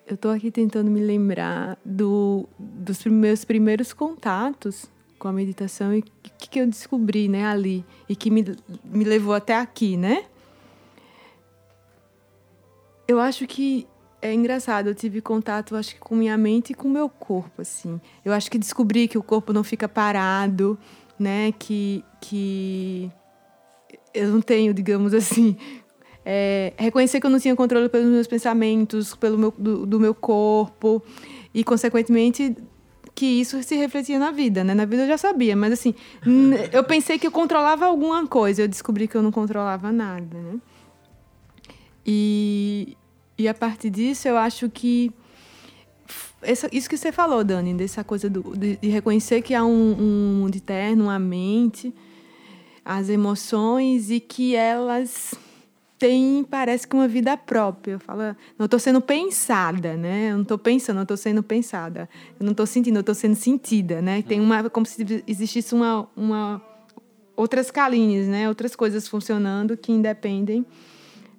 [0.08, 6.00] Eu estou aqui tentando me lembrar do, dos meus primeiros contatos com a meditação e
[6.00, 8.46] o que, que eu descobri né, ali e que me,
[8.84, 10.26] me levou até aqui, né?
[13.08, 13.88] Eu acho que
[14.26, 18.02] é engraçado, eu tive contato, acho que com minha mente e com meu corpo, assim.
[18.24, 20.78] Eu acho que descobri que o corpo não fica parado,
[21.20, 21.54] né?
[21.60, 23.12] Que, que
[24.14, 25.56] eu não tenho, digamos assim,
[26.26, 30.16] é, reconhecer que eu não tinha controle pelos meus pensamentos, pelo meu, do, do, meu
[30.16, 31.04] corpo
[31.54, 32.56] e, consequentemente,
[33.14, 34.74] que isso se refletia na vida, né?
[34.74, 35.94] Na vida eu já sabia, mas assim,
[36.74, 40.60] eu pensei que eu controlava alguma coisa, eu descobri que eu não controlava nada, né?
[42.04, 42.98] E,
[43.38, 45.12] e a partir disso, eu acho que
[46.42, 49.96] essa, isso que você falou, Dani, dessa coisa do, de, de reconhecer que há um,
[50.00, 51.94] um mundo interno, uma mente,
[52.84, 55.34] as emoções e que elas
[55.98, 57.94] têm, parece que uma vida própria.
[57.94, 58.22] Eu falo,
[58.58, 60.30] não estou sendo pensada, né?
[60.32, 62.08] Eu não estou pensando, não estou sendo pensada.
[62.40, 64.22] Eu não estou sentindo, eu estou sendo sentida, né?
[64.22, 66.62] Tem uma, como se existisse uma, uma
[67.36, 68.48] outras calinhas, né?
[68.48, 70.66] Outras coisas funcionando que independem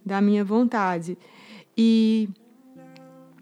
[0.04, 1.16] da minha vontade.
[1.76, 2.28] E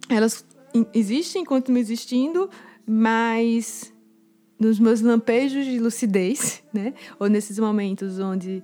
[0.08, 0.44] elas
[0.92, 2.50] existem, continuam existindo,
[2.86, 3.92] mas
[4.58, 6.94] nos meus lampejos de lucidez, né?
[7.18, 8.62] Ou nesses momentos onde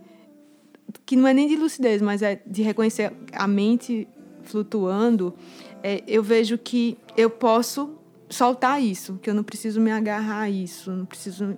[1.06, 4.08] que não é nem de lucidez, mas é de reconhecer a mente
[4.42, 5.34] flutuando,
[5.82, 7.96] é, eu vejo que eu posso
[8.28, 11.56] soltar isso, que eu não preciso me agarrar a isso, não preciso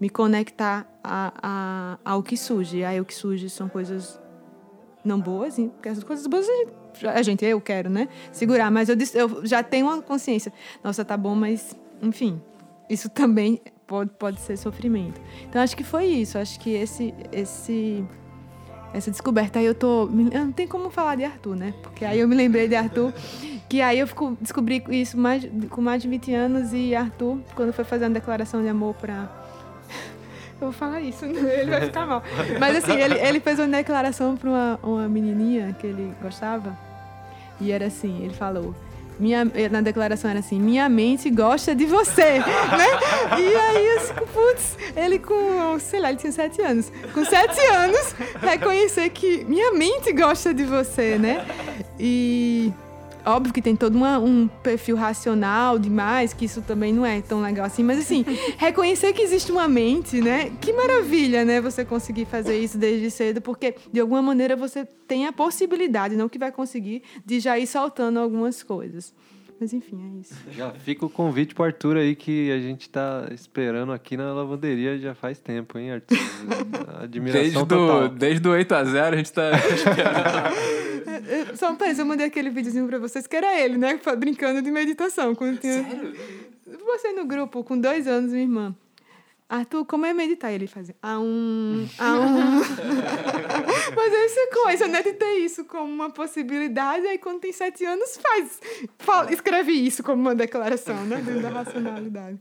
[0.00, 2.84] me conectar a, a, ao que surge.
[2.84, 4.20] Aí o que surge são coisas
[5.06, 6.46] não boas, porque as coisas boas
[7.04, 8.08] a gente, eu quero, né?
[8.32, 10.52] Segurar, mas eu, eu já tenho uma consciência.
[10.82, 12.40] Nossa, tá bom, mas, enfim,
[12.88, 15.20] isso também pode, pode ser sofrimento.
[15.48, 16.38] Então, acho que foi isso.
[16.38, 18.04] Acho que esse, esse,
[18.92, 20.06] essa descoberta aí eu tô.
[20.06, 21.74] Não tem como falar de Arthur, né?
[21.82, 23.12] Porque aí eu me lembrei de Arthur,
[23.68, 27.72] que aí eu fico, descobri isso mais, com mais de 20 anos e Arthur, quando
[27.72, 29.45] foi fazer uma declaração de amor para
[30.60, 32.22] eu vou falar isso, ele vai ficar mal.
[32.58, 36.76] Mas assim, ele, ele fez uma declaração para uma, uma menininha que ele gostava.
[37.60, 38.74] E era assim, ele falou...
[39.18, 43.38] Minha, na declaração era assim, minha mente gosta de você, né?
[43.38, 46.92] E aí, fico, putz, ele com, sei lá, ele tinha sete anos.
[47.14, 51.46] Com sete anos, reconhecer que minha mente gosta de você, né?
[51.98, 52.74] E
[53.26, 57.42] Óbvio que tem todo uma, um perfil racional demais, que isso também não é tão
[57.42, 58.24] legal assim, mas assim,
[58.56, 60.52] reconhecer que existe uma mente, né?
[60.60, 61.60] Que maravilha, né?
[61.60, 66.28] Você conseguir fazer isso desde cedo, porque de alguma maneira você tem a possibilidade, não
[66.28, 69.12] que vai conseguir, de já ir soltando algumas coisas.
[69.58, 70.34] Mas enfim, é isso.
[70.52, 74.98] Já fica o convite pro Arthur aí que a gente tá esperando aqui na lavanderia
[74.98, 76.18] já faz tempo, hein, Arthur?
[77.02, 78.08] Admiração desde total.
[78.08, 80.76] Do, desde o 8 a 0 a gente tá esperando.
[81.56, 83.98] Só um parênteses, eu mandei aquele videozinho pra vocês que era ele, né?
[84.18, 85.34] Brincando de meditação.
[85.34, 85.82] Quando tinha...
[85.82, 86.14] Sério?
[86.84, 88.76] Você no grupo, com dois anos, minha irmã.
[89.48, 90.52] Arthur, como é meditar?
[90.52, 92.58] Ele fazia a um, a um.
[93.94, 97.84] Mas aí você começa, né, de ter isso como uma possibilidade, aí quando tem sete
[97.84, 98.60] anos, faz.
[98.98, 101.18] Fala, escreve isso como uma declaração, né?
[101.18, 102.40] Dentro da racionalidade.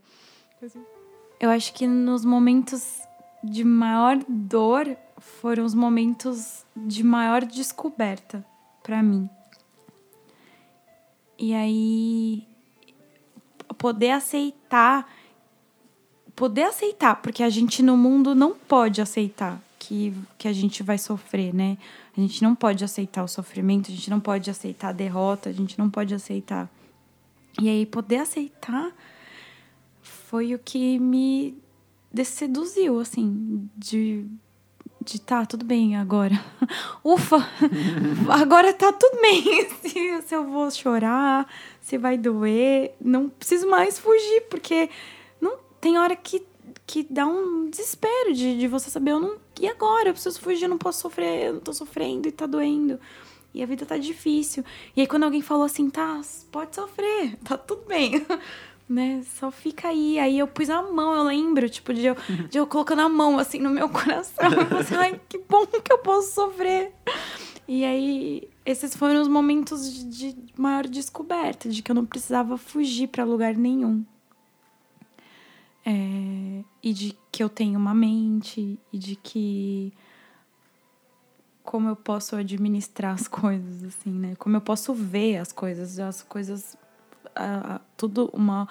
[1.40, 3.00] Eu acho que nos momentos
[3.44, 8.44] de maior dor foram os momentos de maior descoberta
[8.86, 9.28] para mim.
[11.40, 12.48] E aí
[13.78, 15.10] poder aceitar
[16.36, 20.98] poder aceitar, porque a gente no mundo não pode aceitar que, que a gente vai
[20.98, 21.78] sofrer, né?
[22.16, 25.54] A gente não pode aceitar o sofrimento, a gente não pode aceitar a derrota, a
[25.54, 26.70] gente não pode aceitar.
[27.62, 28.92] E aí, poder aceitar
[30.02, 31.56] foi o que me
[32.24, 34.26] seduziu, assim, de
[35.06, 36.36] de tá, tudo bem agora.
[37.04, 37.38] Ufa!
[38.30, 39.70] Agora tá tudo bem.
[39.82, 41.48] Se, se eu vou chorar,
[41.80, 44.90] se vai doer, não preciso mais fugir, porque
[45.86, 46.44] tem hora que,
[46.88, 49.38] que dá um desespero de, de você saber, eu não.
[49.62, 50.10] E agora?
[50.10, 53.00] Eu preciso fugir, eu não posso sofrer, eu não tô sofrendo e tá doendo.
[53.54, 54.66] E a vida tá difícil.
[54.96, 56.20] E aí quando alguém falou assim, tá,
[56.52, 58.26] pode sofrer, tá tudo bem.
[58.88, 59.24] Né?
[59.24, 60.20] Só fica aí.
[60.20, 62.16] Aí eu pus a mão, eu lembro, tipo, de eu,
[62.50, 64.46] de eu colocando a mão assim no meu coração.
[64.52, 66.94] Eu assim, ai, que bom que eu posso sofrer.
[67.68, 72.58] E aí, esses foram os momentos de, de maior descoberta, de que eu não precisava
[72.58, 74.06] fugir para lugar nenhum.
[75.84, 79.94] É, e de que eu tenho uma mente, e de que.
[81.64, 84.36] Como eu posso administrar as coisas, assim, né?
[84.36, 86.78] Como eu posso ver as coisas, as coisas.
[87.98, 88.68] Tudo uma,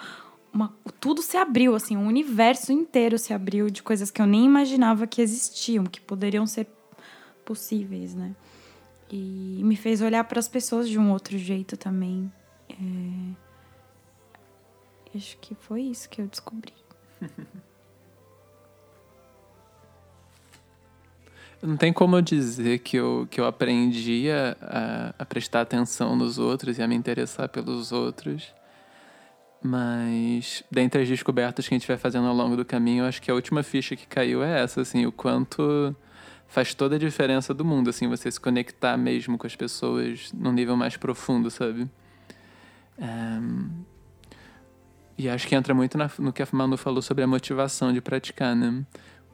[0.53, 4.45] uma, tudo se abriu, assim, o universo inteiro se abriu de coisas que eu nem
[4.45, 6.67] imaginava que existiam, que poderiam ser
[7.43, 8.35] possíveis, né?
[9.11, 12.31] E me fez olhar para as pessoas de um outro jeito também.
[12.69, 12.75] É...
[15.15, 16.73] Acho que foi isso que eu descobri.
[21.65, 26.37] Não tem como eu dizer que eu, que eu aprendi a, a, prestar atenção nos
[26.37, 28.53] outros e a me interessar pelos outros.
[29.63, 33.19] Mas, dentre as descobertas que a gente vai fazendo ao longo do caminho, eu acho
[33.19, 35.95] que a última ficha que caiu é essa, assim, o quanto
[36.47, 40.51] faz toda a diferença do mundo, assim, você se conectar mesmo com as pessoas num
[40.51, 41.89] nível mais profundo, sabe?
[42.99, 43.69] Um,
[45.17, 48.01] e acho que entra muito na, no que a Manu falou sobre a motivação de
[48.01, 48.85] praticar, né?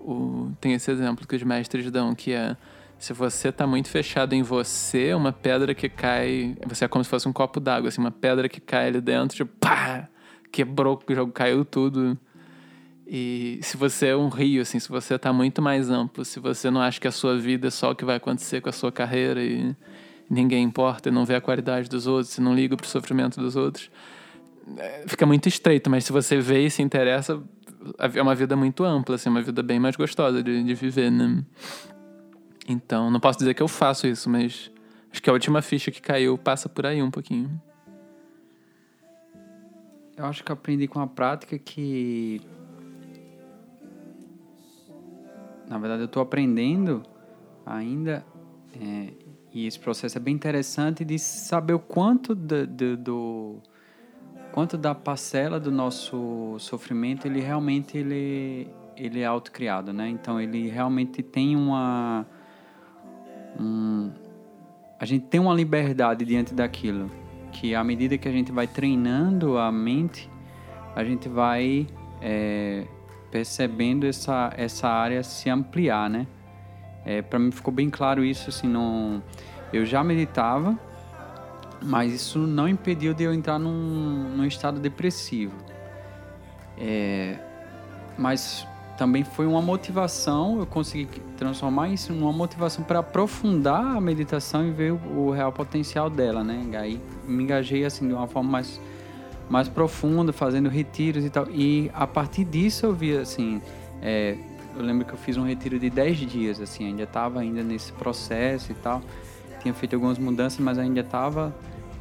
[0.03, 2.55] O, tem esse exemplo que os mestres dão, que é
[3.01, 7.09] se você está muito fechado em você, uma pedra que cai, você é como se
[7.09, 10.07] fosse um copo d'água, assim, uma pedra que cai ali dentro, tipo, pá,
[10.51, 12.15] quebrou, o jogo caiu tudo.
[13.07, 16.69] E se você é um rio, assim, se você está muito mais amplo, se você
[16.69, 18.91] não acha que a sua vida é só o que vai acontecer com a sua
[18.91, 19.75] carreira e
[20.29, 23.41] ninguém importa e não vê a qualidade dos outros, se não liga para o sofrimento
[23.41, 23.89] dos outros,
[24.77, 25.89] é, fica muito estreito.
[25.89, 27.41] Mas se você vê e se interessa,
[27.97, 31.43] é uma vida muito ampla, assim, uma vida bem mais gostosa de, de viver, né?
[32.67, 34.71] Então, não posso dizer que eu faço isso, mas
[35.11, 37.61] acho que a última ficha que caiu passa por aí um pouquinho.
[40.15, 42.41] Eu acho que aprendi com a prática que
[45.67, 47.01] na verdade eu estou aprendendo
[47.65, 48.25] ainda
[48.79, 49.13] é,
[49.53, 53.61] e esse processo é bem interessante de saber o quanto do, do, do,
[54.51, 60.09] quanto da parcela do nosso sofrimento ele realmente ele ele é autocriado, né?
[60.09, 62.25] Então ele realmente tem uma
[63.59, 64.11] um,
[64.99, 67.09] a gente tem uma liberdade diante daquilo
[67.51, 70.29] que à medida que a gente vai treinando a mente
[70.95, 71.87] a gente vai
[72.21, 72.85] é,
[73.31, 76.27] percebendo essa, essa área se ampliar, né?
[77.03, 79.23] É, para mim ficou bem claro isso, assim, não...
[79.73, 80.77] eu já meditava,
[81.83, 85.53] mas isso não impediu de eu entrar num, num estado depressivo.
[86.77, 87.37] É,
[88.17, 88.67] mas
[88.97, 94.71] também foi uma motivação, eu consegui transformar isso numa motivação para aprofundar a meditação e
[94.71, 96.63] ver o, o, real potencial dela, né?
[96.77, 98.79] Aí me engajei assim de uma forma mais
[99.49, 101.45] mais profundo, fazendo retiros e tal.
[101.49, 103.61] E a partir disso eu vi, assim,
[104.01, 104.37] é,
[104.77, 107.91] eu lembro que eu fiz um retiro de 10 dias, assim, ainda estava ainda nesse
[107.91, 109.01] processo e tal.
[109.61, 111.53] Tinha feito algumas mudanças, mas ainda estava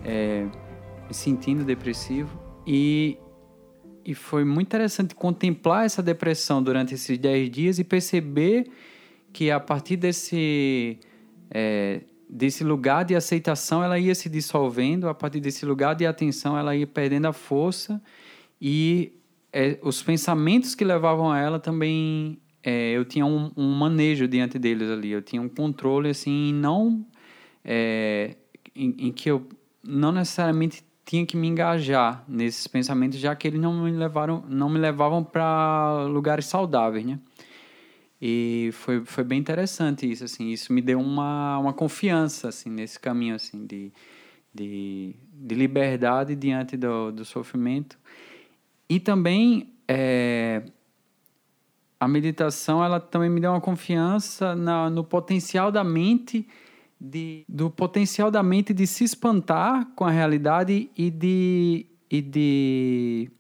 [0.05, 0.47] é,
[1.07, 2.31] me sentindo depressivo.
[2.67, 3.19] E,
[4.05, 8.71] e foi muito interessante contemplar essa depressão durante esses 10 dias e perceber
[9.33, 10.99] que a partir desse...
[11.51, 12.03] É,
[12.33, 16.77] desse lugar de aceitação ela ia se dissolvendo, a partir desse lugar de atenção ela
[16.77, 18.01] ia perdendo a força
[18.61, 19.13] e
[19.53, 24.59] é, os pensamentos que levavam a ela também é, eu tinha um, um, manejo diante
[24.59, 27.05] deles ali, eu tinha um controle assim, não
[27.65, 28.37] é,
[28.77, 29.49] em, em, que eu
[29.83, 34.69] não necessariamente tinha que me engajar nesses pensamentos, já que eles não me levaram, não
[34.69, 37.19] me levavam para lugares saudáveis, né?
[38.23, 40.51] E foi, foi bem interessante isso, assim.
[40.51, 43.91] Isso me deu uma, uma confiança, assim, nesse caminho, assim, de,
[44.55, 47.99] de, de liberdade diante do, do sofrimento.
[48.89, 50.63] E também é,
[51.99, 56.47] a meditação, ela também me deu uma confiança na, no potencial da mente
[57.01, 63.31] de, do potencial da mente de se espantar com a realidade e de, e de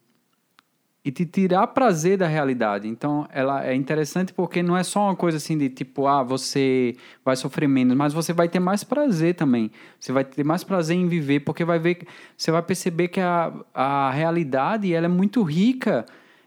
[1.04, 2.86] e te tirar prazer da realidade.
[2.86, 6.94] Então, ela é interessante porque não é só uma coisa assim de tipo, ah, você
[7.24, 9.70] vai sofrer menos, mas você vai ter mais prazer também.
[9.98, 12.06] Você vai ter mais prazer em viver, porque vai ver,
[12.36, 16.04] você vai perceber que a, a realidade ela é muito rica,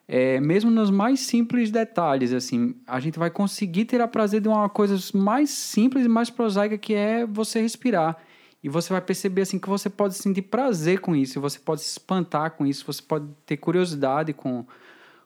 [0.08, 2.34] é, mesmo nos mais simples detalhes.
[2.34, 6.30] Assim, a gente vai conseguir ter a prazer de uma coisa mais simples e mais
[6.30, 8.18] prosaica que é você respirar.
[8.64, 11.90] E você vai perceber assim que você pode sentir prazer com isso, você pode se
[11.90, 14.66] espantar com isso, você pode ter curiosidade com,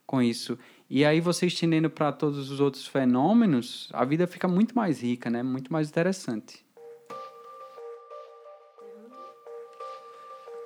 [0.08, 0.58] com isso.
[0.90, 5.30] E aí você estendendo para todos os outros fenômenos, a vida fica muito mais rica,
[5.30, 5.44] né?
[5.44, 6.66] Muito mais interessante.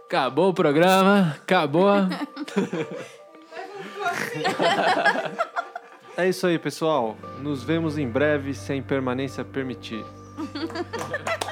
[0.05, 1.89] Acabou o programa, acabou.
[6.17, 7.17] é isso aí, pessoal.
[7.39, 10.03] Nos vemos em breve, sem permanência permitir.